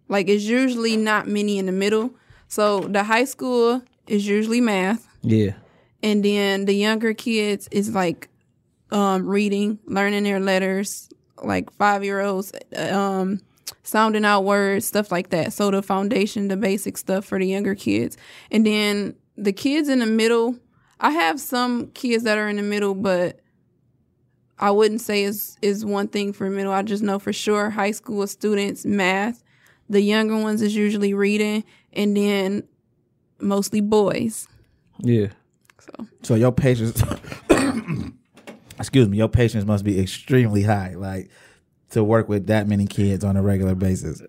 Like 0.09 0.29
it's 0.29 0.44
usually 0.44 0.96
not 0.96 1.27
many 1.27 1.59
in 1.59 1.66
the 1.66 1.72
middle. 1.72 2.14
So 2.49 2.81
the 2.81 3.03
high 3.05 3.25
school 3.25 3.83
is 4.07 4.27
usually 4.29 4.61
math, 4.61 5.09
Yeah. 5.22 5.55
and 6.03 6.25
then 6.25 6.64
the 6.66 6.75
younger 6.75 7.12
kids 7.14 7.68
is 7.72 7.92
like 7.94 8.29
um, 8.92 9.27
reading, 9.27 9.81
learning 9.87 10.22
their 10.22 10.38
letters, 10.38 11.09
like 11.42 11.72
five 11.72 12.05
year 12.05 12.20
olds, 12.20 12.53
um, 12.77 13.40
sounding 13.87 14.25
out 14.25 14.44
words, 14.44 14.85
stuff 14.85 15.12
like 15.12 15.31
that. 15.31 15.53
So 15.53 15.70
the 15.70 15.81
foundation, 15.83 16.49
the 16.49 16.57
basic 16.57 16.99
stuff 16.99 17.25
for 17.25 17.38
the 17.38 17.46
younger 17.46 17.75
kids. 17.75 18.16
And 18.51 18.66
then 18.66 19.14
the 19.37 19.53
kids 19.53 19.88
in 19.88 20.01
the 20.01 20.07
middle, 20.07 20.57
I 20.99 21.11
have 21.11 21.40
some 21.40 21.88
kids 21.92 22.25
that 22.25 22.37
are 22.37 22.49
in 22.49 22.57
the 22.57 22.62
middle, 22.62 22.94
but 22.94 23.40
I 24.59 24.70
wouldn't 24.70 25.03
say 25.03 25.22
is 25.22 25.57
is 25.62 25.85
one 25.85 26.09
thing 26.09 26.33
for 26.33 26.51
middle. 26.51 26.72
I 26.72 26.83
just 26.83 27.03
know 27.03 27.18
for 27.18 27.33
sure 27.33 27.70
high 27.70 27.90
school 27.90 28.27
students 28.27 28.85
math. 28.85 29.42
The 29.88 30.01
younger 30.01 30.37
ones 30.37 30.62
is 30.62 30.75
usually 30.75 31.14
reading, 31.14 31.62
and 31.92 32.16
then 32.16 32.64
mostly 33.38 33.81
boys. 33.81 34.49
Yeah. 34.99 35.29
So 35.79 36.07
So 36.22 36.35
your 36.35 36.51
patience, 36.53 37.01
excuse 38.79 39.09
me, 39.09 39.18
your 39.18 39.29
patience 39.29 39.64
must 39.64 39.85
be 39.85 40.01
extremely 40.01 40.62
high, 40.62 40.94
like 40.96 41.31
to 41.90 42.03
work 42.05 42.29
with 42.29 42.46
that 42.49 42.66
many 42.68 42.87
kids 42.87 43.25
on 43.25 43.37
a 43.37 43.42
regular 43.42 43.75
basis. 43.75 44.22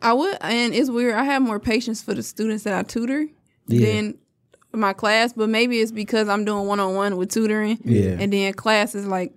I 0.00 0.12
would, 0.12 0.36
and 0.40 0.74
it's 0.74 0.90
weird. 0.90 1.14
I 1.14 1.24
have 1.24 1.42
more 1.42 1.60
patience 1.60 2.02
for 2.02 2.14
the 2.14 2.22
students 2.22 2.64
that 2.64 2.74
I 2.74 2.82
tutor 2.82 3.26
Yeah. 3.68 3.86
than 3.86 4.18
my 4.72 4.92
class, 4.92 5.32
but 5.32 5.48
maybe 5.48 5.78
it's 5.80 5.92
because 5.92 6.28
I'm 6.28 6.44
doing 6.44 6.66
one 6.66 6.80
on 6.80 6.94
one 6.94 7.16
with 7.16 7.30
tutoring. 7.30 7.78
Yeah. 7.84 8.16
And 8.18 8.32
then 8.32 8.52
class 8.54 8.94
is 8.94 9.06
like 9.06 9.32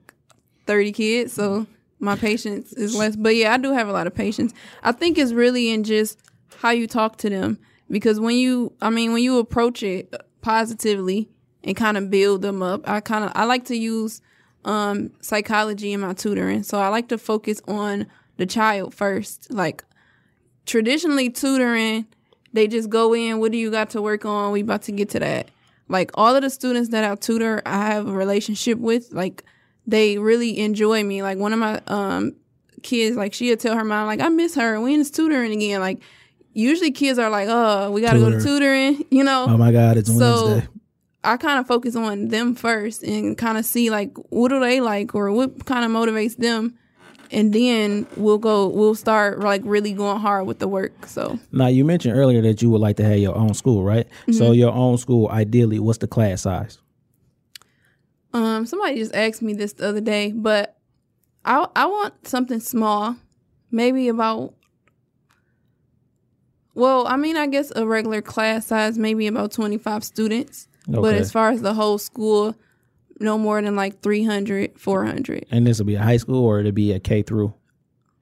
30 0.65 0.91
kids, 0.93 1.33
so 1.33 1.67
my 1.99 2.15
patience 2.15 2.73
is 2.73 2.95
less. 2.95 3.15
But 3.15 3.35
yeah, 3.35 3.53
I 3.53 3.57
do 3.57 3.71
have 3.73 3.88
a 3.88 3.91
lot 3.91 4.07
of 4.07 4.15
patience. 4.15 4.53
I 4.81 4.91
think 4.91 5.17
it's 5.17 5.33
really 5.33 5.69
in 5.69 5.83
just 5.83 6.19
how 6.57 6.71
you 6.71 6.88
talk 6.88 7.17
to 7.17 7.29
them 7.29 7.59
because 7.91 8.19
when 8.19 8.35
you, 8.38 8.73
I 8.81 8.89
mean, 8.89 9.13
when 9.13 9.21
you 9.21 9.38
approach 9.38 9.83
it 9.83 10.13
positively 10.41 11.29
and 11.63 11.75
kind 11.75 11.97
of 11.97 12.09
build 12.09 12.41
them 12.41 12.63
up, 12.63 12.88
I 12.89 13.01
kind 13.01 13.23
of 13.25 13.31
I 13.35 13.43
like 13.45 13.65
to 13.65 13.75
use 13.75 14.21
um, 14.65 15.12
psychology 15.21 15.93
in 15.93 16.01
my 16.01 16.13
tutoring. 16.13 16.63
So 16.63 16.80
I 16.80 16.89
like 16.89 17.08
to 17.10 17.17
focus 17.17 17.62
on 17.67 18.08
the 18.38 18.45
child 18.45 18.93
first, 18.93 19.49
like 19.51 19.84
traditionally 20.65 21.30
tutoring, 21.30 22.06
they 22.54 22.67
just 22.67 22.89
go 22.89 23.13
in, 23.13 23.39
what 23.39 23.51
do 23.51 23.58
you 23.58 23.69
got 23.71 23.91
to 23.91 24.01
work 24.01 24.25
on? 24.25 24.51
We 24.51 24.62
about 24.62 24.84
to 24.84 24.91
get 24.91 25.10
to 25.12 25.19
that. 25.19 25.49
Like 25.88 26.12
all 26.15 26.36
of 26.36 26.41
the 26.41 26.49
students 26.49 26.89
that 26.89 27.10
I 27.10 27.15
tutor, 27.15 27.62
I 27.65 27.86
have 27.88 28.08
a 28.08 28.12
relationship 28.12 28.80
with, 28.80 29.12
like 29.12 29.43
they 29.86 30.17
really 30.17 30.58
enjoy 30.60 31.04
me. 31.04 31.21
Like 31.21 31.38
one 31.38 31.54
of 31.54 31.60
my 31.60 31.80
um 31.88 32.36
kids, 32.82 33.15
like 33.15 33.34
she'll 33.34 33.58
tell 33.58 33.75
her 33.75 33.84
mom, 33.84 34.08
like, 34.08 34.19
I 34.19 34.30
miss 34.30 34.56
her. 34.56 34.80
When 34.82 34.99
is 34.99 35.12
tutoring 35.12 35.51
again? 35.51 35.80
Like 35.82 35.99
usually 36.54 36.91
kids 36.91 37.19
are 37.19 37.30
like, 37.30 37.47
oh, 37.51 37.91
we 37.91 38.01
gotta 38.01 38.19
go 38.19 38.30
to 38.32 38.41
tutoring, 38.41 39.06
you 39.12 39.23
know? 39.23 39.45
Oh 39.47 39.58
my 39.58 39.71
God, 39.71 39.97
it's 39.97 40.10
So- 40.15 40.47
Wednesday. 40.47 40.67
I 41.25 41.38
kind 41.38 41.59
of 41.59 41.67
focus 41.67 41.95
on 41.95 42.27
them 42.29 42.55
first 42.55 43.03
and 43.03 43.38
kind 43.38 43.57
of 43.57 43.65
see 43.65 43.89
like 43.89 44.15
what 44.29 44.49
do 44.49 44.59
they 44.59 44.79
like 44.81 45.15
or 45.15 45.31
what 45.31 45.65
kind 45.65 45.83
of 45.83 45.91
motivates 45.91 46.38
them, 46.38 46.77
and 47.31 47.51
then 47.53 48.05
we'll 48.15 48.38
go 48.38 48.67
we'll 48.67 48.95
start 48.95 49.39
like 49.39 49.61
really 49.65 49.93
going 49.93 50.19
hard 50.19 50.45
with 50.45 50.59
the 50.59 50.67
work. 50.67 51.07
So 51.07 51.39
Now 51.51 51.67
you 51.67 51.83
mentioned 51.83 52.17
earlier 52.17 52.41
that 52.43 52.61
you 52.61 52.69
would 52.69 52.81
like 52.81 52.97
to 52.97 53.03
have 53.03 53.17
your 53.17 53.35
own 53.35 53.53
school, 53.53 53.83
right? 53.83 54.07
So 54.31 54.51
your 54.51 54.71
own 54.71 54.97
school, 54.97 55.27
ideally, 55.29 55.79
what's 55.79 55.97
the 55.99 56.07
class 56.07 56.41
size? 56.43 56.77
um, 58.33 58.65
somebody 58.65 58.95
just 58.95 59.15
asked 59.15 59.41
me 59.41 59.53
this 59.53 59.73
the 59.73 59.88
other 59.88 60.01
day, 60.01 60.31
but 60.31 60.77
I 61.45 61.67
I 61.75 61.85
want 61.85 62.27
something 62.27 62.59
small, 62.59 63.15
maybe 63.71 64.07
about. 64.09 64.53
Well, 66.73 67.07
I 67.07 67.15
mean, 67.15 67.38
I 67.38 67.47
guess 67.47 67.71
a 67.73 67.85
regular 67.88 68.21
class 68.21 68.67
size, 68.67 68.97
maybe 68.97 69.27
about 69.27 69.51
twenty 69.53 69.77
five 69.77 70.03
students. 70.93 71.02
But 71.02 71.15
as 71.15 71.32
far 71.32 71.50
as 71.50 71.62
the 71.62 71.74
whole 71.74 71.98
school, 71.98 72.56
no 73.19 73.38
more 73.38 73.62
than 73.62 73.76
like 73.76 74.02
300, 74.02 74.80
400. 74.80 75.45
And 75.52 75.65
this 75.65 75.80
will 75.80 75.86
be 75.86 75.95
a 75.95 76.02
high 76.04 76.17
school 76.17 76.43
or 76.43 76.60
it'll 76.60 76.71
be 76.71 76.91
a 76.91 77.00
K 77.00 77.21
through? 77.21 77.54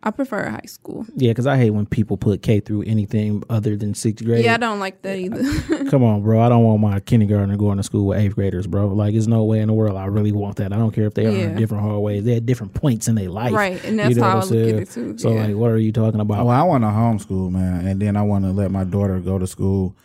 I 0.05 0.11
prefer 0.11 0.41
a 0.41 0.51
high 0.51 0.65
school. 0.65 1.05
Yeah, 1.15 1.31
because 1.31 1.47
I 1.47 1.55
hate 1.55 1.69
when 1.69 1.85
people 1.85 2.17
put 2.17 2.41
K 2.41 2.59
through 2.59 2.83
anything 2.83 3.41
other 3.49 3.77
than 3.77 3.93
sixth 3.95 4.25
grade. 4.25 4.43
Yeah, 4.43 4.55
I 4.55 4.57
don't 4.57 4.79
like 4.81 5.01
that 5.03 5.15
either. 5.17 5.41
Come 5.89 6.03
on, 6.03 6.21
bro. 6.21 6.41
I 6.41 6.49
don't 6.49 6.63
want 6.65 6.81
my 6.81 6.99
kindergartner 6.99 7.55
going 7.55 7.77
to 7.77 7.83
school 7.83 8.07
with 8.07 8.19
eighth 8.19 8.35
graders, 8.35 8.67
bro. 8.67 8.87
Like, 8.89 9.13
there's 9.13 9.29
no 9.29 9.45
way 9.45 9.61
in 9.61 9.67
the 9.67 9.73
world 9.73 9.95
I 9.95 10.07
really 10.07 10.33
want 10.33 10.57
that. 10.57 10.73
I 10.73 10.75
don't 10.75 10.91
care 10.91 11.05
if 11.05 11.13
they 11.13 11.25
are 11.25 11.31
Yeah. 11.31 11.43
in 11.45 11.55
different 11.55 11.83
hallways. 11.85 12.25
They're 12.25 12.35
at 12.35 12.45
different 12.45 12.73
points 12.73 13.07
in 13.07 13.15
their 13.15 13.29
life. 13.29 13.53
Right, 13.53 13.81
and 13.85 13.97
that's 13.97 14.17
how 14.17 14.23
what 14.23 14.29
I 14.29 14.31
I'm 14.31 14.35
look 14.39 14.43
at 14.43 14.49
saying? 14.49 14.79
it, 14.79 14.89
too. 14.89 15.17
So, 15.19 15.33
Yeah. 15.33 15.45
like, 15.47 15.55
what 15.55 15.71
are 15.71 15.77
you 15.77 15.93
talking 15.93 16.19
about? 16.19 16.45
Well, 16.47 16.55
I 16.55 16.63
want 16.63 16.83
to 16.83 16.87
homeschool, 16.89 17.49
man, 17.51 17.87
and 17.87 18.01
then 18.01 18.17
I 18.17 18.23
want 18.23 18.43
to 18.43 18.51
let 18.51 18.71
my 18.71 18.83
daughter 18.83 19.19
go 19.21 19.39
to 19.39 19.47
school 19.47 19.95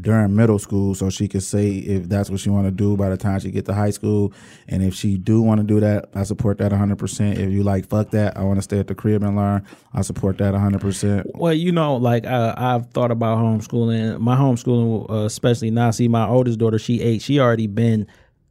during 0.00 0.34
middle 0.34 0.58
school 0.58 0.94
so 0.94 1.10
she 1.10 1.28
could 1.28 1.42
say 1.42 1.70
if 1.70 2.08
that's 2.08 2.30
what 2.30 2.40
she 2.40 2.50
want 2.50 2.66
to 2.66 2.70
do 2.70 2.96
by 2.96 3.08
the 3.08 3.16
time 3.16 3.38
she 3.40 3.50
get 3.50 3.64
to 3.66 3.74
high 3.74 3.90
school. 3.90 4.32
And 4.68 4.82
if 4.82 4.94
she 4.94 5.16
do 5.16 5.42
want 5.42 5.60
to 5.60 5.66
do 5.66 5.80
that, 5.80 6.08
I 6.14 6.22
support 6.24 6.58
that 6.58 6.72
100%. 6.72 7.38
If 7.38 7.50
you 7.50 7.62
like, 7.62 7.88
fuck 7.88 8.10
that, 8.10 8.36
I 8.36 8.42
want 8.42 8.58
to 8.58 8.62
stay 8.62 8.78
at 8.78 8.86
the 8.86 8.94
crib 8.94 9.22
and 9.22 9.36
learn, 9.36 9.64
I 9.92 10.02
support 10.02 10.38
that 10.38 10.54
100%. 10.54 11.24
Well, 11.34 11.54
you 11.54 11.72
know, 11.72 11.96
like 11.96 12.26
uh, 12.26 12.54
I've 12.56 12.90
thought 12.90 13.10
about 13.10 13.38
homeschooling. 13.38 14.18
My 14.20 14.36
homeschooling, 14.36 15.10
uh, 15.10 15.24
especially 15.24 15.70
now, 15.70 15.90
see 15.90 16.08
my 16.08 16.26
oldest 16.26 16.58
daughter, 16.58 16.78
she 16.78 17.00
eight. 17.00 17.22
She 17.22 17.40
already 17.40 17.66
been, 17.66 18.06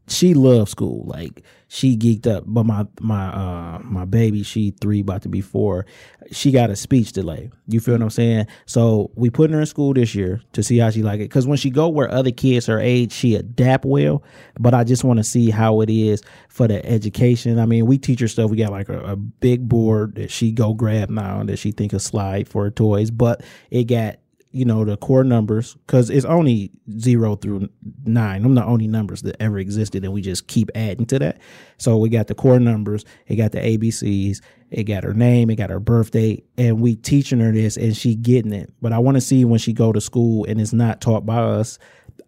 she 0.08 0.34
loves 0.34 0.72
school. 0.72 1.04
Like 1.06 1.44
she 1.68 1.98
geeked 1.98 2.28
up. 2.28 2.44
But 2.48 2.66
my 2.66 2.86
my 3.00 3.28
uh 3.28 3.80
my 3.84 4.06
baby, 4.06 4.44
she 4.44 4.72
three, 4.72 5.02
about 5.02 5.22
to 5.24 5.30
be 5.30 5.42
four. 5.42 5.86
She 6.32 6.52
got 6.52 6.70
a 6.70 6.76
speech 6.76 7.12
delay. 7.12 7.50
You 7.68 7.80
feel 7.80 7.96
what 7.96 8.02
I'm 8.02 8.10
saying? 8.10 8.48
So 8.66 9.12
we 9.16 9.30
putting 9.30 9.54
her 9.54 9.60
in 9.60 9.66
school 9.66 9.94
this 9.94 10.16
year 10.16 10.42
to 10.54 10.64
see 10.64 10.78
how 10.78 10.90
she 10.90 11.04
like 11.04 11.20
it. 11.20 11.30
Because 11.30 11.46
when 11.46 11.58
she 11.58 11.70
go 11.70 11.88
where 11.90 12.10
other 12.12 12.32
kids 12.32 12.66
her 12.68 12.80
age, 12.80 13.12
she 13.12 13.36
adapt 13.36 13.86
well. 13.86 14.24
But 14.60 14.74
I 14.74 14.84
just 14.84 15.04
want 15.04 15.18
to 15.18 15.24
see 15.24 15.50
how 15.50 15.82
it 15.82 15.90
is 15.90 16.22
for 16.50 16.68
the 16.68 16.86
education. 16.86 17.60
I 17.60 17.66
mean, 17.66 17.86
we 17.86 17.98
teach 17.98 18.20
her 18.22 18.28
stuff. 18.28 18.50
We 18.50 18.58
got 18.58 18.72
like 18.72 18.90
a, 18.90 19.00
a 19.00 19.16
big 19.16 19.68
board 19.68 20.16
that 20.16 20.32
she 20.32 20.52
go 20.52 20.74
grab 20.74 21.10
now 21.10 21.44
that 21.44 21.58
she 21.58 21.72
think 21.72 21.94
a 21.94 22.00
slide 22.00 22.48
for 22.48 22.64
her 22.64 22.72
toys. 22.72 23.12
But 23.12 23.44
it 23.72 23.86
got 23.86 24.18
you 24.58 24.66
know 24.66 24.84
the 24.84 24.98
core 24.98 25.24
numbers 25.24 25.76
because 25.86 26.10
it's 26.10 26.26
only 26.26 26.72
zero 27.00 27.36
through 27.36 27.70
nine. 28.06 28.44
i'm 28.44 28.56
the 28.56 28.66
only 28.66 28.88
numbers 28.88 29.22
that 29.22 29.36
ever 29.42 29.60
existed, 29.60 30.04
and 30.04 30.14
we 30.14 30.22
just 30.22 30.48
keep 30.48 30.70
adding 30.76 31.06
to 31.06 31.20
that. 31.20 31.40
So 31.78 31.98
we 31.98 32.10
got 32.10 32.28
the 32.28 32.36
core 32.36 32.60
numbers. 32.60 33.06
It 33.28 33.36
got 33.36 33.52
the 33.52 33.60
ABCs. 33.60 34.42
It 34.72 34.84
got 34.84 35.04
her 35.04 35.14
name. 35.14 35.50
It 35.50 35.56
got 35.56 35.70
her 35.70 35.80
birthday, 35.80 36.44
and 36.58 36.82
we 36.82 36.96
teaching 36.96 37.40
her 37.40 37.52
this, 37.52 37.78
and 37.78 37.96
she 37.96 38.16
getting 38.16 38.54
it. 38.54 38.74
But 38.82 38.94
I 38.94 39.00
want 39.00 39.16
to 39.16 39.22
see 39.22 39.46
when 39.46 39.60
she 39.60 39.74
go 39.74 39.92
to 39.92 40.02
school 40.02 40.46
and 40.46 40.60
it's 40.60 40.74
not 40.74 41.02
taught 41.02 41.26
by 41.26 41.38
us 41.38 41.78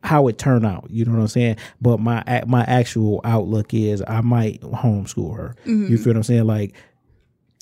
how 0.03 0.27
it 0.27 0.37
turn 0.37 0.65
out. 0.65 0.87
You 0.89 1.05
know 1.05 1.13
what 1.13 1.21
I'm 1.21 1.27
saying? 1.27 1.57
But 1.81 1.99
my 1.99 2.23
my 2.47 2.63
actual 2.63 3.21
outlook 3.23 3.73
is 3.73 4.03
I 4.07 4.21
might 4.21 4.61
homeschool 4.61 5.35
her. 5.35 5.55
You 5.65 5.75
mm-hmm. 5.75 5.95
feel 5.97 6.11
what 6.11 6.17
I'm 6.17 6.23
saying? 6.23 6.45
Like 6.45 6.75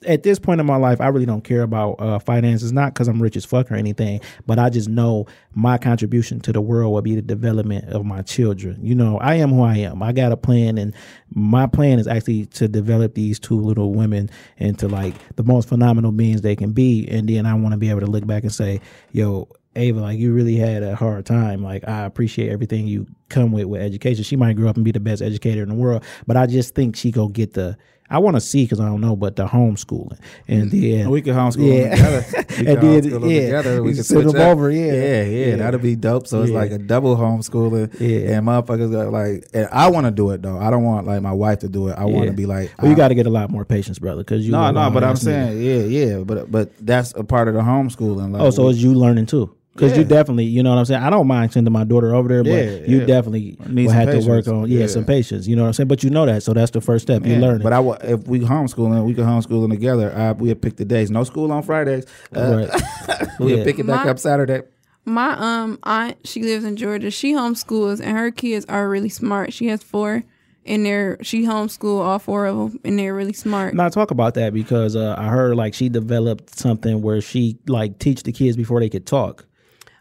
at 0.05 0.21
this 0.21 0.37
point 0.37 0.59
in 0.59 0.67
my 0.67 0.75
life, 0.75 1.01
I 1.01 1.07
really 1.07 1.25
don't 1.25 1.43
care 1.43 1.63
about 1.63 1.93
uh, 1.93 2.19
finances. 2.19 2.71
Not 2.71 2.93
because 2.93 3.07
I'm 3.07 3.21
rich 3.21 3.35
as 3.35 3.45
fuck 3.45 3.71
or 3.71 3.75
anything, 3.75 4.21
but 4.45 4.59
I 4.59 4.69
just 4.69 4.87
know 4.87 5.25
my 5.55 5.79
contribution 5.79 6.39
to 6.41 6.53
the 6.53 6.61
world 6.61 6.93
will 6.93 7.01
be 7.01 7.15
the 7.15 7.21
development 7.23 7.89
of 7.89 8.05
my 8.05 8.21
children. 8.21 8.77
You 8.83 8.93
know, 8.93 9.17
I 9.17 9.35
am 9.35 9.49
who 9.49 9.63
I 9.63 9.77
am. 9.77 10.03
I 10.03 10.11
got 10.11 10.31
a 10.31 10.37
plan, 10.37 10.77
and 10.77 10.93
my 11.33 11.65
plan 11.65 11.97
is 11.97 12.07
actually 12.07 12.45
to 12.47 12.67
develop 12.67 13.15
these 13.15 13.39
two 13.39 13.59
little 13.59 13.91
women 13.91 14.29
into 14.57 14.87
like 14.87 15.15
the 15.35 15.43
most 15.43 15.67
phenomenal 15.67 16.11
beings 16.11 16.41
they 16.41 16.55
can 16.55 16.73
be. 16.73 17.07
And 17.09 17.27
then 17.27 17.47
I 17.47 17.55
want 17.55 17.73
to 17.73 17.77
be 17.77 17.89
able 17.89 18.01
to 18.01 18.07
look 18.07 18.27
back 18.27 18.43
and 18.43 18.53
say, 18.53 18.81
"Yo, 19.13 19.49
Ava, 19.77 20.01
like 20.01 20.19
you 20.19 20.33
really 20.33 20.57
had 20.57 20.83
a 20.83 20.95
hard 20.95 21.25
time. 21.25 21.63
Like 21.63 21.87
I 21.87 22.03
appreciate 22.03 22.51
everything 22.51 22.87
you 22.87 23.07
come 23.29 23.51
with 23.51 23.65
with 23.65 23.81
education. 23.81 24.23
She 24.23 24.35
might 24.35 24.55
grow 24.55 24.69
up 24.69 24.75
and 24.75 24.85
be 24.85 24.91
the 24.91 24.99
best 24.99 25.21
educator 25.21 25.63
in 25.63 25.69
the 25.69 25.75
world, 25.75 26.03
but 26.25 26.37
I 26.37 26.45
just 26.45 26.75
think 26.75 26.95
she 26.95 27.11
go 27.11 27.27
get 27.27 27.53
the 27.53 27.77
I 28.09 28.19
want 28.19 28.35
to 28.37 28.41
see 28.41 28.63
because 28.63 28.79
I 28.79 28.85
don't 28.85 29.01
know, 29.01 29.15
but 29.15 29.35
the 29.35 29.45
homeschooling 29.45 30.17
and 30.47 30.71
mm-hmm. 30.71 30.97
then 30.99 31.09
We 31.09 31.21
could 31.21 31.33
homeschool 31.35 31.67
Yeah. 31.67 31.95
them 31.95 32.23
together. 32.23 32.45
We 32.57 32.67
And 32.67 32.81
then, 32.81 33.03
homeschool 33.03 33.33
yeah, 33.35 33.41
together. 33.41 33.83
We 33.83 33.93
could 33.95 34.05
send 34.05 34.29
them 34.29 34.35
up. 34.35 34.47
over, 34.47 34.71
yeah. 34.71 34.93
yeah, 34.93 35.23
yeah, 35.23 35.45
Yeah. 35.47 35.55
That'd 35.57 35.81
be 35.81 35.95
dope. 35.95 36.27
So 36.27 36.41
it's 36.41 36.51
like 36.51 36.71
a 36.71 36.77
double 36.77 37.17
homeschooling. 37.17 37.99
Yeah. 37.99 38.37
and 38.37 38.47
motherfuckers 38.47 38.91
got 38.91 39.11
like. 39.11 39.47
And 39.53 39.67
I 39.71 39.89
want 39.89 40.05
to 40.05 40.11
do 40.11 40.31
it 40.31 40.41
though. 40.41 40.57
I 40.57 40.69
don't 40.71 40.83
want 40.83 41.05
like 41.05 41.21
my 41.21 41.33
wife 41.33 41.59
to 41.59 41.69
do 41.69 41.89
it. 41.89 41.97
I 41.97 42.05
want 42.05 42.27
to 42.27 42.33
be 42.33 42.45
like. 42.45 42.71
Well, 42.81 42.89
you 42.89 42.95
got 42.95 43.09
to 43.09 43.15
get 43.15 43.25
a 43.27 43.29
lot 43.29 43.49
more 43.49 43.65
patience, 43.65 43.99
brother, 43.99 44.21
because 44.21 44.45
you. 44.45 44.51
No, 44.51 44.71
no, 44.71 44.89
but 44.89 45.03
I'm 45.03 45.15
saying, 45.15 45.61
yeah, 45.61 45.81
yeah, 45.81 46.17
but 46.19 46.51
but 46.51 46.71
that's 46.85 47.13
a 47.15 47.23
part 47.23 47.47
of 47.47 47.53
the 47.55 47.61
homeschooling. 47.61 48.31
Like, 48.31 48.41
Oh, 48.41 48.49
so 48.51 48.69
it's 48.69 48.79
you 48.79 48.93
learning 48.93 49.25
too. 49.25 49.53
Because 49.77 49.97
you 49.97 50.03
definitely, 50.03 50.45
you 50.45 50.63
know 50.63 50.71
what 50.71 50.79
I'm 50.79 50.85
saying. 50.85 51.03
I 51.03 51.09
don't 51.09 51.27
mind 51.27 51.53
sending 51.53 51.71
my 51.71 51.83
daughter 51.83 52.15
over 52.15 52.27
there, 52.27 52.43
but 52.43 52.49
Yeah, 52.49 52.71
you 52.87 52.99
yeah. 53.01 53.05
definitely 53.05 53.57
Need 53.67 53.83
will 53.85 53.89
some 53.91 53.95
have 53.99 54.09
to 54.09 54.17
work 54.27 54.45
patience. 54.45 54.47
on, 54.47 54.69
yeah, 54.71 54.79
Yeah. 54.79 54.87
some 54.87 55.05
patience. 55.05 55.47
You 55.47 55.55
know 55.55 55.61
what 55.63 55.67
I'm 55.67 55.73
saying. 55.73 55.87
But 55.87 56.03
you 56.03 56.09
know 56.09 56.25
that, 56.25 56.41
so 56.43 56.53
that's 56.53 56.71
the 56.71 56.81
first 56.81 57.03
step. 57.03 57.25
You 57.25 57.35
learn. 57.37 57.61
But 57.61 57.73
I, 57.73 57.81
if 58.03 58.27
we 58.27 58.39
homeschooling, 58.39 59.05
we 59.05 59.13
can 59.13 59.23
homeschooling 59.25 59.69
together. 59.69 60.11
I, 60.15 60.31
we'd 60.31 60.61
pick 60.61 60.77
the 60.77 60.85
days. 60.85 61.11
No 61.11 61.23
school 61.23 61.51
on 61.51 61.61
Fridays. 61.63 62.05
Uh, 62.35 62.67
we'll 63.39 63.57
Yeah. 63.59 63.63
pick 63.63 63.79
it 63.79 63.85
back 63.87 64.05
My- 64.05 64.11
up 64.11 64.19
Saturday. 64.19 64.61
My 65.05 65.35
um 65.39 65.79
aunt, 65.83 66.17
she 66.27 66.41
lives 66.43 66.65
in 66.65 66.75
Georgia. 66.75 67.09
She 67.11 67.33
homeschools, 67.33 68.01
and 68.03 68.17
her 68.17 68.29
kids 68.29 68.65
are 68.67 68.89
really 68.89 69.07
smart. 69.07 69.53
She 69.53 69.67
has 69.67 69.81
four, 69.81 70.23
and 70.65 70.85
they're 70.85 71.17
she 71.23 71.43
homeschool 71.45 72.01
all 72.01 72.19
four 72.19 72.45
of 72.45 72.57
them, 72.57 72.79
and 72.83 72.99
they're 72.99 73.15
really 73.15 73.31
smart. 73.31 73.73
Now 73.73 73.87
talk 73.87 74.11
about 74.11 74.33
that 74.33 74.53
because 74.53 74.97
uh, 74.97 75.15
I 75.17 75.27
heard 75.29 75.55
like 75.55 75.73
she 75.73 75.87
developed 75.87 76.57
something 76.59 77.01
where 77.01 77.21
she 77.21 77.57
like 77.67 77.99
teach 77.99 78.23
the 78.23 78.33
kids 78.33 78.57
before 78.57 78.81
they 78.81 78.89
could 78.89 79.05
talk. 79.05 79.45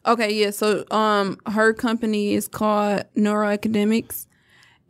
Okay, 0.06 0.32
yeah. 0.32 0.50
So 0.50 0.84
um 0.90 1.38
her 1.46 1.72
company 1.72 2.34
is 2.34 2.48
called 2.48 3.04
Neuroacademics 3.16 4.26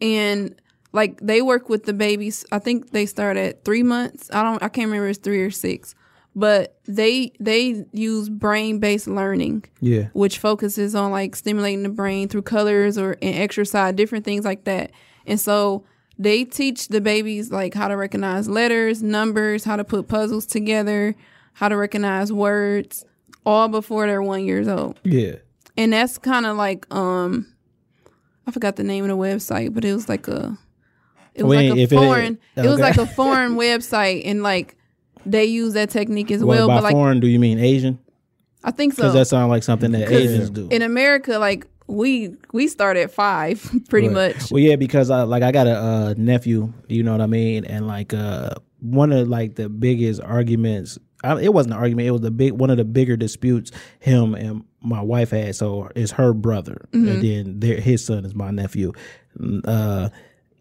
and 0.00 0.54
like 0.92 1.18
they 1.20 1.42
work 1.42 1.68
with 1.68 1.84
the 1.84 1.92
babies. 1.92 2.44
I 2.52 2.58
think 2.58 2.90
they 2.90 3.06
start 3.06 3.36
at 3.36 3.64
3 3.64 3.82
months. 3.82 4.30
I 4.32 4.42
don't 4.42 4.62
I 4.62 4.68
can't 4.68 4.86
remember 4.86 5.08
if 5.08 5.16
it's 5.16 5.24
3 5.24 5.42
or 5.42 5.50
6. 5.50 5.94
But 6.34 6.78
they 6.86 7.32
they 7.40 7.86
use 7.92 8.28
brain-based 8.28 9.06
learning. 9.06 9.64
Yeah. 9.80 10.08
Which 10.12 10.38
focuses 10.38 10.94
on 10.94 11.10
like 11.10 11.34
stimulating 11.34 11.82
the 11.82 11.88
brain 11.88 12.28
through 12.28 12.42
colors 12.42 12.98
or 12.98 13.16
and 13.22 13.36
exercise, 13.36 13.94
different 13.94 14.26
things 14.26 14.44
like 14.44 14.64
that. 14.64 14.90
And 15.26 15.40
so 15.40 15.84
they 16.18 16.44
teach 16.44 16.88
the 16.88 17.00
babies 17.00 17.50
like 17.50 17.74
how 17.74 17.88
to 17.88 17.96
recognize 17.96 18.48
letters, 18.48 19.02
numbers, 19.02 19.64
how 19.64 19.76
to 19.76 19.84
put 19.84 20.08
puzzles 20.08 20.46
together, 20.46 21.14
how 21.54 21.68
to 21.68 21.76
recognize 21.76 22.32
words, 22.32 23.04
all 23.46 23.68
before 23.68 24.06
they're 24.06 24.20
one 24.22 24.44
years 24.44 24.68
old 24.68 24.98
Yeah. 25.04 25.36
and 25.76 25.92
that's 25.92 26.18
kind 26.18 26.44
of 26.44 26.56
like 26.56 26.86
um 26.94 27.46
i 28.46 28.50
forgot 28.50 28.76
the 28.76 28.82
name 28.84 29.04
of 29.04 29.08
the 29.08 29.16
website 29.16 29.72
but 29.72 29.84
it 29.84 29.94
was 29.94 30.08
like 30.08 30.26
a 30.28 30.58
it 31.34 31.44
was 31.44 31.56
like 31.56 31.72
a 31.72 31.76
if 31.78 31.92
it- 31.92 31.96
foreign 31.96 32.38
it, 32.56 32.66
was 32.66 32.80
like 32.80 32.96
a 32.98 33.06
foreign 33.20 33.54
website 33.56 34.22
and 34.24 34.42
like 34.42 34.76
they 35.24 35.44
use 35.44 35.72
that 35.74 35.90
technique 35.90 36.30
as 36.30 36.44
Well, 36.44 36.66
well 36.66 36.68
by 36.68 36.74
but 36.76 36.82
like 36.84 36.92
foreign, 36.92 37.20
do 37.20 37.26
you 37.28 37.38
mean 37.38 37.58
Asian? 37.58 37.98
i 38.64 38.70
think 38.72 38.94
so. 38.94 39.02
Because 39.02 39.14
that 39.14 39.26
sounds 39.26 39.48
like 39.50 39.62
something 39.62 39.92
that 39.92 40.10
Asians 40.10 40.50
do. 40.50 40.68
in 40.70 40.82
america 40.82 41.38
like 41.38 41.66
we 41.88 42.34
we 42.52 42.66
start 42.66 42.96
at 42.96 43.12
five 43.12 43.62
pretty 43.88 44.08
Right. 44.08 44.34
much 44.34 44.50
Well, 44.50 44.60
yeah, 44.60 44.74
because 44.74 45.08
uh, 45.08 45.24
like 45.24 45.44
I 45.44 45.52
got 45.52 45.68
a 45.68 45.76
uh, 45.78 46.14
nephew, 46.16 46.72
you 46.88 47.04
know 47.04 47.12
what 47.12 47.20
I 47.20 47.26
mean, 47.28 47.64
and 47.64 47.86
like 47.86 48.12
uh, 48.12 48.50
one 48.80 49.12
of 49.12 49.28
like 49.28 49.54
the 49.54 49.68
biggest 49.68 50.20
arguments. 50.20 50.98
I, 51.26 51.40
it 51.40 51.52
wasn't 51.52 51.74
an 51.74 51.80
argument. 51.80 52.08
It 52.08 52.12
was 52.12 52.20
the 52.20 52.30
big 52.30 52.52
one 52.52 52.70
of 52.70 52.76
the 52.76 52.84
bigger 52.84 53.16
disputes 53.16 53.70
him 53.98 54.34
and 54.34 54.64
my 54.80 55.00
wife 55.00 55.30
had. 55.30 55.56
So 55.56 55.90
is 55.94 56.12
her 56.12 56.32
brother, 56.32 56.88
and 56.92 57.22
then 57.22 57.60
their, 57.60 57.80
his 57.80 58.04
son 58.04 58.24
is 58.24 58.34
my 58.34 58.50
nephew. 58.50 58.92
Uh, 59.64 60.08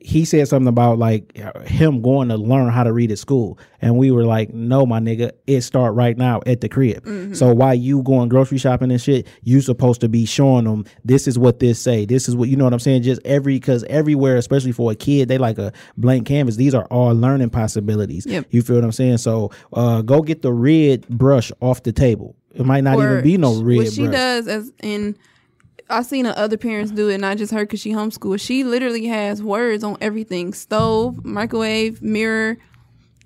he 0.05 0.23
said 0.23 0.47
something 0.47 0.67
about 0.67 0.99
like 0.99 1.35
him 1.65 2.01
going 2.01 2.29
to 2.29 2.37
learn 2.37 2.71
how 2.71 2.83
to 2.83 2.93
read 2.93 3.11
at 3.11 3.17
school, 3.17 3.57
and 3.81 3.97
we 3.97 4.11
were 4.11 4.23
like, 4.23 4.53
"No, 4.53 4.85
my 4.85 4.99
nigga, 4.99 5.31
it 5.47 5.61
start 5.61 5.95
right 5.95 6.15
now 6.15 6.41
at 6.45 6.61
the 6.61 6.69
crib." 6.69 7.35
So 7.35 7.51
why 7.53 7.73
you 7.73 8.03
going 8.03 8.29
grocery 8.29 8.59
shopping 8.59 8.91
and 8.91 9.01
shit? 9.01 9.25
You 9.43 9.61
supposed 9.61 10.01
to 10.01 10.07
be 10.09 10.25
showing 10.25 10.65
them 10.65 10.85
this 11.03 11.27
is 11.27 11.39
what 11.39 11.59
this 11.59 11.79
say, 11.79 12.05
this 12.05 12.29
is 12.29 12.35
what 12.35 12.49
you 12.49 12.55
know 12.55 12.65
what 12.65 12.73
I'm 12.73 12.79
saying. 12.79 13.01
Just 13.01 13.19
every 13.25 13.55
because 13.55 13.83
everywhere, 13.85 14.37
especially 14.37 14.71
for 14.73 14.91
a 14.91 14.95
kid, 14.95 15.27
they 15.27 15.39
like 15.39 15.57
a 15.57 15.73
blank 15.97 16.27
canvas. 16.27 16.55
These 16.55 16.75
are 16.75 16.85
all 16.85 17.13
learning 17.15 17.49
possibilities. 17.49 18.25
Yep. 18.27 18.45
You 18.51 18.61
feel 18.61 18.75
what 18.75 18.85
I'm 18.85 18.91
saying? 18.91 19.17
So 19.17 19.49
uh, 19.73 20.03
go 20.03 20.21
get 20.21 20.43
the 20.43 20.53
red 20.53 21.07
brush 21.07 21.51
off 21.61 21.81
the 21.83 21.91
table. 21.91 22.35
It 22.53 22.65
might 22.65 22.83
not 22.83 22.97
Or 22.97 23.11
even 23.19 23.23
be 23.23 23.37
no 23.37 23.61
red 23.61 23.77
what 23.77 23.91
she 23.93 24.03
brush. 24.03 24.13
does 24.15 24.47
as 24.47 24.71
in 24.83 25.17
I 25.89 26.01
seen 26.01 26.25
other 26.25 26.57
parents 26.57 26.91
do 26.91 27.09
it, 27.09 27.15
and 27.15 27.25
I 27.25 27.35
just 27.35 27.53
heard 27.53 27.67
because 27.67 27.79
she 27.81 27.91
homeschooled. 27.91 28.39
She 28.41 28.63
literally 28.63 29.05
has 29.07 29.41
words 29.43 29.83
on 29.83 29.97
everything: 30.01 30.53
stove, 30.53 31.23
microwave, 31.23 32.01
mirror, 32.01 32.57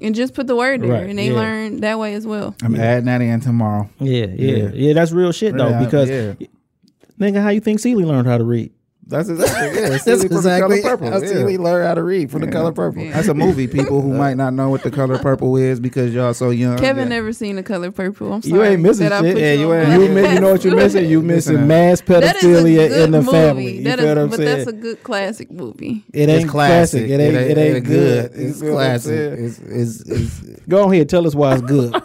and 0.02 0.14
just 0.14 0.34
put 0.34 0.48
the 0.48 0.56
word 0.56 0.82
there, 0.82 0.92
Right, 0.92 1.10
and 1.10 1.18
they 1.18 1.30
yeah. 1.30 1.36
learn 1.36 1.82
that 1.82 2.00
way 2.00 2.14
as 2.16 2.28
well. 2.28 2.56
I'm 2.62 2.76
adding 2.76 3.06
that 3.06 3.22
in 3.22 3.40
tomorrow. 3.40 3.90
Yeah, 4.00 4.26
yeah, 4.28 4.56
Yeah. 4.56 4.70
yeah, 4.74 4.94
That's 4.94 5.12
real 5.12 5.32
shit 5.32 5.56
though. 5.56 5.70
Yeah, 5.70 5.84
because 5.84 6.10
yeah. 6.10 6.34
nigga, 7.20 7.42
how 7.42 7.50
you 7.50 7.62
think 7.62 7.80
Celie 7.80 8.06
learned 8.06 8.28
how 8.28 8.38
to 8.38 8.44
read? 8.44 8.72
That's 9.10 9.28
exactly 9.28 9.82
yeah. 9.82 9.90
That's 9.90 10.04
Celie 10.04 10.28
from 10.28 10.38
exactly- 10.38 10.76
the 10.78 10.82
color 10.84 10.98
purple. 10.98 11.20
that's 11.20 11.34
yeah. 11.34 11.58
Learn 11.58 11.86
how 11.86 11.96
to 11.96 12.04
read 12.04 12.30
from 12.32 12.42
the 12.42 12.48
color 12.52 12.72
purple. 12.72 13.04
That's 13.10 13.28
a 13.28 13.34
movie. 13.34 13.68
People 13.68 14.02
who 14.02 14.14
might 14.18 14.38
not 14.38 14.54
know 14.54 14.70
what 14.70 14.84
the 14.84 14.92
color 14.92 15.18
purple 15.18 15.58
is 15.58 15.80
because 15.80 16.14
y'all 16.14 16.34
so 16.34 16.52
young. 16.52 16.78
Kevin 16.78 17.06
yeah. 17.10 17.16
never 17.18 17.34
seen 17.34 17.56
the 17.56 17.64
color 17.64 17.92
purple. 17.92 18.32
I'm 18.34 18.42
sorry. 18.44 18.54
You 18.54 18.64
ain't 18.64 18.82
missing 18.82 19.10
that 19.10 19.24
shit. 19.24 19.38
Yeah, 19.38 19.54
you 19.54 19.74
ain't. 19.74 19.90
You, 19.92 20.10
mi- 20.10 20.34
you 20.34 20.40
know 20.40 20.52
what 20.52 20.64
you're 20.64 20.76
missing? 20.76 21.10
You 21.10 21.22
missing 21.24 21.56
Missing 21.56 21.64
uh, 21.64 21.66
mass 21.66 22.02
That 22.02 22.24
is 22.24 22.44
a 22.44 22.48
pedophilia 22.48 23.04
in 23.06 23.12
the 23.12 23.20
movie. 23.22 23.32
family. 23.32 23.78
You 23.78 23.84
That 23.86 24.00
feel 24.00 24.08
is- 24.08 24.16
what 24.16 24.18
I'm 24.24 24.30
but 24.30 24.38
saying? 24.38 24.58
that's 24.58 24.70
a 24.70 24.74
good 24.74 25.04
classic 25.04 25.52
movie. 25.52 26.04
it 26.14 26.30
ain't 26.30 26.44
It's 26.44 26.52
classic. 26.52 27.10
It 27.10 27.20
ain't. 27.20 27.36
It 27.36 27.58
ain't, 27.58 27.86
good. 27.86 28.32
You 28.36 28.48
It's 28.50 28.60
feel 28.62 28.74
what 28.76 28.82
I'm 28.84 28.90
classic. 29.00 29.40
It's, 29.40 29.60
it's, 29.60 30.02
it's, 30.02 30.40
Go 30.68 30.84
on 30.86 30.94
here. 30.94 31.06
Tell 31.06 31.26
us 31.26 31.34
why 31.34 31.54
it's 31.54 31.62
good. 31.64 31.96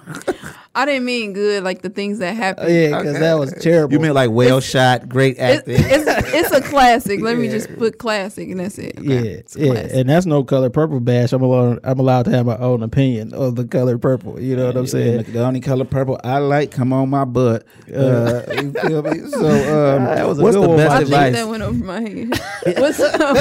I 0.76 0.86
didn't 0.86 1.04
mean 1.04 1.32
good 1.34 1.62
like 1.62 1.82
the 1.82 1.88
things 1.88 2.18
that 2.18 2.34
happen. 2.34 2.68
yeah, 2.68 2.98
because 2.98 3.18
that 3.20 3.34
was 3.34 3.52
terrible. 3.60 3.92
you 3.92 4.00
mean 4.00 4.12
like 4.12 4.30
well 4.30 4.60
shot, 4.60 5.08
great 5.08 5.38
acting. 5.38 5.76
it's 5.78 6.34
it's 6.34 6.50
a 6.50 6.60
classic. 6.60 7.20
Let 7.20 7.38
me 7.38 7.48
just 7.56 7.72
put 7.78 7.98
classic, 7.98 8.48
and 8.50 8.58
that's 8.58 8.76
it. 8.78 8.98
Okay? 8.98 9.06
Yeah, 9.08 9.20
It's 9.38 9.54
a 9.54 9.60
yeah, 9.60 9.72
classic. 9.72 9.92
and 9.94 10.08
that's 10.08 10.26
no 10.26 10.42
color 10.42 10.70
purple 10.70 10.98
bash. 10.98 11.32
I'm 11.32 11.42
allowed. 11.42 11.78
I'm 11.84 11.98
allowed 12.00 12.24
to 12.24 12.32
have 12.32 12.46
my 12.46 12.56
own 12.56 12.82
opinion 12.82 13.32
of 13.34 13.54
the 13.54 13.64
color 13.66 13.98
purple. 13.98 14.40
You 14.40 14.56
know 14.56 14.66
what 14.66 14.76
I'm 14.76 14.86
saying? 14.88 15.24
The 15.32 15.44
only 15.44 15.60
color 15.60 15.84
purple 15.84 16.20
I 16.24 16.38
like, 16.38 16.72
come 16.72 16.92
on 16.92 17.08
my 17.08 17.24
butt. 17.24 17.64
Uh, 17.94 18.42
you 18.60 18.72
feel 18.72 19.02
me? 19.02 19.20
So, 19.28 19.96
um, 19.96 20.04
That 20.14 20.26
was 20.26 20.38
a 20.38 20.42
what's 20.42 20.56
good 20.56 20.64
the 20.64 20.68
one, 20.68 20.76
best 20.78 20.90
I 20.90 20.96
think 20.98 21.08
advice? 21.12 21.32
that 21.34 21.48
went 21.48 21.62
over 21.62 21.84
my 21.84 22.00
head. 22.00 22.30
What's 22.78 23.00
up? 23.00 23.36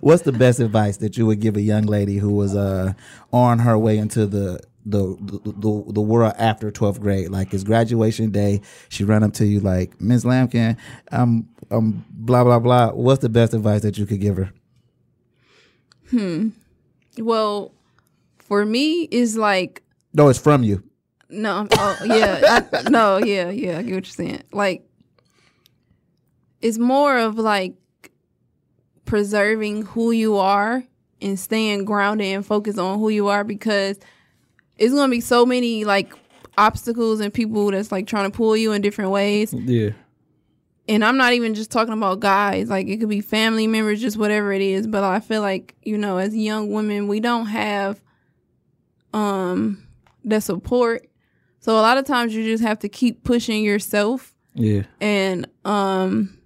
What's 0.00 0.22
the 0.22 0.32
best 0.32 0.60
advice 0.60 0.98
that 0.98 1.16
you 1.16 1.24
would 1.26 1.40
give 1.40 1.56
a 1.56 1.60
young 1.62 1.84
lady 1.84 2.16
who 2.18 2.30
was 2.32 2.54
uh, 2.54 2.92
on 3.32 3.60
her 3.60 3.78
way 3.78 3.96
into 3.96 4.26
the 4.26 4.60
the, 4.84 5.16
the 5.20 5.52
the 5.52 5.92
the 5.94 6.00
world 6.00 6.34
after 6.38 6.70
12th 6.70 7.00
grade? 7.00 7.30
Like 7.30 7.52
it's 7.54 7.64
graduation 7.64 8.30
day, 8.30 8.60
she 8.88 9.04
run 9.04 9.22
up 9.22 9.32
to 9.34 9.46
you 9.46 9.60
like, 9.60 10.00
Miss 10.00 10.24
Lampkin 10.24 10.76
I'm 11.10 11.48
um 11.70 12.04
blah 12.10 12.44
blah 12.44 12.58
blah. 12.58 12.90
What's 12.90 13.22
the 13.22 13.28
best 13.28 13.54
advice 13.54 13.82
that 13.82 13.98
you 13.98 14.06
could 14.06 14.20
give 14.20 14.36
her? 14.36 14.52
Hmm 16.10 16.50
well, 17.18 17.72
for 18.38 18.64
me, 18.64 19.02
is 19.10 19.36
like 19.36 19.82
No, 20.12 20.28
it's 20.28 20.38
from 20.38 20.62
you. 20.62 20.82
no. 21.28 21.66
Oh 21.72 21.98
yeah, 22.04 22.64
I, 22.72 22.82
no, 22.90 23.18
yeah, 23.18 23.50
yeah. 23.50 23.78
I 23.78 23.82
get 23.82 23.94
what 23.94 24.04
you're 24.04 24.04
saying. 24.04 24.42
Like, 24.52 24.86
it's 26.60 26.78
more 26.78 27.18
of 27.18 27.36
like 27.38 27.74
preserving 29.04 29.82
who 29.82 30.10
you 30.10 30.36
are 30.36 30.84
and 31.20 31.38
staying 31.38 31.84
grounded 31.84 32.26
and 32.28 32.46
focused 32.46 32.78
on 32.78 32.98
who 32.98 33.08
you 33.08 33.28
are 33.28 33.44
because 33.44 33.98
it's 34.78 34.92
gonna 34.94 35.10
be 35.10 35.20
so 35.20 35.44
many 35.46 35.84
like 35.84 36.14
obstacles 36.58 37.20
and 37.20 37.32
people 37.32 37.70
that's 37.70 37.90
like 37.90 38.06
trying 38.06 38.30
to 38.30 38.36
pull 38.36 38.56
you 38.56 38.72
in 38.72 38.82
different 38.82 39.10
ways 39.10 39.54
Yeah, 39.54 39.90
and 40.88 41.04
I'm 41.04 41.16
not 41.16 41.32
even 41.32 41.54
just 41.54 41.70
talking 41.70 41.94
about 41.94 42.20
guys. 42.20 42.68
Like 42.68 42.88
it 42.88 42.98
could 42.98 43.08
be 43.08 43.20
family 43.20 43.66
members, 43.66 44.00
just 44.00 44.16
whatever 44.16 44.52
it 44.52 44.60
is. 44.60 44.86
But 44.86 45.04
I 45.04 45.20
feel 45.20 45.40
like 45.40 45.74
you 45.82 45.96
know, 45.96 46.18
as 46.18 46.36
young 46.36 46.72
women, 46.72 47.08
we 47.08 47.20
don't 47.20 47.46
have 47.46 48.00
um 49.14 49.86
the 50.24 50.40
support. 50.40 51.08
So 51.60 51.78
a 51.78 51.80
lot 51.82 51.96
of 51.98 52.04
times 52.04 52.34
you 52.34 52.44
just 52.44 52.62
have 52.64 52.80
to 52.80 52.88
keep 52.88 53.24
pushing 53.24 53.62
yourself 53.64 54.34
yeah, 54.54 54.82
and 55.00 55.46
um 55.64 56.36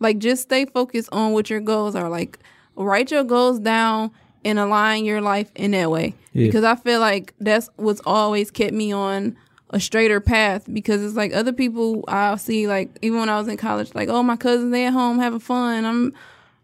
like 0.00 0.18
just 0.18 0.42
stay 0.42 0.64
focused 0.64 1.08
on 1.12 1.32
what 1.32 1.50
your 1.50 1.60
goals 1.60 1.94
are. 1.94 2.08
Like 2.08 2.38
write 2.74 3.10
your 3.10 3.24
goals 3.24 3.60
down 3.60 4.10
and 4.44 4.58
align 4.58 5.04
your 5.04 5.20
life 5.20 5.50
in 5.54 5.72
that 5.72 5.90
way. 5.90 6.14
Yeah. 6.32 6.46
Because 6.46 6.64
I 6.64 6.76
feel 6.76 7.00
like 7.00 7.34
that's 7.40 7.70
what's 7.76 8.00
always 8.04 8.50
kept 8.50 8.72
me 8.74 8.92
on 8.92 9.36
a 9.72 9.80
straighter 9.80 10.20
path 10.20 10.66
because 10.72 11.02
it's 11.02 11.16
like 11.16 11.32
other 11.32 11.52
people 11.52 12.04
I'll 12.06 12.36
see 12.36 12.66
like 12.66 12.96
even 13.00 13.20
when 13.20 13.30
I 13.30 13.38
was 13.38 13.48
in 13.48 13.56
college 13.56 13.94
like 13.94 14.10
oh 14.10 14.22
my 14.22 14.36
cousins 14.36 14.70
they 14.70 14.84
at 14.84 14.92
home 14.92 15.18
having 15.18 15.38
fun 15.38 15.86
I'm 15.86 16.12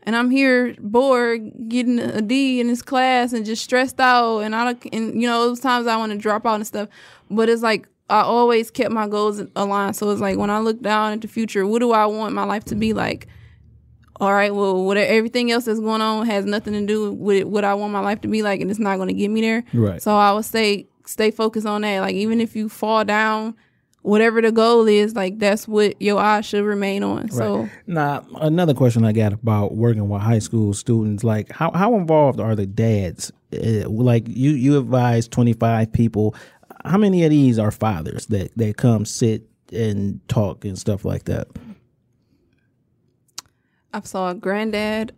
and 0.03 0.15
I'm 0.15 0.31
here 0.31 0.75
bored 0.79 1.51
getting 1.69 1.99
a 1.99 2.21
D 2.21 2.61
in 2.61 2.67
this 2.67 2.83
class 2.83 3.33
and 3.33 3.47
just 3.47 3.65
stressed 3.65 3.99
out 3.99 4.41
and 4.41 4.55
I 4.55 4.65
don't 4.65 4.87
and 4.93 5.21
you 5.21 5.27
know 5.27 5.49
those 5.49 5.61
times 5.61 5.87
I 5.87 5.97
want 5.97 6.13
to 6.13 6.19
drop 6.19 6.45
out 6.45 6.57
and 6.57 6.67
stuff 6.67 6.91
but 7.31 7.49
it's 7.49 7.63
like 7.63 7.89
I 8.11 8.21
always 8.21 8.71
kept 8.71 8.93
my 8.93 9.09
goals 9.09 9.41
aligned 9.57 9.97
so 9.97 10.11
it's 10.11 10.21
like 10.21 10.37
when 10.37 10.51
I 10.51 10.59
look 10.59 10.83
down 10.83 11.13
at 11.15 11.23
the 11.23 11.29
future 11.29 11.67
what 11.67 11.79
do 11.79 11.93
I 11.93 12.05
want 12.05 12.35
my 12.35 12.45
life 12.45 12.65
to 12.67 12.75
be 12.75 12.93
like 12.93 13.27
all 14.21 14.33
right, 14.33 14.55
well, 14.55 14.85
whatever 14.85 15.07
everything 15.07 15.51
else 15.51 15.65
that's 15.67 15.81
going 15.81 16.01
on 16.01 16.27
has 16.27 16.45
nothing 16.45 16.73
to 16.75 16.87
do 16.87 17.13
with 17.13 17.45
what 17.45 17.65
I 17.65 17.75
want 17.75 17.93
my 17.93 18.01
life 18.01 18.21
to 18.23 18.29
be 18.29 18.43
like, 18.43 18.61
and 18.61 18.71
it's 18.71 18.81
not 18.81 18.97
going 18.97 19.09
to 19.09 19.15
get 19.15 19.29
me 19.29 19.41
there. 19.41 19.65
Right. 19.73 20.03
So 20.03 20.17
I 20.17 20.33
would 20.33 20.45
say 20.45 20.89
stay 21.07 21.31
focused 21.31 21.67
on 21.67 21.83
that. 21.83 22.01
Like 22.01 22.15
even 22.15 22.41
if 22.41 22.57
you 22.57 22.69
fall 22.69 23.05
down, 23.05 23.55
whatever 24.03 24.41
the 24.41 24.53
goal 24.53 24.87
is, 24.87 25.15
like 25.15 25.39
that's 25.39 25.69
what 25.69 26.01
your 26.01 26.19
eyes 26.19 26.47
should 26.47 26.65
remain 26.65 27.03
on. 27.03 27.23
Right. 27.23 27.33
So 27.33 27.69
Now, 27.87 28.27
another 28.37 28.75
question 28.75 29.05
I 29.05 29.13
got 29.13 29.33
about 29.33 29.75
working 29.75 30.09
with 30.09 30.23
high 30.23 30.39
school 30.39 30.75
students, 30.75 31.25
like 31.25 31.51
how, 31.53 31.71
how 31.73 31.95
involved 31.97 32.41
are 32.41 32.57
the 32.57 32.67
dads? 32.67 33.33
Uh, 33.53 33.89
like 33.89 34.27
you, 34.29 34.51
you 34.51 34.79
advise 34.79 35.29
25 35.29 35.93
people. 35.93 36.35
How 36.85 36.99
many 36.99 37.25
of 37.25 37.31
these 37.31 37.59
are 37.59 37.71
fathers 37.71 38.27
that, 38.27 38.57
that 38.57 38.77
come 38.77 39.05
sit 39.05 39.43
and 39.73 40.27
talk 40.29 40.65
and 40.65 40.79
stuff 40.79 41.05
like 41.05 41.25
that? 41.25 41.49
I 43.93 44.01
saw 44.03 44.31
a 44.31 44.35
granddad. 44.35 45.15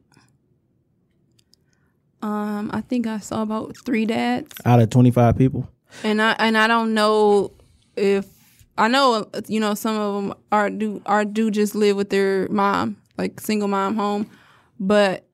Um, 2.23 2.71
I 2.73 2.83
think 2.83 3.07
I 3.07 3.19
saw 3.19 3.43
about 3.43 3.77
three 3.85 4.05
dads. 4.05 4.53
Out 4.65 4.81
of 4.81 4.91
25 4.91 5.37
people? 5.37 5.69
and 6.05 6.23
I 6.23 6.37
and 6.39 6.57
I 6.57 6.69
don't 6.69 6.95
know 6.95 7.53
if 7.97 8.27
I 8.79 8.89
know 8.89 9.29
you 9.49 9.59
know 9.61 9.75
some 9.75 9.97
of 9.97 10.23
them 10.23 10.35
are 10.53 10.71
do 10.71 11.03
are 11.05 11.25
do 11.25 11.51
just 11.51 11.75
live 11.75 11.97
with 11.97 12.11
their 12.11 12.49
mom 12.49 12.97
like 13.19 13.41
single 13.41 13.69
mom 13.69 13.97
home, 13.97 14.31
but 14.79 15.27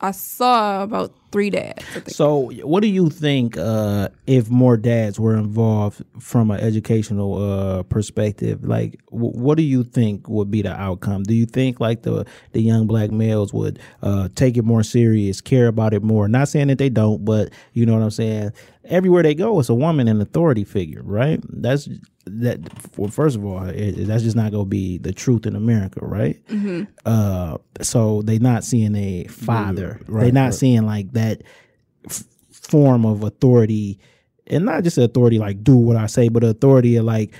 I 0.00 0.12
saw 0.12 0.82
about 0.82 1.14
three 1.32 1.50
dads. 1.50 1.84
So, 2.08 2.50
what 2.64 2.80
do 2.80 2.88
you 2.88 3.10
think 3.10 3.56
uh, 3.56 4.08
if 4.26 4.50
more 4.50 4.76
dads 4.76 5.18
were 5.20 5.36
involved 5.36 6.02
from 6.18 6.50
an 6.50 6.60
educational 6.60 7.34
uh, 7.78 7.82
perspective? 7.84 8.64
Like, 8.64 9.00
w- 9.10 9.32
what 9.32 9.56
do 9.56 9.62
you 9.62 9.84
think 9.84 10.28
would 10.28 10.50
be 10.50 10.62
the 10.62 10.72
outcome? 10.74 11.22
Do 11.22 11.34
you 11.34 11.46
think 11.46 11.80
like 11.80 12.02
the 12.02 12.26
the 12.52 12.60
young 12.62 12.86
black 12.86 13.10
males 13.10 13.52
would 13.52 13.78
uh, 14.02 14.28
take 14.34 14.56
it 14.56 14.64
more 14.64 14.82
serious, 14.82 15.40
care 15.40 15.66
about 15.68 15.94
it 15.94 16.02
more? 16.02 16.28
Not 16.28 16.48
saying 16.48 16.68
that 16.68 16.78
they 16.78 16.88
don't, 16.90 17.24
but 17.24 17.50
you 17.72 17.86
know 17.86 17.94
what 17.94 18.02
I'm 18.02 18.10
saying. 18.10 18.52
Everywhere 18.84 19.22
they 19.22 19.34
go, 19.34 19.60
it's 19.60 19.68
a 19.68 19.74
woman 19.74 20.08
an 20.08 20.20
authority 20.20 20.64
figure, 20.64 21.02
right? 21.04 21.40
That's 21.48 21.88
that. 22.26 22.60
Well, 22.96 23.10
first 23.10 23.36
of 23.36 23.44
all, 23.44 23.62
it, 23.68 24.06
that's 24.06 24.22
just 24.24 24.34
not 24.36 24.50
gonna 24.52 24.64
be 24.64 24.98
the 24.98 25.12
truth 25.12 25.46
in 25.46 25.54
America, 25.54 26.00
right? 26.02 26.40
Uh, 27.04 27.58
so 27.82 28.22
they're 28.22 28.40
not 28.40 28.64
seeing 28.64 28.96
a 28.96 29.24
father. 29.24 30.00
they're 30.08 30.32
not 30.32 30.54
seeing 30.54 30.86
like 30.86 31.12
that 31.20 31.42
f- 32.08 32.24
form 32.52 33.04
of 33.04 33.22
authority, 33.22 33.98
and 34.46 34.64
not 34.64 34.82
just 34.84 34.98
authority 34.98 35.38
like 35.38 35.62
do 35.62 35.76
what 35.76 35.96
I 35.96 36.06
say, 36.06 36.28
but 36.28 36.44
authority 36.44 36.96
of 36.96 37.04
like 37.04 37.32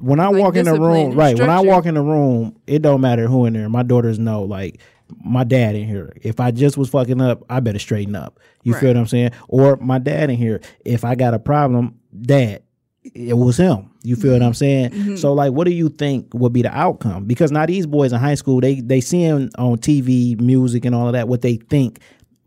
when 0.00 0.20
I 0.20 0.28
Like 0.28 0.42
walk 0.42 0.56
in 0.56 0.64
the 0.66 0.72
room, 0.80 1.10
right? 1.18 1.38
When 1.38 1.50
I 1.50 1.60
walk 1.60 1.86
in 1.86 1.94
the 1.94 2.02
room, 2.02 2.56
it 2.66 2.82
don't 2.82 3.00
matter 3.00 3.26
who 3.26 3.46
in 3.46 3.52
there. 3.52 3.68
My 3.68 3.82
daughters 3.82 4.18
know 4.18 4.42
like 4.42 4.80
my 5.24 5.42
dad 5.44 5.74
in 5.74 5.86
here. 5.88 6.12
If 6.22 6.38
I 6.40 6.50
just 6.52 6.76
was 6.76 6.88
fucking 6.90 7.20
up, 7.20 7.42
I 7.50 7.60
better 7.60 7.78
straighten 7.80 8.14
up. 8.14 8.38
You 8.62 8.72
feel 8.80 8.90
what 8.90 8.96
I'm 8.96 9.06
saying? 9.06 9.30
Or 9.48 9.76
my 9.76 9.98
dad 9.98 10.30
in 10.30 10.36
here. 10.36 10.60
If 10.84 11.04
I 11.04 11.14
got 11.16 11.34
a 11.34 11.38
problem, 11.38 11.98
dad, 12.22 12.62
it 13.02 13.36
was 13.36 13.56
him. 13.56 13.90
You 14.02 14.14
feel 14.16 14.32
what 14.32 14.42
I'm 14.42 14.54
saying? 14.54 15.16
So 15.16 15.32
like 15.32 15.52
what 15.52 15.64
do 15.66 15.72
you 15.72 15.88
think 15.88 16.32
would 16.34 16.52
be 16.52 16.62
the 16.62 16.70
outcome? 16.76 17.24
Because 17.26 17.50
now 17.50 17.66
these 17.66 17.86
boys 17.86 18.12
in 18.12 18.20
high 18.20 18.34
school, 18.36 18.60
they 18.60 18.80
they 18.80 19.00
seeing 19.00 19.50
on 19.58 19.78
TV, 19.78 20.40
music 20.40 20.84
and 20.84 20.94
all 20.94 21.06
of 21.08 21.12
that 21.14 21.26
what 21.28 21.42
they 21.42 21.56
think 21.56 21.98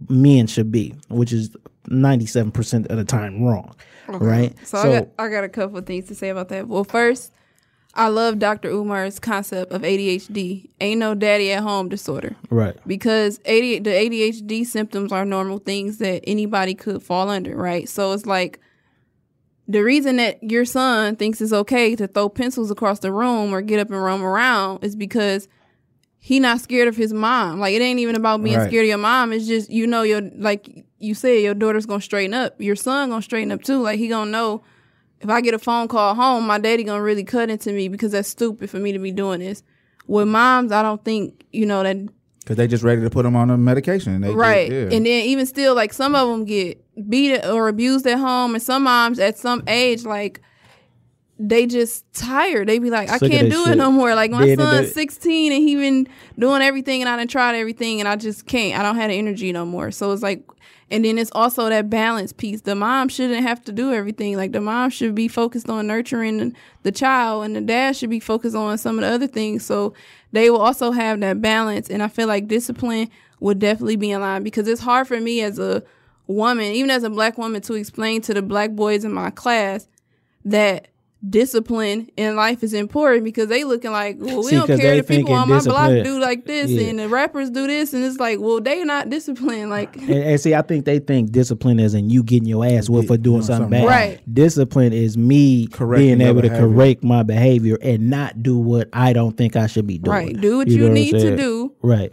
men 0.10 0.48
should 0.48 0.72
be, 0.72 0.96
which 1.10 1.34
is 1.34 1.56
97% 1.90 2.88
of 2.88 2.98
the 2.98 3.06
time 3.06 3.44
wrong. 3.44 3.76
Right? 4.08 4.54
So, 4.68 4.78
I 4.78 5.00
got 5.00 5.08
I 5.20 5.30
got 5.30 5.44
a 5.44 5.50
couple 5.50 5.78
of 5.78 5.86
things 5.86 6.08
to 6.08 6.16
say 6.16 6.30
about 6.30 6.50
that. 6.50 6.68
Well, 6.68 6.84
first, 6.84 7.32
I 7.96 8.08
love 8.08 8.40
Dr. 8.40 8.70
Umar's 8.70 9.20
concept 9.20 9.72
of 9.72 9.84
ADHD. 9.84 10.70
Ain't 10.82 11.00
no 11.00 11.14
daddy 11.14 11.52
at 11.52 11.64
home 11.64 11.90
disorder. 11.90 12.36
right. 12.50 12.76
because 12.88 13.38
AD, 13.40 13.84
the 13.84 13.92
ADHD 13.92 14.66
symptoms 14.66 15.12
are 15.12 15.26
normal 15.26 15.60
things 15.60 16.00
that 16.00 16.24
anybody 16.26 16.74
could 16.74 17.04
fall 17.04 17.30
under, 17.30 17.56
right? 17.56 17.88
So 17.88 18.12
it's 18.14 18.26
like 18.26 18.60
the 19.68 19.84
reason 19.84 20.18
that 20.18 20.42
your 20.44 20.66
son 20.66 21.16
thinks 21.16 21.40
it's 21.40 21.54
okay 21.54 21.96
to 21.96 22.08
throw 22.08 22.30
pencils 22.30 22.72
across 22.72 23.00
the 23.00 23.12
room 23.12 23.54
or 23.54 23.62
get 23.62 23.80
up 23.80 23.90
and 23.90 24.04
roam 24.04 24.24
around 24.24 24.84
is 24.84 24.96
because 24.96 25.48
he 26.26 26.40
not 26.40 26.62
scared 26.62 26.88
of 26.88 26.96
his 26.96 27.12
mom. 27.12 27.60
Like 27.60 27.74
it 27.74 27.82
ain't 27.82 28.00
even 28.00 28.16
about 28.16 28.42
being 28.42 28.56
Right. 28.58 28.70
scared 28.70 28.86
of 28.86 28.88
your 28.88 28.98
mom. 28.98 29.34
It's 29.34 29.46
just 29.46 29.70
you 29.70 29.86
know 29.86 30.04
your 30.04 30.22
like 30.38 30.86
you 30.98 31.14
said 31.16 31.42
your 31.44 31.54
daughter's 31.54 31.86
gonna 31.86 32.00
straighten 32.00 32.34
up. 32.34 32.56
Your 32.62 32.78
son 32.78 33.10
gonna 33.10 33.22
straighten 33.22 33.52
up 33.52 33.62
too. 33.62 33.80
Like 33.82 34.00
he 34.00 34.08
gonna 34.08 34.32
know 34.32 34.64
if 35.20 35.30
I 35.30 35.42
get 35.42 35.54
a 35.54 35.60
phone 35.60 35.90
call 35.90 36.16
home, 36.16 36.48
my 36.48 36.60
daddy 36.60 36.86
gonna 36.86 37.02
really 37.04 37.26
cut 37.26 37.50
into 37.50 37.74
me 37.74 37.90
because 37.90 38.14
that's 38.14 38.30
stupid 38.30 38.70
for 38.70 38.78
me 38.80 38.94
to 38.94 39.00
be 39.00 39.12
doing 39.12 39.42
this. 39.42 39.64
With 40.08 40.30
moms, 40.30 40.72
I 40.72 40.82
don't 40.82 41.04
think 41.04 41.44
you 41.52 41.66
know 41.66 41.84
that 41.84 41.98
Because 42.40 42.56
they 42.56 42.68
just 42.68 42.84
ready 42.86 43.02
to 43.02 43.10
put 43.10 43.24
them 43.24 43.36
on 43.36 43.50
a 43.50 43.58
medication. 43.58 44.14
And 44.14 44.24
they 44.24 44.30
just- 44.30 44.38
right 44.38 44.72
yeah. 44.72 44.90
and 44.96 45.06
then 45.06 45.26
even 45.26 45.46
still 45.46 45.76
like 45.76 45.92
some 45.92 46.16
of 46.16 46.30
them 46.30 46.46
get 46.46 46.82
beat 47.10 47.38
or 47.46 47.68
abused 47.68 48.08
at 48.08 48.18
home 48.20 48.54
and 48.56 48.64
some 48.64 48.84
moms 48.84 49.20
at 49.20 49.38
some 49.38 49.62
age 49.68 50.06
like 50.06 50.40
they 51.50 51.66
just 51.66 52.12
tired. 52.14 52.70
They 52.70 52.80
be 52.80 52.90
like 52.90 53.10
i 53.10 53.18
Sick 53.18 53.32
can't 53.32 53.52
do 53.52 53.66
shit. 53.66 53.74
it 53.74 53.76
no 53.76 53.92
more. 53.92 54.16
Like 54.16 54.32
my 54.32 54.56
son's 54.56 54.94
16 54.94 55.52
and 55.52 55.62
he 55.62 55.76
been 55.76 56.08
doing 56.40 56.62
everything 56.62 57.02
and 57.02 57.10
i 57.10 57.18
done 57.18 57.28
tried 57.28 57.56
everything 57.56 58.00
and 58.00 58.08
i 58.08 58.16
just 58.16 58.48
can't. 58.48 58.80
I 58.80 58.84
don't 58.84 58.96
have 58.96 59.10
the 59.10 59.18
energy 59.18 59.52
no 59.52 59.66
more. 59.66 59.92
So 59.92 60.12
it's 60.14 60.24
like 60.24 60.44
and 60.90 61.04
then 61.04 61.18
it's 61.18 61.32
also 61.34 61.70
that 61.70 61.90
balance 61.90 62.32
piece. 62.32 62.62
The 62.62 62.76
mom 62.76 63.10
shouldn't 63.10 63.42
have 63.42 63.62
to 63.66 63.72
do 63.72 63.92
everything. 63.94 64.38
Like 64.38 64.54
the 64.54 64.62
mom 64.62 64.90
should 64.90 65.16
be 65.16 65.28
focused 65.28 65.70
on 65.70 65.88
nurturing 65.88 66.56
the 66.84 66.92
child 66.92 67.46
and 67.46 67.56
the 67.56 67.62
dad 67.62 67.96
should 67.98 68.10
be 68.10 68.20
focused 68.20 68.56
on 68.56 68.78
some 68.78 68.98
of 68.98 69.02
the 69.02 69.08
other 69.08 69.28
things. 69.28 69.66
So 69.66 69.94
they 70.32 70.50
will 70.50 70.62
also 70.62 70.92
have 70.92 71.20
that 71.22 71.42
balance 71.42 71.90
and 71.90 72.04
i 72.04 72.08
feel 72.08 72.28
like 72.28 72.48
discipline 72.48 73.10
would 73.40 73.60
definitely 73.60 73.98
be 73.98 74.12
in 74.12 74.22
line 74.22 74.44
because 74.44 74.68
it's 74.68 74.82
hard 74.82 75.08
for 75.08 75.20
me 75.20 75.42
as 75.42 75.60
a 75.60 75.84
woman 76.28 76.72
even 76.72 76.90
as 76.90 77.04
a 77.04 77.10
black 77.10 77.38
woman 77.38 77.62
to 77.62 77.74
explain 77.74 78.22
to 78.22 78.34
the 78.34 78.42
black 78.42 78.72
boys 78.72 79.04
in 79.04 79.12
my 79.12 79.30
class 79.30 79.88
that 80.46 80.88
discipline 81.30 82.10
in 82.18 82.36
life 82.36 82.64
is 82.64 82.74
important 82.74 83.24
because 83.24 83.48
they 83.48 83.64
looking 83.64 83.92
like 83.92 84.18
well 84.20 84.40
we 84.40 84.44
See, 84.50 84.56
don't 84.58 84.68
care 84.68 84.78
they 84.78 85.00
the 85.00 85.04
people 85.08 85.34
on 85.34 85.48
my 85.48 85.62
block 85.62 85.90
do 86.04 86.20
like 86.20 86.44
this 86.46 86.70
Yeah. 86.70 86.90
and 86.90 87.00
the 87.00 87.08
rappers 87.08 87.50
do 87.50 87.66
this 87.66 87.94
and 87.94 88.04
it's 88.04 88.20
like 88.20 88.40
well 88.40 88.60
they 88.60 88.84
not 88.84 89.10
disciplined 89.10 89.70
like 89.70 89.96
And, 90.02 90.10
and 90.12 90.42
see, 90.42 90.54
I 90.54 90.62
think 90.62 90.84
they 90.84 91.00
think 91.00 91.32
discipline 91.32 91.80
is 91.80 91.94
in 91.94 92.10
you 92.10 92.24
getting 92.24 92.48
your 92.48 92.66
ass 92.66 92.90
whooped 92.90 93.08
for 93.08 93.16
doing 93.18 93.24
doing 93.38 93.42
something 93.44 93.64
something 93.64 93.88
bad. 93.88 93.88
Right. 93.88 94.34
Discipline 94.34 94.92
is 94.92 95.18
me 95.18 95.68
Correcting 95.68 96.18
being 96.18 96.22
able 96.22 96.42
to 96.42 96.50
behavior. 96.50 96.68
correct 96.68 97.04
my 97.06 97.24
behavior 97.24 97.78
and 97.82 98.10
not 98.10 98.44
do 98.44 98.58
what 98.58 98.90
I 98.92 99.14
don't 99.14 99.38
think 99.38 99.56
I 99.56 99.68
should 99.68 99.88
be 99.88 100.00
doing. 100.00 100.12
right 100.18 100.42
do 100.42 100.58
what 100.58 100.68
know 100.68 100.74
you, 100.76 100.88
I'm 100.88 100.94
need 100.94 101.12
to 101.12 101.38
do 101.38 101.74
Right. 101.82 102.12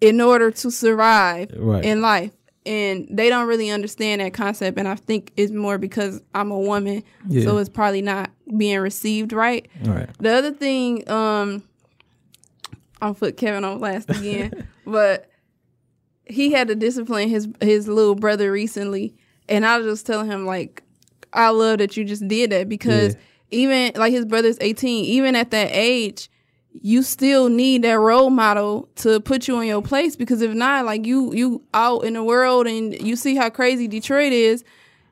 in 0.00 0.20
order 0.20 0.50
to 0.52 0.70
survive 0.70 1.50
Right. 1.56 1.84
in 1.84 2.00
life. 2.00 2.30
And 2.66 3.08
they 3.10 3.30
don't 3.30 3.48
really 3.48 3.70
understand 3.70 4.20
that 4.20 4.34
concept. 4.34 4.78
And 4.78 4.86
I 4.86 4.94
think 4.94 5.32
it's 5.36 5.50
more 5.50 5.78
because 5.78 6.20
I'm 6.34 6.50
a 6.50 6.58
woman. 6.58 7.02
So 7.44 7.56
it's 7.58 7.70
probably 7.70 8.02
not 8.02 8.30
being 8.56 8.78
received 8.80 9.32
right. 9.32 9.66
Right. 9.82 10.10
The 10.18 10.30
other 10.30 10.52
thing, 10.52 11.08
um, 11.10 11.62
I'll 13.00 13.14
put 13.14 13.36
Kevin 13.36 13.64
on 13.64 13.80
last 13.80 14.10
again, 14.10 14.66
but 14.86 15.30
he 16.26 16.52
had 16.52 16.68
to 16.68 16.74
discipline 16.74 17.28
his 17.28 17.48
his 17.60 17.88
little 17.88 18.14
brother 18.14 18.52
recently, 18.52 19.14
and 19.48 19.64
I 19.66 19.78
was 19.78 19.86
just 19.86 20.06
telling 20.06 20.30
him 20.30 20.46
like, 20.46 20.82
I 21.32 21.48
love 21.50 21.78
that 21.78 21.96
you 21.96 22.04
just 22.04 22.26
did 22.28 22.50
that 22.50 22.68
because 22.68 23.16
even 23.50 23.92
like 23.96 24.12
his 24.12 24.26
brother's 24.26 24.58
eighteen, 24.60 25.04
even 25.06 25.34
at 25.34 25.50
that 25.50 25.70
age, 25.72 26.30
you 26.72 27.02
still 27.02 27.48
need 27.48 27.82
that 27.82 27.98
role 27.98 28.30
model 28.30 28.88
to 28.96 29.20
put 29.20 29.48
you 29.48 29.58
in 29.60 29.66
your 29.68 29.82
place 29.82 30.14
because 30.16 30.40
if 30.40 30.54
not, 30.54 30.84
like 30.84 31.04
you 31.06 31.32
you 31.34 31.62
out 31.74 32.04
in 32.04 32.14
the 32.14 32.22
world 32.22 32.66
and 32.66 32.94
you 33.00 33.16
see 33.16 33.34
how 33.36 33.50
crazy 33.50 33.88
Detroit 33.88 34.32
is, 34.32 34.62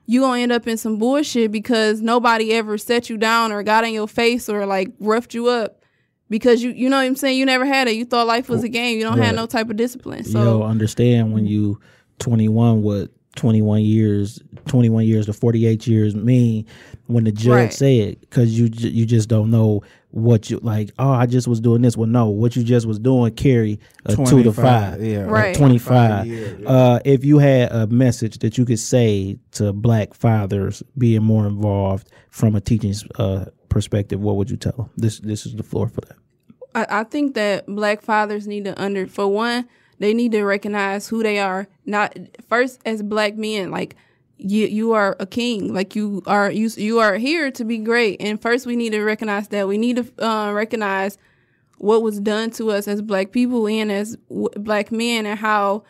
you 0.06 0.20
gonna 0.20 0.40
end 0.40 0.52
up 0.52 0.66
in 0.68 0.76
some 0.76 0.98
bullshit 0.98 1.50
because 1.50 2.00
nobody 2.00 2.52
ever 2.52 2.78
set 2.78 3.10
you 3.10 3.16
down 3.16 3.50
or 3.52 3.62
got 3.62 3.84
in 3.84 3.92
your 3.92 4.08
face 4.08 4.48
or 4.48 4.66
like 4.66 4.92
roughed 5.00 5.34
you 5.34 5.48
up 5.48 5.82
because 6.30 6.62
you 6.62 6.70
you 6.70 6.88
know 6.88 6.96
what 6.98 7.02
I'm 7.06 7.16
saying 7.16 7.36
you 7.38 7.44
never 7.46 7.66
had 7.66 7.88
it. 7.88 7.96
You 7.96 8.04
thought 8.04 8.26
life 8.26 8.48
was 8.48 8.62
a 8.62 8.68
game. 8.68 8.96
You 8.98 9.02
don't 9.04 9.18
Right. 9.18 9.26
have 9.26 9.34
no 9.34 9.46
type 9.46 9.68
of 9.68 9.76
discipline. 9.76 10.24
you 10.24 10.32
don't 10.32 10.44
So 10.44 10.62
understand 10.62 11.32
when 11.32 11.44
you 11.46 11.80
21 12.20 12.82
what 12.82 13.10
21 13.36 13.82
years 13.82 14.40
21 14.66 15.04
years 15.04 15.26
to 15.26 15.32
48 15.32 15.86
years 15.86 16.14
mean 16.14 16.66
when 17.06 17.24
the 17.24 17.30
judge 17.32 17.48
Right. 17.54 17.72
said 17.72 18.20
because 18.20 18.58
you 18.58 18.68
you 18.72 19.06
just 19.06 19.28
don't 19.28 19.50
know 19.50 19.82
what 20.10 20.48
you 20.48 20.58
like 20.62 20.90
oh 20.98 21.10
i 21.10 21.26
just 21.26 21.46
was 21.46 21.60
doing 21.60 21.82
this. 21.82 21.96
Well 21.96 22.08
no 22.08 22.28
what 22.30 22.56
you 22.56 22.62
just 22.64 22.86
was 22.86 22.98
doing 22.98 23.34
carry 23.34 23.78
a 24.06 24.16
two 24.16 24.42
to 24.42 24.52
five. 24.52 25.02
yeah, 25.02 25.20
Right. 25.24 25.54
25 25.54 26.26
years, 26.26 26.66
uh 26.66 26.98
if 27.04 27.24
you 27.24 27.38
had 27.38 27.70
a 27.72 27.86
message 27.88 28.38
that 28.38 28.56
you 28.56 28.64
could 28.64 28.78
say 28.78 29.38
to 29.52 29.72
black 29.72 30.14
fathers 30.14 30.82
being 30.96 31.22
more 31.22 31.46
involved 31.46 32.10
from 32.30 32.54
a 32.54 32.60
teaching 32.60 32.94
uh 33.18 33.44
perspective 33.68 34.18
what 34.20 34.36
would 34.36 34.50
you 34.50 34.56
tell 34.56 34.72
them? 34.72 34.90
This 34.96 35.20
this 35.20 35.44
is 35.44 35.54
the 35.56 35.62
floor 35.62 35.88
for 35.88 36.00
that. 36.02 36.16
I, 36.74 37.00
I 37.00 37.04
think 37.04 37.34
that 37.34 37.66
black 37.66 38.00
fathers 38.02 38.46
need 38.46 38.64
to 38.64 38.80
under 38.82 39.06
for 39.06 39.28
one 39.28 39.68
they 39.98 40.14
need 40.14 40.32
to 40.32 40.42
recognize 40.44 41.08
who 41.08 41.22
they 41.22 41.38
are 41.38 41.66
not 41.84 42.16
first 42.48 42.80
as 42.86 43.02
black 43.02 43.36
men 43.36 43.70
like 43.70 43.94
you 44.38 44.66
you 44.66 44.92
are 44.92 45.16
a 45.18 45.26
king 45.26 45.74
like 45.74 45.96
you 45.96 46.22
are 46.26 46.50
you 46.50 46.70
you 46.76 47.00
are 47.00 47.16
here 47.16 47.50
to 47.50 47.64
be 47.64 47.78
great 47.78 48.20
and 48.20 48.40
first 48.40 48.66
we 48.66 48.76
need 48.76 48.90
to 48.92 49.02
recognize 49.02 49.48
that 49.48 49.66
we 49.66 49.76
need 49.76 49.96
to 49.96 50.24
uh, 50.24 50.52
recognize 50.52 51.18
what 51.78 52.02
was 52.02 52.20
done 52.20 52.50
to 52.50 52.70
us 52.70 52.88
as 52.88 53.02
black 53.02 53.32
people 53.32 53.66
and 53.68 53.90
as 53.90 54.16
w- 54.28 54.48
black 54.56 54.92
men 54.92 55.26
and 55.26 55.38
how 55.38 55.82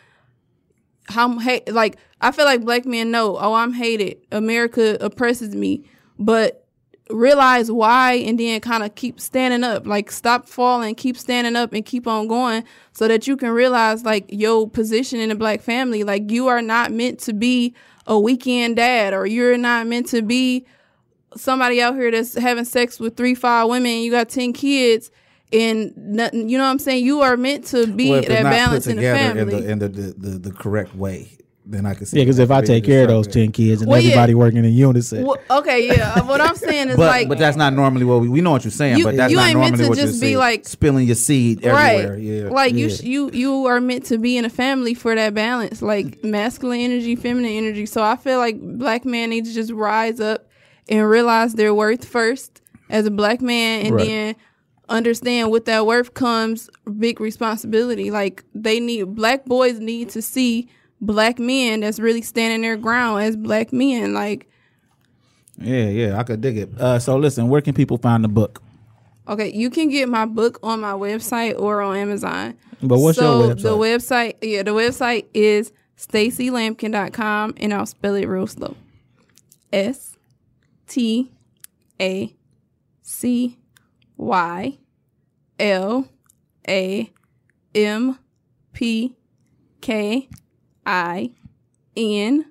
how 1.09 1.39
like 1.69 1.99
I 2.21 2.33
feel 2.33 2.45
like 2.45 2.65
black 2.65 2.85
men 2.85 3.11
know, 3.11 3.37
oh, 3.39 3.55
I'm 3.55 3.73
hated. 3.73 4.19
America 4.33 4.97
oppresses 5.01 5.55
me. 5.55 5.85
But 6.19 6.67
realize 7.11 7.71
why 7.71 8.15
and 8.15 8.39
then 8.39 8.61
kind 8.61 8.83
of 8.83 8.95
keep 8.95 9.21
standing 9.21 9.65
up. 9.65 9.87
Like 9.87 10.11
stop 10.11 10.49
falling, 10.49 10.95
keep 10.95 11.17
standing 11.17 11.57
up 11.57 11.73
and 11.73 11.85
keep 11.85 12.07
on 12.07 12.29
going 12.29 12.65
so 12.93 13.09
that 13.09 13.27
you 13.27 13.37
can 13.37 13.51
realize 13.51 14.05
like 14.05 14.27
your 14.29 14.69
position 14.69 15.21
in 15.21 15.29
the 15.29 15.35
black 15.35 15.61
family. 15.61 16.05
Like 16.05 16.31
you 16.31 16.49
are 16.49 16.63
not 16.63 16.93
meant 16.93 17.19
to 17.21 17.33
be 17.33 17.75
a 18.07 18.19
weekend 18.19 18.77
dad 18.77 19.13
or 19.13 19.27
you're 19.27 19.59
not 19.59 19.87
meant 19.87 20.07
to 20.09 20.23
be 20.23 20.67
somebody 21.37 21.81
out 21.83 21.95
here 21.95 22.11
that's 22.11 22.35
having 22.35 22.65
sex 22.65 22.99
with 22.99 23.17
three, 23.17 23.35
five 23.35 23.69
women 23.69 23.99
you 24.01 24.11
got 24.11 24.29
ten 24.29 24.53
kids 24.53 25.11
and 25.53 25.97
nothing 25.97 26.49
you 26.49 26.59
know 26.59 26.65
what 26.65 26.71
I'm 26.71 26.79
saying? 26.79 27.05
You 27.05 27.21
are 27.21 27.37
meant 27.37 27.67
to 27.67 27.87
be 27.87 28.11
Well, 28.11 28.23
that 28.23 28.43
balance 28.43 28.87
in 28.87 28.97
the 28.97 29.03
family. 29.03 29.41
in 29.43 29.49
the 29.49 29.71
in 29.71 29.79
the, 29.79 29.89
the, 29.89 30.15
the, 30.17 30.39
the 30.39 30.53
correct 30.53 30.95
way, 30.95 31.31
then 31.71 31.85
I 31.87 31.95
can 31.95 32.07
see. 32.07 32.17
Yeah, 32.19 32.25
because 32.25 32.39
if 32.39 32.51
I 32.51 32.63
take 32.63 32.83
care 32.85 33.03
of 33.03 33.09
those 33.09 33.27
ten 33.27 33.53
kids 33.53 33.83
and 33.83 33.91
Well, 33.91 34.01
yeah. 34.01 34.09
everybody 34.11 34.35
working 34.35 34.65
in 34.65 34.73
unison, 34.73 35.25
Well, 35.27 35.37
okay, 35.51 35.87
yeah. 35.87 36.15
Uh, 36.17 36.25
what 36.25 36.41
I'm 36.41 36.57
saying 36.57 36.89
is 36.89 36.97
But 36.97 37.07
like 37.07 37.29
but 37.29 37.39
that's 37.39 37.57
not 37.59 37.75
normally 37.75 38.05
what 38.07 38.21
we 38.21 38.29
we 38.29 38.41
know 38.41 38.53
what 38.53 38.65
you're 38.65 38.71
saying. 38.71 38.99
You- 38.99 39.05
but 39.05 39.17
that's 39.17 39.31
you 39.31 39.37
not 39.37 39.49
ain't 39.51 39.59
meant 39.61 39.73
normally 39.77 39.85
to 39.85 39.89
what 39.91 39.99
you're 39.99 40.07
just 40.07 40.21
be 40.21 40.37
like- 40.37 40.67
spilling 40.67 41.07
your 41.07 41.15
seed 41.17 41.65
everywhere. 41.65 42.13
right. 42.15 42.21
Yeah, 42.23 42.49
Like 42.49 42.73
you 42.75 42.87
yeah. 42.89 42.95
sh- 42.97 43.03
you 43.03 43.31
you 43.33 43.67
are 43.67 43.81
meant 43.81 44.05
to 44.07 44.19
be 44.19 44.37
in 44.39 44.45
a 44.45 44.51
family 44.51 44.95
for 44.95 45.15
that 45.15 45.35
balance, 45.35 45.83
like 45.83 46.25
masculine 46.25 46.81
energy, 46.81 47.15
feminine 47.17 47.51
energy. 47.53 47.85
So 47.87 48.03
I 48.03 48.17
feel 48.17 48.39
like 48.39 48.59
black 48.61 49.05
men 49.05 49.31
need 49.31 49.45
to 49.45 49.53
just 49.53 49.71
rise 49.71 50.21
up 50.21 50.49
and 50.89 51.07
realize 51.09 51.53
their 51.55 51.75
worth 51.75 52.05
first 52.07 52.63
as 52.89 53.05
a 53.05 53.11
black 53.11 53.43
man 53.43 53.85
and 53.85 53.95
Right. 53.95 54.07
then 54.07 54.35
understand 54.89 55.51
with 55.51 55.67
that 55.67 55.85
worth 55.87 56.15
comes 56.15 56.71
big 56.99 57.21
responsibility. 57.21 58.11
Like 58.11 58.45
they 58.55 58.81
need 58.81 59.15
black 59.15 59.45
boys 59.45 59.79
need 59.81 60.09
to 60.11 60.23
see 60.23 60.69
black 61.01 61.39
men 61.39 61.81
that's 61.81 61.99
really 61.99 62.23
standing 62.23 62.63
their 62.63 62.77
ground 62.77 63.23
as 63.23 63.37
black 63.37 63.73
men. 63.73 64.15
Like 64.15 64.49
yeah, 65.61 65.89
yeah. 65.89 66.19
I 66.19 66.23
could 66.23 66.41
dig 66.41 66.57
it. 66.57 66.81
Uh, 66.81 66.99
so 66.99 67.17
listen, 67.17 67.49
where 67.49 67.61
can 67.61 67.75
people 67.75 67.99
find 67.99 68.23
the 68.23 68.29
book? 68.29 68.63
Okay, 69.27 69.53
you 69.53 69.69
can 69.69 69.91
get 69.91 70.09
my 70.09 70.25
book 70.25 70.59
on 70.63 70.81
my 70.81 70.93
website 70.93 71.59
or 71.59 71.83
on 71.83 71.97
Amazon. 71.97 72.57
But 72.83 72.99
what's 72.99 73.19
so 73.19 73.47
your 73.47 73.55
The 73.55 73.77
website, 73.77 74.37
yeah, 74.41 74.63
the 74.63 74.71
website 74.71 75.27
is 75.35 75.73
stacylampkin.com 75.99 77.55
and 77.59 77.75
I'll 77.75 77.87
spell 77.87 78.15
it 78.15 78.27
real 78.27 78.47
slow. 78.47 78.77
S 79.73 80.17
T 80.87 81.33
A 82.01 82.35
C 83.03 83.59
Y 84.17 84.79
L 85.59 86.09
A 86.67 87.13
M 87.75 88.19
P 88.73 89.17
K 89.81 90.29
I 90.89 91.31
N 91.97 92.47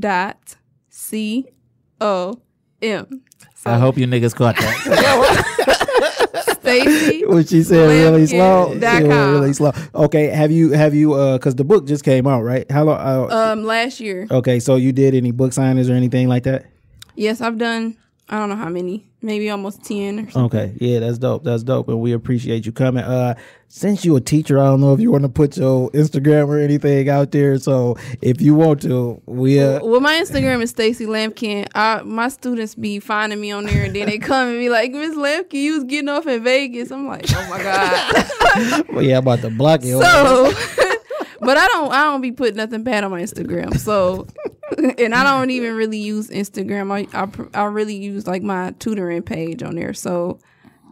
dot 0.00 0.56
C 0.88 1.46
O 2.00 2.40
M. 2.82 3.22
I 3.64 3.78
hope 3.78 3.96
you 3.96 4.06
niggas 4.08 4.34
caught 4.34 4.56
that. 4.56 6.48
Stacy. 6.62 7.24
What 7.26 7.48
she 7.48 7.62
said 7.62 7.88
really 7.88 8.26
slow. 8.26 8.72
She 8.72 8.78
went 8.80 9.06
really 9.32 9.52
slow. 9.52 9.72
Okay, 9.94 10.26
have 10.28 10.50
you 10.50 10.72
have 10.72 10.94
you 10.94 11.14
uh 11.14 11.38
because 11.38 11.54
the 11.54 11.64
book 11.64 11.86
just 11.86 12.04
came 12.04 12.26
out, 12.26 12.42
right? 12.42 12.68
How 12.70 12.84
long? 12.84 12.98
Uh, 13.00 13.28
Um, 13.52 13.64
last 13.64 14.00
year. 14.00 14.26
okay, 14.30 14.58
so 14.60 14.76
you 14.76 14.92
did 14.92 15.14
any 15.14 15.30
book 15.30 15.52
signings 15.52 15.88
or 15.90 15.94
anything 15.94 16.28
like 16.28 16.42
that? 16.44 16.66
Yes, 17.14 17.40
I've 17.40 17.58
done. 17.58 17.96
I 18.28 18.38
don't 18.38 18.48
know 18.48 18.56
how 18.56 18.68
many. 18.68 19.04
Maybe 19.20 19.50
almost 19.50 19.84
ten 19.84 20.20
or 20.20 20.30
something. 20.30 20.60
Okay, 20.60 20.74
yeah, 20.80 20.98
that's 21.00 21.18
dope. 21.18 21.44
That's 21.44 21.62
dope, 21.62 21.88
and 21.88 22.00
we 22.00 22.12
appreciate 22.12 22.66
you 22.66 22.72
coming. 22.72 23.04
Uh, 23.04 23.34
since 23.68 24.04
you're 24.04 24.18
a 24.18 24.20
teacher, 24.20 24.58
I 24.58 24.64
don't 24.66 24.80
know 24.80 24.92
if 24.94 25.00
you 25.00 25.10
want 25.10 25.22
to 25.22 25.28
put 25.28 25.56
your 25.56 25.90
Instagram 25.92 26.48
or 26.48 26.58
anything 26.58 27.08
out 27.08 27.30
there. 27.30 27.58
So 27.58 27.96
if 28.20 28.40
you 28.40 28.54
want 28.54 28.82
to, 28.82 29.20
we 29.26 29.60
uh, 29.60 29.80
Well, 29.82 30.00
my 30.00 30.14
Instagram 30.14 30.60
is 30.62 30.70
Stacy 30.70 31.06
Lampkin. 31.06 31.68
I, 31.74 32.02
my 32.02 32.28
students 32.28 32.74
be 32.74 32.98
finding 33.00 33.40
me 33.40 33.50
on 33.52 33.64
there, 33.64 33.84
and 33.84 33.94
then 33.94 34.06
they 34.06 34.18
come 34.18 34.48
and 34.48 34.58
be 34.58 34.68
like, 34.68 34.92
"Miss 34.92 35.14
Lampkin, 35.14 35.54
you 35.54 35.74
was 35.74 35.84
getting 35.84 36.08
off 36.08 36.26
in 36.26 36.42
Vegas." 36.42 36.90
I'm 36.90 37.06
like, 37.06 37.26
"Oh 37.28 37.46
my 37.50 37.62
god!" 37.62 38.88
well, 38.92 39.02
yeah, 39.04 39.18
I'm 39.18 39.22
about 39.24 39.40
to 39.40 39.50
block 39.50 39.84
you. 39.84 40.02
so, 40.02 40.52
but 41.44 41.56
I 41.56 41.66
don't. 41.66 41.92
I 41.92 42.04
don't 42.04 42.20
be 42.20 42.32
putting 42.32 42.56
nothing 42.56 42.82
bad 42.82 43.04
on 43.04 43.10
my 43.10 43.20
Instagram. 43.20 43.76
So, 43.78 44.26
and 44.98 45.14
I 45.14 45.24
don't 45.24 45.50
even 45.50 45.74
really 45.74 45.98
use 45.98 46.28
Instagram. 46.30 46.90
I 46.90 47.06
I, 47.18 47.62
I 47.62 47.64
really 47.66 47.96
use 47.96 48.26
like 48.26 48.42
my 48.42 48.72
tutoring 48.78 49.22
page 49.22 49.62
on 49.62 49.74
there. 49.74 49.92
So, 49.92 50.38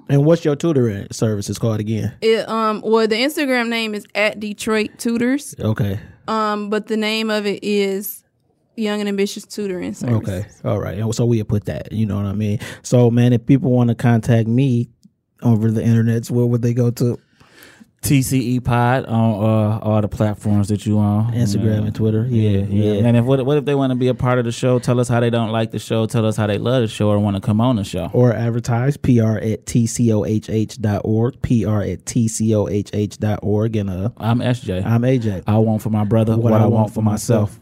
and 0.09 0.25
what's 0.25 0.45
your 0.45 0.57
tutoring 0.57 1.07
services 1.13 1.59
called 1.59 1.81
again? 1.81 2.15
it 2.21 2.49
um, 2.49 2.83
well, 2.85 3.07
the 3.07 3.17
Instagram 3.17 3.69
name 3.69 3.95
is 3.95 4.07
at 4.15 4.41
Detroit 4.41 4.91
Tutors. 4.99 5.55
Okay, 5.59 5.99
Um, 6.29 6.69
but 6.71 6.87
the 6.89 6.97
name 6.97 7.31
of 7.31 7.47
it 7.47 7.63
is 7.63 8.25
Young 8.77 9.01
and 9.01 9.09
Ambitious 9.09 9.45
Tutoring 9.47 9.95
Service. 9.95 10.17
okay, 10.29 10.47
all 10.65 10.81
right. 10.81 11.03
So 11.15 11.25
we'll 11.27 11.45
put 11.45 11.67
that. 11.67 11.93
You 11.93 12.07
know 12.07 12.17
what 12.17 12.27
I 12.27 12.33
mean? 12.33 12.59
So 12.83 13.11
man, 13.11 13.33
if 13.33 13.47
people 13.47 13.71
want 13.71 13.89
to 13.89 13.95
contact 13.95 14.49
me 14.49 14.89
over 15.43 15.71
the 15.71 15.81
internets, 15.81 16.31
where 16.31 16.45
would 16.47 16.63
they 16.63 16.75
go 16.75 16.91
to? 16.91 17.19
TCE 18.03 18.65
Pod 18.65 19.05
on 19.07 19.45
uh, 19.45 19.79
all 19.83 20.01
the 20.01 20.09
platforms 20.09 20.69
that 20.69 20.87
you 20.87 20.99
on. 20.99 21.33
Instagram 21.35 21.65
Yeah. 21.81 21.87
and 21.87 21.95
Twitter. 21.95 22.27
Yeah, 22.29 22.61
yeah. 22.61 23.07
And 23.07 23.15
if 23.17 23.25
what, 23.27 23.45
what 23.45 23.59
if 23.59 23.67
they 23.67 23.75
want 23.75 23.91
to 23.91 23.95
be 23.95 24.09
a 24.09 24.15
part 24.15 24.39
of 24.39 24.47
the 24.47 24.53
show? 24.53 24.79
Tell 24.79 24.99
us 25.01 25.09
how 25.09 25.21
they 25.21 25.29
don't 25.29 25.51
like 25.53 25.71
the 25.71 25.79
show. 25.79 26.07
Tell 26.07 26.25
us 26.25 26.35
how 26.37 26.47
they 26.47 26.57
love 26.57 26.81
the 26.83 26.89
show 26.89 27.11
or 27.11 27.19
want 27.19 27.37
to 27.37 27.43
come 27.43 27.61
on 27.61 27.77
the 27.77 27.85
show. 27.85 28.09
or 28.15 28.33
advertise 28.33 28.97
pr 28.97 29.11
at 29.39 29.67
tcohh 29.67 30.81
dot 30.81 31.03
org 31.05 31.41
pr 31.43 31.81
at 31.83 32.05
tcohh 32.07 33.19
dot 33.19 33.39
org 33.43 33.77
and 33.77 33.91
uh 33.91 34.09
I'm 34.17 34.39
SJ. 34.39 34.85
i'm 34.85 35.03
aj 35.03 35.43
I 35.47 35.59
want 35.59 35.83
for 35.83 35.91
my 35.91 36.05
brother 36.05 36.37
what, 36.39 36.53
I, 36.55 36.67
want, 36.67 36.95
for 36.95 37.03
myself. 37.03 37.61